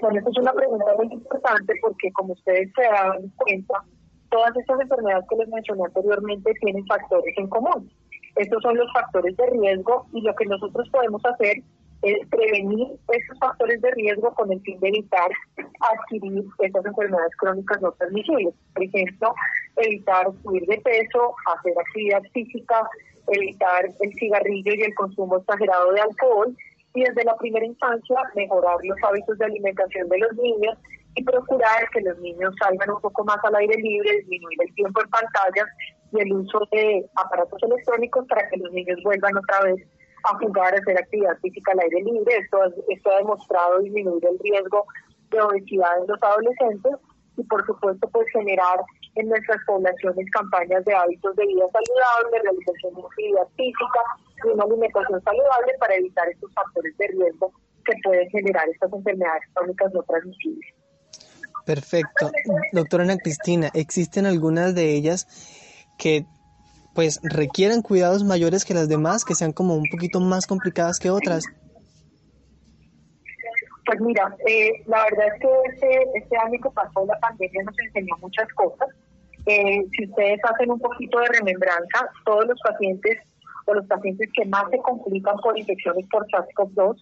Bueno, 0.01 0.21
es 0.21 0.39
una 0.39 0.53
pregunta 0.53 0.87
muy 0.97 1.07
importante 1.13 1.75
porque 1.81 2.13
como 2.13 2.35
ustedes 2.35 2.71
se 2.75 2.83
dan 2.83 3.29
cuenta, 3.37 3.83
todas 4.31 4.57
estas 4.57 4.81
enfermedades 4.81 5.25
que 5.29 5.37
les 5.37 5.49
mencioné 5.49 5.85
anteriormente 5.85 6.53
tienen 6.61 6.87
factores 6.87 7.35
en 7.37 7.49
común. 7.49 7.91
Estos 8.37 8.63
son 8.63 8.77
los 8.77 8.93
factores 8.93 9.37
de 9.37 9.47
riesgo 9.47 10.07
y 10.13 10.21
lo 10.21 10.35
que 10.35 10.45
nosotros 10.47 10.89
podemos 10.91 11.25
hacer 11.25 11.63
es 12.03 12.29
prevenir 12.29 12.87
esos 13.09 13.39
factores 13.41 13.81
de 13.81 13.91
riesgo 13.93 14.33
con 14.35 14.53
el 14.53 14.61
fin 14.61 14.79
de 14.81 14.89
evitar 14.89 15.31
adquirir 15.81 16.45
estas 16.59 16.85
enfermedades 16.85 17.35
crónicas 17.39 17.81
no 17.81 17.93
transmisibles. 17.93 18.55
Por 18.75 18.85
ejemplo, 18.85 19.35
evitar 19.77 20.27
subir 20.43 20.67
de 20.67 20.79
peso, 20.79 21.35
hacer 21.57 21.73
actividad 21.79 22.23
física, 22.33 22.89
evitar 23.29 23.87
el 24.01 24.13
cigarrillo 24.15 24.75
y 24.75 24.83
el 24.83 24.95
consumo 24.95 25.39
exagerado 25.39 25.93
de 25.93 26.01
alcohol 26.01 26.57
y 26.95 27.03
desde 27.03 27.25
la 27.25 27.37
primera 27.37 27.67
infancia 27.67 28.17
mejorar 28.35 28.77
los 28.83 28.97
hábitos 29.03 29.37
de 29.39 29.45
alimentación 29.45 30.09
de 30.09 30.19
los 30.19 30.33
niños 30.35 30.79
y 31.15 31.23
procurar 31.23 31.89
que 31.93 32.01
los 32.01 32.19
niños 32.19 32.55
salgan 32.61 32.91
un 32.91 33.01
poco 33.01 33.25
más 33.25 33.39
al 33.43 33.57
aire 33.57 33.77
libre, 33.77 34.19
disminuir 34.19 34.59
el 34.63 34.75
tiempo 34.75 35.01
en 35.03 35.11
pantallas 35.11 35.67
y 36.13 36.21
el 36.21 36.33
uso 36.33 36.61
de 36.73 37.05
aparatos 37.17 37.63
electrónicos 37.63 38.27
para 38.29 38.49
que 38.49 38.59
los 38.59 38.73
niños 38.73 38.99
vuelvan 39.03 39.37
otra 39.37 39.63
vez 39.63 39.87
a 40.25 40.39
jugar, 40.39 40.75
a 40.75 40.79
hacer 40.79 40.99
actividad 40.99 41.39
física 41.39 41.73
al 41.73 41.81
aire 41.81 42.03
libre. 42.03 42.37
Esto, 42.39 42.59
esto 42.89 43.11
ha 43.11 43.19
demostrado 43.19 43.79
disminuir 43.81 44.25
el 44.27 44.39
riesgo 44.39 44.85
de 45.31 45.41
obesidad 45.41 45.99
en 46.01 46.07
los 46.07 46.23
adolescentes 46.23 46.93
y 47.37 47.43
por 47.45 47.65
supuesto 47.67 48.09
pues 48.11 48.27
generar 48.31 48.81
en 49.17 49.29
nuestras 49.29 49.59
poblaciones 49.67 50.27
campañas 50.31 50.85
de 50.85 50.95
hábitos 50.95 51.35
de 51.37 51.47
vida 51.47 51.65
saludable, 51.73 52.43
realización 52.43 52.95
de 52.95 53.03
actividad 53.03 53.49
física 53.57 54.01
y 54.45 54.49
una 54.49 54.65
alimentación 54.65 55.23
saludable 55.23 55.73
para 55.81 55.95
evitar 55.97 56.29
estos 56.29 56.53
factores 56.53 56.97
de 56.99 57.07
riesgo 57.09 57.53
que 57.85 57.93
pueden 58.05 58.29
generar 58.31 58.69
estas 58.69 58.93
enfermedades 58.93 59.43
crónicas 59.55 59.93
no 59.95 60.03
transmisibles. 60.03 60.75
Perfecto. 61.65 62.31
Doctora 62.73 63.05
Ana 63.05 63.17
Cristina, 63.17 63.71
¿existen 63.75 64.27
algunas 64.27 64.75
de 64.75 64.95
ellas 64.95 65.27
que 65.99 66.27
pues 66.95 67.21
requieren 67.23 67.83
cuidados 67.83 68.25
mayores 68.25 68.65
que 68.65 68.73
las 68.73 68.89
demás, 68.89 69.25
que 69.25 69.35
sean 69.35 69.53
como 69.53 69.75
un 69.75 69.85
poquito 69.91 70.21
más 70.21 70.47
complicadas 70.47 70.99
que 70.99 71.11
otras? 71.11 71.45
Pues 73.85 74.01
mira, 74.01 74.35
eh, 74.47 74.83
la 74.87 75.05
verdad 75.05 75.27
es 75.35 75.41
que 75.41 75.49
este, 75.73 76.19
este 76.19 76.37
año 76.37 76.59
que 76.63 76.71
pasó 76.71 77.05
la 77.07 77.19
pandemia 77.21 77.63
nos 77.65 77.79
enseñó 77.79 78.17
muchas 78.21 78.49
cosas. 78.55 78.89
Eh, 79.47 79.87
si 79.97 80.05
ustedes 80.07 80.41
hacen 80.45 80.71
un 80.71 80.81
poquito 80.81 81.21
de 81.21 81.29
remembranza, 81.39 82.11
todos 82.25 82.47
los 82.47 82.61
pacientes 82.61 83.19
o 83.67 83.75
los 83.75 83.87
pacientes 83.87 84.29
que 84.33 84.45
más 84.47 84.65
se 84.71 84.79
complican 84.79 85.37
por 85.39 85.59
infecciones 85.59 86.05
por 86.11 86.27
SARS-CoV-2 86.27 86.97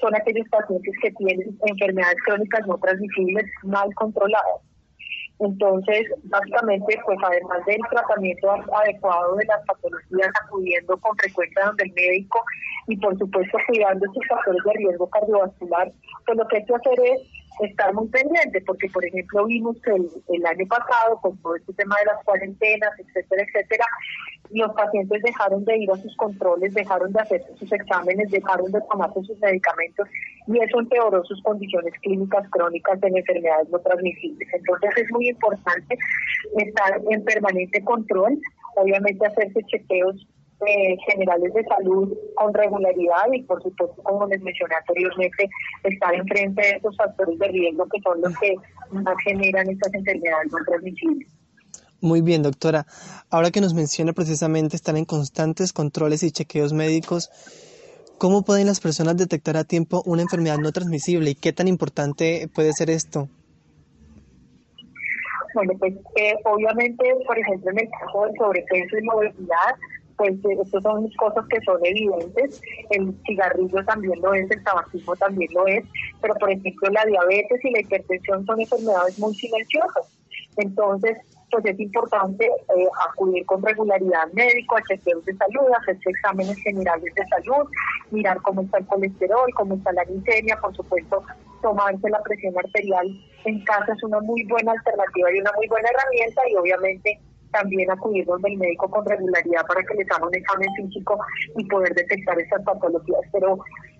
son 0.00 0.14
aquellos 0.14 0.46
pacientes 0.48 0.94
que 1.00 1.10
tienen 1.12 1.58
enfermedades 1.66 2.18
crónicas 2.24 2.66
no 2.66 2.76
transmisibles 2.78 3.46
mal 3.62 3.94
controladas. 3.94 4.60
Entonces, 5.38 6.06
básicamente, 6.24 6.98
pues 7.04 7.18
además 7.22 7.64
del 7.66 7.80
tratamiento 7.90 8.50
adecuado 8.50 9.36
de 9.36 9.44
las 9.44 9.64
patologías, 9.66 10.30
acudiendo 10.44 10.96
con 10.98 11.16
frecuencia 11.16 11.66
donde 11.66 11.84
el 11.84 11.92
médico 11.92 12.42
y 12.88 12.96
por 12.96 13.18
supuesto 13.18 13.58
cuidando 13.66 14.06
estos 14.06 14.26
factores 14.28 14.62
de 14.64 14.72
riesgo 14.72 15.10
cardiovascular, 15.10 15.92
pues 16.24 16.38
lo 16.38 16.48
que 16.48 16.56
hay 16.56 16.64
que 16.64 16.74
hacer 16.74 17.00
es 17.04 17.20
estar 17.60 17.92
muy 17.94 18.08
pendiente, 18.08 18.60
porque 18.66 18.88
por 18.90 19.04
ejemplo 19.04 19.46
vimos 19.46 19.76
que 19.82 19.90
el, 19.92 20.46
año 20.46 20.66
pasado, 20.68 21.18
con 21.20 21.36
todo 21.38 21.56
este 21.56 21.72
tema 21.74 21.96
de 22.00 22.12
las 22.12 22.24
cuarentenas, 22.24 22.90
etcétera, 22.98 23.42
etcétera, 23.42 23.84
los 24.50 24.72
pacientes 24.74 25.22
dejaron 25.22 25.64
de 25.64 25.78
ir 25.78 25.90
a 25.90 25.96
sus 25.96 26.14
controles, 26.16 26.74
dejaron 26.74 27.12
de 27.12 27.20
hacer 27.20 27.42
sus 27.58 27.72
exámenes, 27.72 28.30
dejaron 28.30 28.70
de 28.70 28.80
tomarse 28.90 29.22
sus 29.22 29.38
medicamentos 29.40 30.08
y 30.46 30.58
eso 30.62 30.80
empeoró 30.80 31.24
sus 31.24 31.42
condiciones 31.42 31.92
clínicas 32.00 32.48
crónicas 32.50 33.02
en 33.02 33.16
enfermedades 33.16 33.68
no 33.70 33.78
transmisibles. 33.80 34.48
Entonces 34.52 34.90
es 34.96 35.10
muy 35.10 35.25
importante 35.28 35.98
estar 36.56 37.00
en 37.10 37.24
permanente 37.24 37.82
control, 37.82 38.38
obviamente 38.76 39.26
hacerse 39.26 39.62
chequeos 39.64 40.26
eh, 40.66 40.96
generales 41.10 41.52
de 41.52 41.64
salud 41.64 42.16
con 42.34 42.54
regularidad 42.54 43.30
y 43.30 43.42
por 43.42 43.62
supuesto, 43.62 44.02
como 44.02 44.26
les 44.26 44.40
mencioné 44.40 44.74
anteriormente, 44.76 45.50
estar 45.84 46.14
enfrente 46.14 46.62
de 46.62 46.70
esos 46.78 46.96
factores 46.96 47.38
de 47.38 47.48
riesgo 47.48 47.86
que 47.92 48.00
son 48.00 48.22
los 48.22 48.36
que 48.38 48.54
más 48.90 49.16
generan 49.22 49.68
estas 49.68 49.92
enfermedades 49.92 50.50
no 50.50 50.58
transmisibles. 50.66 51.28
Muy 52.00 52.22
bien, 52.22 52.42
doctora. 52.42 52.86
Ahora 53.30 53.50
que 53.50 53.60
nos 53.60 53.74
menciona 53.74 54.14
precisamente 54.14 54.76
estar 54.76 54.96
en 54.96 55.04
constantes 55.04 55.74
controles 55.74 56.22
y 56.22 56.30
chequeos 56.30 56.72
médicos, 56.72 57.30
¿cómo 58.16 58.42
pueden 58.42 58.66
las 58.66 58.80
personas 58.80 59.18
detectar 59.18 59.58
a 59.58 59.64
tiempo 59.64 60.02
una 60.06 60.22
enfermedad 60.22 60.56
no 60.56 60.72
transmisible 60.72 61.30
y 61.30 61.34
qué 61.34 61.52
tan 61.52 61.68
importante 61.68 62.48
puede 62.54 62.72
ser 62.72 62.88
esto? 62.88 63.28
Bueno, 65.56 65.72
pues 65.78 65.94
eh, 66.16 66.34
obviamente, 66.44 67.02
por 67.26 67.38
ejemplo, 67.38 67.70
en 67.70 67.78
el 67.78 67.88
caso 67.88 68.26
del 68.26 68.36
sobrepeso 68.36 68.98
y 68.98 69.06
la 69.06 69.14
obesidad, 69.14 69.74
pues 70.18 70.32
eh, 70.34 70.58
estas 70.62 70.82
son 70.82 71.10
cosas 71.12 71.46
que 71.48 71.58
son 71.62 71.78
evidentes, 71.82 72.60
el 72.90 73.14
cigarrillo 73.26 73.82
también 73.86 74.20
lo 74.20 74.34
es, 74.34 74.50
el 74.50 74.62
tabaquismo 74.62 75.16
también 75.16 75.50
lo 75.54 75.66
es, 75.66 75.82
pero 76.20 76.34
por 76.34 76.50
ejemplo 76.50 76.90
la 76.90 77.06
diabetes 77.06 77.64
y 77.64 77.70
la 77.70 77.80
hipertensión 77.80 78.44
son 78.44 78.60
enfermedades 78.60 79.18
muy 79.18 79.34
silenciosas. 79.34 80.06
Entonces, 80.58 81.16
pues 81.62 81.74
es 81.74 81.80
importante 81.80 82.44
eh, 82.46 82.88
acudir 83.08 83.46
con 83.46 83.62
regularidad 83.62 84.22
al 84.24 84.34
médico, 84.34 84.76
a 84.76 84.82
chequeos 84.82 85.24
de 85.24 85.34
salud, 85.36 85.72
hacerse 85.80 86.10
exámenes 86.10 86.56
generales 86.58 87.14
de 87.14 87.26
salud, 87.26 87.68
mirar 88.10 88.40
cómo 88.42 88.60
está 88.62 88.78
el 88.78 88.86
colesterol, 88.86 89.50
cómo 89.54 89.74
está 89.74 89.92
la 89.92 90.04
glicemia, 90.04 90.58
por 90.60 90.76
supuesto, 90.76 91.22
tomarse 91.62 92.10
la 92.10 92.22
presión 92.22 92.54
arterial 92.58 93.08
en 93.46 93.64
casa 93.64 93.92
es 93.92 94.02
una 94.02 94.20
muy 94.20 94.44
buena 94.44 94.72
alternativa 94.72 95.32
y 95.32 95.40
una 95.40 95.52
muy 95.56 95.66
buena 95.68 95.88
herramienta 95.88 96.42
y 96.50 96.56
obviamente 96.56 97.20
también 97.52 97.90
acudir 97.90 98.26
donde 98.26 98.50
el 98.50 98.58
médico 98.58 98.90
con 98.90 99.06
regularidad 99.06 99.64
para 99.66 99.82
que 99.84 99.94
les 99.94 100.10
haga 100.10 100.26
un 100.26 100.34
examen 100.34 100.68
físico 100.74 101.18
y 101.56 101.64
poder 101.66 101.94
detectar 101.94 102.38
estas 102.38 102.62
patologías. 102.64 103.20
Pero 103.32 103.58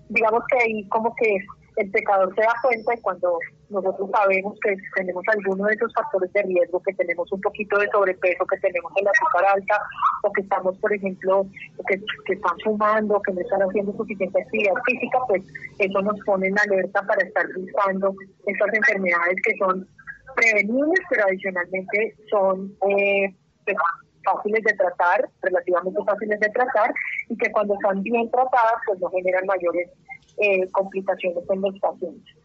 digamos 0.09 0.43
que 0.51 0.57
ahí 0.59 0.87
como 0.89 1.15
que 1.15 1.37
el 1.77 1.91
pecador 1.91 2.33
se 2.35 2.41
da 2.41 2.53
cuenta 2.61 2.93
y 2.93 3.01
cuando 3.01 3.37
nosotros 3.69 4.09
sabemos 4.11 4.57
que 4.63 4.75
tenemos 4.95 5.23
alguno 5.27 5.65
de 5.65 5.75
esos 5.75 5.93
factores 5.93 6.33
de 6.33 6.41
riesgo, 6.41 6.81
que 6.81 6.93
tenemos 6.95 7.31
un 7.31 7.39
poquito 7.39 7.77
de 7.77 7.87
sobrepeso, 7.89 8.45
que 8.45 8.57
tenemos 8.57 8.91
el 8.95 9.07
azúcar 9.07 9.45
alta, 9.53 9.79
o 10.23 10.31
que 10.31 10.41
estamos, 10.41 10.77
por 10.79 10.91
ejemplo, 10.91 11.45
que, 11.87 12.01
están 12.33 12.57
fumando, 12.63 13.21
que 13.21 13.33
no 13.33 13.41
están 13.41 13.61
haciendo 13.61 13.93
suficiente 13.93 14.41
actividad 14.41 14.73
física, 14.85 15.19
pues 15.27 15.43
eso 15.77 16.01
nos 16.01 16.19
pone 16.25 16.47
en 16.47 16.59
alerta 16.59 17.01
para 17.03 17.23
estar 17.23 17.45
buscando 17.55 18.15
estas 18.47 18.73
enfermedades 18.73 19.35
que 19.45 19.55
son 19.57 19.87
prevenibles, 20.35 20.99
pero 21.09 21.25
adicionalmente 21.25 22.15
son 22.31 22.75
eh, 22.89 23.35
pues, 23.65 23.77
fáciles 24.23 24.63
de 24.63 24.73
tratar, 24.73 25.29
relativamente 25.43 25.99
fáciles 26.03 26.39
de 26.39 26.49
tratar, 26.49 26.91
y 27.29 27.37
que 27.37 27.51
cuando 27.51 27.75
están 27.75 28.01
bien 28.01 28.29
tratadas, 28.31 28.81
pues 28.87 28.99
no 28.99 29.09
generan 29.11 29.45
mayores 29.45 29.91
eh, 30.37 30.69
complicaciones 30.71 31.43
en 31.49 31.61
los 31.61 31.79
pacientes. 31.79 32.35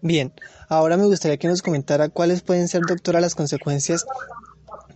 Bien, 0.00 0.32
ahora 0.68 0.96
me 0.96 1.06
gustaría 1.06 1.38
que 1.38 1.48
nos 1.48 1.62
comentara 1.62 2.08
cuáles 2.08 2.42
pueden 2.42 2.68
ser, 2.68 2.82
doctora, 2.82 3.20
las 3.20 3.34
consecuencias 3.34 4.06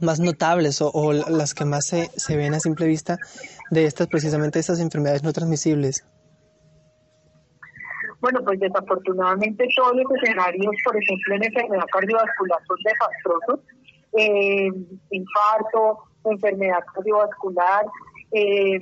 más 0.01 0.21
notables 0.21 0.81
o, 0.83 1.13
las 1.13 1.55
que 1.55 1.65
más 1.65 1.87
se, 1.87 2.11
se, 2.17 2.37
ven 2.37 2.55
a 2.55 2.61
simple 2.61 2.87
vista 2.87 3.19
de 3.71 3.87
estas, 3.87 4.07
precisamente 4.07 4.59
estas 4.59 4.81
enfermedades 4.81 5.23
no 5.23 5.33
transmisibles. 5.33 6.05
Bueno, 8.21 8.41
pues 8.45 8.59
desafortunadamente 8.59 9.67
todos 9.77 9.97
los 9.97 10.23
escenarios, 10.23 10.75
por 10.85 10.97
ejemplo, 10.97 11.37
en 11.37 11.45
enfermedad 11.45 11.87
cardiovascular 11.93 12.59
son 12.67 12.77
desastrosos. 12.85 13.61
Eh, 14.17 14.71
infarto, 15.11 15.99
enfermedad 16.25 16.83
cardiovascular, 16.95 17.87
eh, 18.33 18.79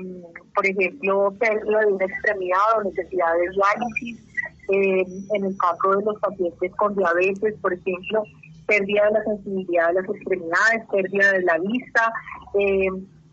por 0.57 0.67
ejemplo, 0.67 1.33
pérdida 1.39 1.81
de 1.81 1.93
una 1.93 2.05
extremidad 2.07 2.59
o 2.79 2.85
necesidad 2.85 3.33
de 3.35 3.51
diálisis. 3.51 4.27
Eh, 4.69 5.07
en 5.35 5.45
el 5.45 5.57
caso 5.59 5.97
de 5.97 6.05
los 6.05 6.19
pacientes 6.19 6.73
con 6.75 6.97
diabetes, 6.97 7.55
por 7.63 7.73
ejemplo, 7.73 8.25
pérdida 8.67 9.05
de 9.07 9.13
la 9.13 9.25
sensibilidad 9.25 9.89
de 9.89 10.03
las 10.03 10.09
extremidades, 10.09 10.83
pérdida 10.91 11.33
de 11.33 11.43
la 11.43 11.59
vista. 11.59 12.13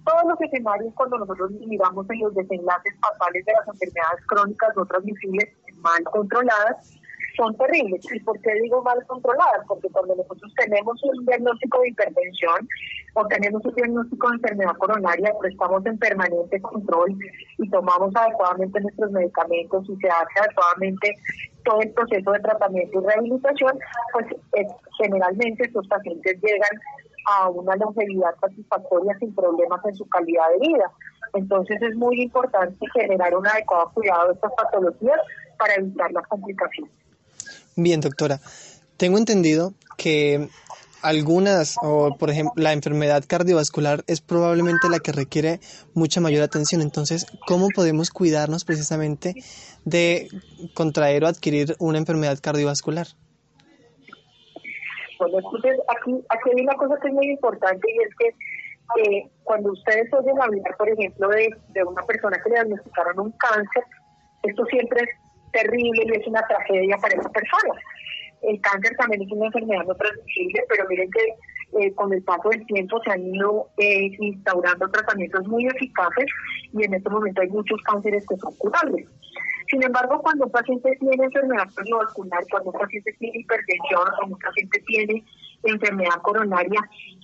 todos 0.05 0.23
los 0.27 0.41
escenarios 0.41 0.93
cuando 0.95 1.17
nosotros 1.17 1.49
miramos 1.65 2.05
en 2.09 2.19
los 2.19 2.35
desenlaces 2.35 2.93
fatales 2.99 3.45
de 3.45 3.53
las 3.53 3.67
enfermedades 3.67 4.25
crónicas 4.27 4.69
no 4.75 4.85
transmisibles 4.85 5.49
mal 5.77 6.03
controladas, 6.03 6.99
son 7.35 7.55
terribles. 7.57 8.05
¿Y 8.13 8.19
por 8.21 8.39
qué 8.41 8.53
digo 8.61 8.81
mal 8.83 9.03
controladas? 9.07 9.65
Porque 9.67 9.89
cuando 9.89 10.15
nosotros 10.15 10.53
tenemos 10.55 11.01
un 11.03 11.25
diagnóstico 11.25 11.81
de 11.81 11.89
hipertensión 11.89 12.67
o 13.15 13.25
tenemos 13.27 13.63
un 13.65 13.75
diagnóstico 13.75 14.29
de 14.29 14.35
enfermedad 14.35 14.77
coronaria, 14.77 15.33
pero 15.39 15.51
estamos 15.51 15.85
en 15.85 15.97
permanente 15.97 16.61
control 16.61 17.17
y 17.57 17.69
tomamos 17.69 18.15
adecuadamente 18.15 18.81
nuestros 18.81 19.11
medicamentos 19.11 19.89
y 19.89 19.95
se 19.97 20.07
hace 20.07 20.39
adecuadamente 20.39 21.15
todo 21.63 21.81
el 21.81 21.91
proceso 21.91 22.31
de 22.31 22.39
tratamiento 22.39 23.01
y 23.01 23.05
rehabilitación, 23.05 23.79
pues 24.11 24.25
eh, 24.53 24.67
generalmente 24.97 25.65
estos 25.65 25.87
pacientes 25.87 26.39
llegan 26.41 26.79
a 27.25 27.49
una 27.49 27.75
longevidad 27.77 28.35
satisfactoria 28.41 29.17
sin 29.19 29.33
problemas 29.33 29.79
en 29.85 29.95
su 29.95 30.07
calidad 30.09 30.49
de 30.51 30.67
vida. 30.67 30.91
Entonces 31.33 31.81
es 31.81 31.95
muy 31.95 32.21
importante 32.21 32.85
generar 32.93 33.35
un 33.35 33.47
adecuado 33.47 33.91
cuidado 33.93 34.27
de 34.27 34.33
estas 34.33 34.51
patologías 34.53 35.19
para 35.57 35.75
evitar 35.75 36.11
las 36.11 36.27
complicaciones. 36.27 37.02
Bien, 37.75 38.01
doctora. 38.01 38.39
Tengo 38.97 39.17
entendido 39.17 39.73
que 39.97 40.49
algunas, 41.01 41.75
o 41.81 42.15
por 42.17 42.29
ejemplo, 42.29 42.53
la 42.55 42.71
enfermedad 42.71 43.23
cardiovascular 43.27 44.03
es 44.07 44.21
probablemente 44.21 44.89
la 44.89 44.99
que 44.99 45.11
requiere 45.11 45.59
mucha 45.93 46.21
mayor 46.21 46.43
atención. 46.43 46.81
Entonces, 46.81 47.27
¿cómo 47.45 47.67
podemos 47.75 48.09
cuidarnos 48.09 48.63
precisamente 48.63 49.35
de 49.85 50.29
contraer 50.73 51.23
o 51.23 51.27
adquirir 51.27 51.75
una 51.79 51.97
enfermedad 51.97 52.39
cardiovascular? 52.41 53.07
Bueno, 55.19 55.37
aquí, 55.37 56.11
aquí 56.29 56.49
hay 56.55 56.63
una 56.63 56.75
cosa 56.75 56.95
que 57.01 57.07
es 57.09 57.13
muy 57.13 57.27
importante 57.27 57.87
y 57.87 58.03
es 58.03 58.15
que 58.17 58.27
eh, 59.01 59.29
cuando 59.43 59.71
ustedes 59.71 60.11
oyen 60.13 60.41
hablar, 60.41 60.77
por 60.77 60.89
ejemplo, 60.89 61.27
de, 61.29 61.49
de 61.69 61.83
una 61.83 62.03
persona 62.03 62.37
que 62.41 62.49
le 62.49 62.55
diagnosticaron 62.55 63.19
un 63.19 63.31
cáncer, 63.31 63.83
esto 64.43 64.65
siempre 64.65 65.03
es 65.03 65.22
terrible 65.53 66.03
y 66.05 66.19
es 66.19 66.27
una 66.27 66.45
tragedia 66.47 66.97
para 66.97 67.15
esa 67.15 67.29
persona. 67.29 67.79
El 68.41 68.59
cáncer 68.59 68.95
también 68.97 69.21
es 69.21 69.31
una 69.31 69.45
enfermedad 69.45 69.85
no 69.85 69.95
transmisible, 69.95 70.63
pero 70.67 70.85
miren 70.89 71.09
que 71.11 71.79
eh, 71.79 71.93
con 71.95 72.11
el 72.13 72.21
paso 72.23 72.49
del 72.49 72.65
tiempo 72.65 73.01
se 73.03 73.11
han 73.11 73.25
ido 73.25 73.69
eh, 73.77 74.11
instaurando 74.19 74.89
tratamientos 74.89 75.47
muy 75.47 75.65
eficaces 75.65 76.25
y 76.73 76.83
en 76.83 76.93
este 76.93 77.09
momento 77.09 77.41
hay 77.41 77.49
muchos 77.49 77.81
cánceres 77.83 78.25
que 78.27 78.35
son 78.37 78.53
curables. 78.57 79.07
Sin 79.69 79.81
embargo, 79.81 80.21
cuando 80.21 80.45
un 80.45 80.51
paciente 80.51 80.95
tiene 80.99 81.23
enfermedad 81.23 81.67
cardiovascular, 81.73 82.43
cuando 82.51 82.71
un 82.71 82.79
paciente 82.79 83.15
tiene 83.17 83.39
hipertensión, 83.39 84.01
cuando 84.17 84.35
un 84.35 84.41
paciente 84.41 84.83
tiene 84.85 85.23
enfermedad 85.63 86.21
coronaria, 86.21 86.81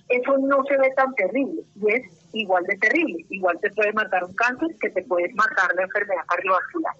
eso 0.08 0.38
no 0.38 0.64
se 0.64 0.76
ve 0.78 0.90
tan 0.96 1.14
terrible 1.14 1.62
y 1.76 1.92
es 1.92 2.30
igual 2.32 2.64
de 2.64 2.76
terrible. 2.78 3.24
Igual 3.28 3.58
te 3.60 3.70
puede 3.70 3.92
matar 3.92 4.24
un 4.24 4.34
cáncer 4.34 4.68
que 4.80 4.90
te 4.90 5.02
puede 5.02 5.32
matar 5.34 5.74
la 5.76 5.82
enfermedad 5.82 6.24
cardiovascular 6.26 6.94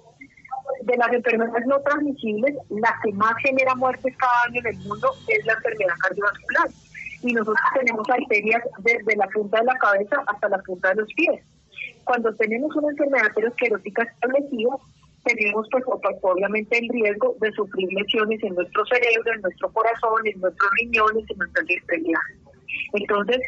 de 0.82 0.96
las 0.96 1.12
enfermedades 1.12 1.66
no 1.66 1.80
transmisibles, 1.80 2.54
la 2.70 2.94
que 3.02 3.12
más 3.12 3.34
genera 3.42 3.74
muertes 3.74 4.16
cada 4.16 4.42
año 4.48 4.61
en 4.61 4.66
el 4.66 4.76
mundo 4.86 5.11
es 5.28 5.44
la 5.46 5.54
enfermedad 5.54 5.94
cardiovascular. 6.00 6.68
Y 7.22 7.32
nosotros 7.32 7.66
tenemos 7.74 8.08
arterias 8.08 8.62
desde 8.78 9.16
la 9.16 9.26
punta 9.28 9.58
de 9.58 9.66
la 9.66 9.78
cabeza 9.78 10.16
hasta 10.26 10.48
la 10.48 10.58
punta 10.58 10.88
de 10.90 10.94
los 10.96 11.08
pies. 11.14 11.42
Cuando 12.04 12.34
tenemos 12.34 12.74
una 12.76 12.90
enfermedad 12.90 13.26
aterosclerótica 13.26 14.02
establecida, 14.02 14.76
tenemos 15.24 15.68
pues, 15.70 15.84
pues, 15.84 16.16
obviamente 16.22 16.78
el 16.78 16.88
riesgo 16.88 17.36
de 17.40 17.52
sufrir 17.52 17.88
lesiones 17.92 18.42
en 18.42 18.54
nuestro 18.54 18.84
cerebro, 18.86 19.34
en 19.34 19.42
nuestro 19.42 19.70
corazón, 19.70 20.26
en 20.26 20.40
nuestros 20.40 20.70
riñones, 20.80 21.24
en 21.30 21.38
nuestras 21.38 21.68
extremidades. 21.68 22.38
Entonces, 22.92 23.40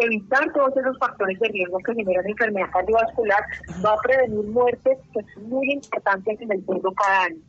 evitar 0.00 0.52
todos 0.52 0.76
esos 0.76 0.98
factores 0.98 1.38
de 1.40 1.48
riesgo 1.48 1.78
que 1.78 1.94
generan 1.94 2.26
enfermedad 2.26 2.70
cardiovascular 2.72 3.44
va 3.84 3.92
a 3.92 3.98
prevenir 3.98 4.44
muertes, 4.46 4.98
que 5.12 5.20
es 5.20 5.36
muy 5.38 5.72
importante 5.72 6.36
en 6.40 6.52
el 6.52 6.62
mundo 6.62 6.92
cada 6.92 7.24
año. 7.24 7.42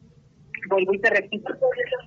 Vuelvo 0.69 0.93
y 0.93 0.99
te 0.99 1.09
repito, 1.09 1.53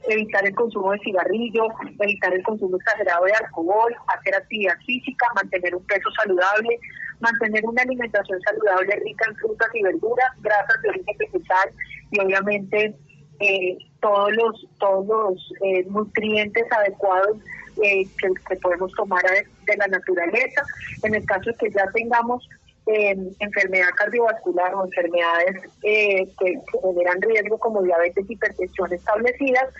evitar 0.08 0.46
el 0.46 0.54
consumo 0.54 0.92
de 0.92 0.98
cigarrillo, 1.00 1.66
evitar 2.00 2.32
el 2.32 2.42
consumo 2.42 2.76
exagerado 2.76 3.24
de 3.26 3.32
alcohol, 3.32 3.94
hacer 4.16 4.34
actividad 4.34 4.76
física, 4.86 5.26
mantener 5.34 5.74
un 5.74 5.84
peso 5.84 6.08
saludable, 6.22 6.78
mantener 7.20 7.64
una 7.66 7.82
alimentación 7.82 8.40
saludable 8.40 8.96
rica 9.04 9.26
en 9.28 9.36
frutas 9.36 9.68
y 9.74 9.82
verduras, 9.82 10.28
grasas 10.40 10.82
de 10.82 10.88
origen 10.88 11.18
vegetal 11.18 11.70
y 12.12 12.20
obviamente 12.20 12.96
eh, 13.40 13.76
todos 14.00 14.32
los 14.32 14.66
todos 14.78 15.06
los 15.06 15.52
eh, 15.62 15.84
nutrientes 15.90 16.64
adecuados 16.72 17.36
eh, 17.82 18.06
que, 18.18 18.56
podemos 18.56 18.92
tomar 18.92 19.22
de 19.22 19.76
la 19.76 19.86
naturaleza. 19.88 20.62
En 21.02 21.14
el 21.14 21.24
caso 21.26 21.50
de 21.50 21.56
que 21.56 21.70
ya 21.70 21.86
tengamos 21.92 22.48
enfermedad 22.88 23.88
cardiovascular 23.96 24.72
o 24.76 24.84
enfermedades 24.84 25.60
que, 25.82 26.28
que 26.38 26.60
generan 26.80 27.20
riesgo 27.20 27.58
como 27.58 27.82
diabetes, 27.82 28.30
hipertensión 28.30 28.92
establecidas, 28.92 29.74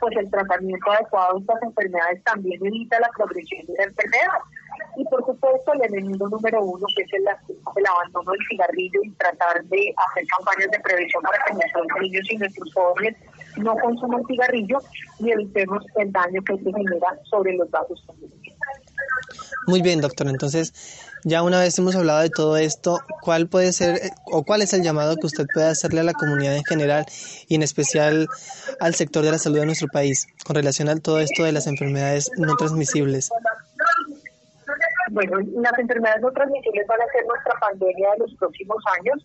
pues 0.00 0.16
el 0.16 0.30
tratamiento 0.30 0.90
adecuado 0.90 1.34
de 1.34 1.40
estas 1.40 1.62
enfermedades 1.62 2.24
también 2.24 2.64
evita 2.66 2.98
la 3.00 3.08
progresión 3.16 3.66
de 3.66 3.74
la 3.74 3.84
enfermedad. 3.84 4.38
Y 4.96 5.04
por 5.04 5.24
supuesto 5.24 5.72
el 5.74 5.84
enemigo 5.84 6.28
número 6.28 6.62
uno, 6.62 6.86
que 6.96 7.02
es 7.02 7.12
el, 7.12 7.26
abandono 7.86 8.32
del 8.32 8.40
cigarrillo 8.48 9.00
y 9.04 9.10
tratar 9.12 9.62
de 9.64 9.94
hacer 9.96 10.24
campañas 10.36 10.70
de 10.70 10.80
prevención 10.80 11.22
para 11.22 11.44
que 11.44 11.54
nuestros 11.54 11.86
niños 12.00 12.26
y 12.30 12.36
nuestros 12.36 12.74
jóvenes 12.74 13.16
no 13.56 13.74
consuman 13.76 14.24
cigarrillo 14.26 14.78
y 15.18 15.30
evitemos 15.30 15.84
el 15.96 16.10
daño 16.12 16.42
que 16.42 16.56
se 16.56 16.72
genera 16.72 17.08
sobre 17.30 17.54
los 17.54 17.70
vasos 17.70 18.04
Muy 19.66 19.82
bien, 19.82 20.00
doctor. 20.00 20.28
Entonces, 20.28 20.72
ya 21.24 21.42
una 21.42 21.60
vez 21.60 21.78
hemos 21.78 21.94
hablado 21.94 22.20
de 22.20 22.30
todo 22.30 22.56
esto, 22.56 23.00
¿cuál 23.20 23.46
puede 23.48 23.72
ser 23.72 24.00
o 24.26 24.42
cuál 24.42 24.62
es 24.62 24.72
el 24.72 24.82
llamado 24.82 25.16
que 25.16 25.26
usted 25.26 25.46
puede 25.52 25.68
hacerle 25.68 26.00
a 26.00 26.04
la 26.04 26.14
comunidad 26.14 26.56
en 26.56 26.64
general 26.64 27.06
y 27.46 27.54
en 27.54 27.62
especial 27.62 28.28
al 28.80 28.94
sector 28.94 29.24
de 29.24 29.30
la 29.30 29.38
salud 29.38 29.60
de 29.60 29.66
nuestro 29.66 29.88
país 29.88 30.26
con 30.44 30.56
relación 30.56 30.88
a 30.88 30.96
todo 30.96 31.20
esto 31.20 31.44
de 31.44 31.52
las 31.52 31.66
enfermedades 31.66 32.30
no 32.36 32.56
transmisibles? 32.56 33.30
Bueno, 35.10 35.38
las 35.56 35.78
enfermedades 35.78 36.22
no 36.22 36.30
transmisibles 36.32 36.86
van 36.86 37.00
a 37.02 37.12
ser 37.12 37.26
nuestra 37.26 37.52
pandemia 37.60 38.08
de 38.12 38.18
los 38.18 38.34
próximos 38.34 38.82
años 38.98 39.24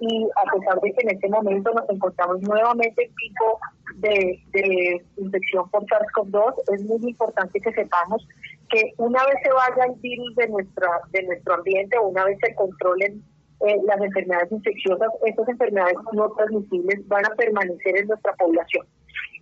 y 0.00 0.24
a 0.24 0.52
pesar 0.52 0.80
de 0.80 0.92
que 0.92 1.02
en 1.02 1.14
este 1.14 1.28
momento 1.28 1.72
nos 1.72 1.88
encontramos 1.88 2.40
nuevamente 2.42 3.04
en 3.04 3.14
pico 3.14 3.58
de, 3.96 5.02
infección 5.16 5.68
por 5.70 5.84
SARS-CoV-2, 5.84 6.74
es 6.74 6.82
muy 6.84 7.10
importante 7.10 7.60
que 7.60 7.72
sepamos 7.72 8.26
que 8.68 8.92
una 8.98 9.24
vez 9.24 9.36
se 9.42 9.52
vaya 9.52 9.92
el 9.92 10.00
virus 10.00 10.34
de 10.36 10.48
nuestra 10.48 10.88
de 11.12 11.22
nuestro 11.22 11.54
ambiente, 11.54 11.98
una 11.98 12.24
vez 12.24 12.38
se 12.40 12.54
controlen 12.54 13.22
eh, 13.66 13.76
las 13.86 14.00
enfermedades 14.00 14.52
infecciosas, 14.52 15.08
estas 15.24 15.48
enfermedades 15.48 15.96
no 16.12 16.30
transmisibles 16.32 17.08
van 17.08 17.24
a 17.24 17.34
permanecer 17.36 17.98
en 17.98 18.08
nuestra 18.08 18.34
población 18.34 18.86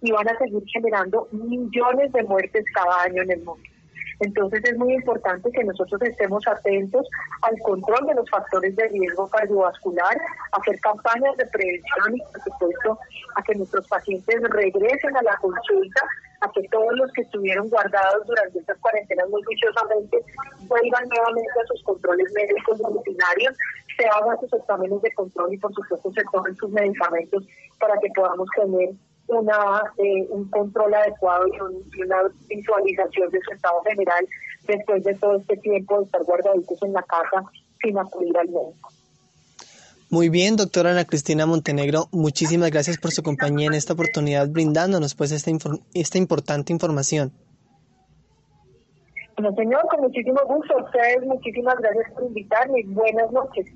y 0.02 0.12
van 0.12 0.28
a 0.28 0.38
seguir 0.38 0.62
generando 0.72 1.28
millones 1.32 2.12
de 2.12 2.22
muertes 2.22 2.64
cada 2.74 3.02
año 3.02 3.22
en 3.22 3.32
el 3.32 3.42
mundo. 3.42 3.73
Entonces 4.20 4.64
es 4.64 4.76
muy 4.76 4.94
importante 4.94 5.50
que 5.50 5.64
nosotros 5.64 6.00
estemos 6.02 6.46
atentos 6.46 7.06
al 7.42 7.58
control 7.60 8.06
de 8.06 8.14
los 8.14 8.28
factores 8.30 8.74
de 8.76 8.88
riesgo 8.88 9.28
cardiovascular, 9.28 10.16
hacer 10.52 10.80
campañas 10.80 11.36
de 11.36 11.46
prevención 11.46 12.16
y 12.16 12.20
por 12.20 12.42
supuesto 12.42 12.98
a 13.36 13.42
que 13.42 13.54
nuestros 13.54 13.86
pacientes 13.88 14.42
regresen 14.42 15.16
a 15.16 15.22
la 15.22 15.36
consulta 15.38 16.00
a 16.40 16.50
que 16.52 16.68
todos 16.68 16.92
los 16.96 17.10
que 17.12 17.22
estuvieron 17.22 17.68
guardados 17.70 18.26
durante 18.26 18.58
estas 18.58 18.78
cuarentenas 18.78 19.28
muy 19.30 19.42
juiciosamente 19.44 20.18
vuelvan 20.66 21.08
nuevamente 21.08 21.60
a 21.62 21.66
sus 21.66 21.82
controles 21.84 22.30
médicos 22.34 22.78
rutinarios, 22.78 23.56
se 23.96 24.06
hagan 24.06 24.38
sus 24.40 24.52
exámenes 24.52 25.00
de 25.00 25.12
control 25.14 25.54
y 25.54 25.58
por 25.58 25.72
supuesto 25.74 26.12
se 26.12 26.22
tomen 26.32 26.54
sus 26.56 26.70
medicamentos 26.70 27.44
para 27.78 27.94
que 27.98 28.08
podamos 28.14 28.48
tener 28.56 28.90
una 29.28 29.82
eh, 29.98 30.26
un 30.30 30.48
control 30.50 30.94
adecuado 30.94 31.46
y, 31.48 32.02
una 32.02 32.16
visualización 32.48 33.30
de 33.30 33.40
su 33.40 33.52
estado 33.52 33.82
general 33.82 34.26
después 34.66 35.02
de 35.04 35.14
todo 35.14 35.36
este 35.36 35.56
tiempo 35.58 35.98
de 35.98 36.04
estar 36.04 36.22
guardaditos 36.24 36.82
en 36.82 36.92
la 36.92 37.02
casa 37.02 37.44
sin 37.82 37.98
acudir 37.98 38.36
al 38.36 38.48
médico. 38.48 38.90
Muy 40.10 40.28
bien, 40.28 40.56
doctora 40.56 40.90
Ana 40.90 41.06
Cristina 41.06 41.46
Montenegro, 41.46 42.08
muchísimas 42.12 42.70
gracias 42.70 42.98
por 42.98 43.10
su 43.10 43.22
compañía 43.22 43.66
en 43.66 43.74
esta 43.74 43.94
oportunidad 43.94 44.48
brindándonos 44.48 45.14
pues 45.14 45.32
esta, 45.32 45.50
esta 45.94 46.18
importante 46.18 46.72
información. 46.72 47.32
Bueno, 49.36 49.54
señor, 49.56 49.80
con 49.90 50.02
muchísimo 50.02 50.40
gusto. 50.46 50.78
A 50.78 50.84
ustedes, 50.84 51.26
muchísimas 51.26 51.76
gracias 51.78 52.12
por 52.12 52.24
invitarme. 52.24 52.84
Buenas 52.86 53.32
noches. 53.32 53.66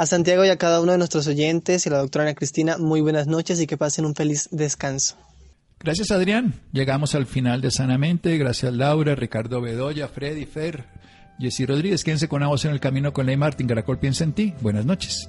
A 0.00 0.06
Santiago 0.06 0.46
y 0.46 0.48
a 0.48 0.56
cada 0.56 0.80
uno 0.80 0.92
de 0.92 0.96
nuestros 0.96 1.26
oyentes 1.26 1.84
y 1.84 1.90
a 1.90 1.92
la 1.92 1.98
doctora 1.98 2.24
Ana 2.24 2.34
Cristina, 2.34 2.78
muy 2.78 3.02
buenas 3.02 3.26
noches 3.26 3.60
y 3.60 3.66
que 3.66 3.76
pasen 3.76 4.06
un 4.06 4.14
feliz 4.14 4.48
descanso. 4.50 5.14
Gracias, 5.78 6.10
Adrián. 6.10 6.54
Llegamos 6.72 7.14
al 7.14 7.26
final 7.26 7.60
de 7.60 7.70
Sanamente. 7.70 8.38
Gracias, 8.38 8.72
Laura, 8.72 9.14
Ricardo 9.14 9.60
Bedoya, 9.60 10.08
Freddy, 10.08 10.46
Fer, 10.46 10.86
Jessy 11.38 11.66
Rodríguez. 11.66 12.02
Quédense 12.02 12.28
con 12.28 12.40
la 12.40 12.46
voz 12.46 12.64
en 12.64 12.70
el 12.70 12.80
camino 12.80 13.12
con 13.12 13.26
Ley 13.26 13.36
Martín. 13.36 13.66
Caracol 13.66 13.98
piensa 13.98 14.24
en 14.24 14.32
ti. 14.32 14.54
Buenas 14.62 14.86
noches. 14.86 15.28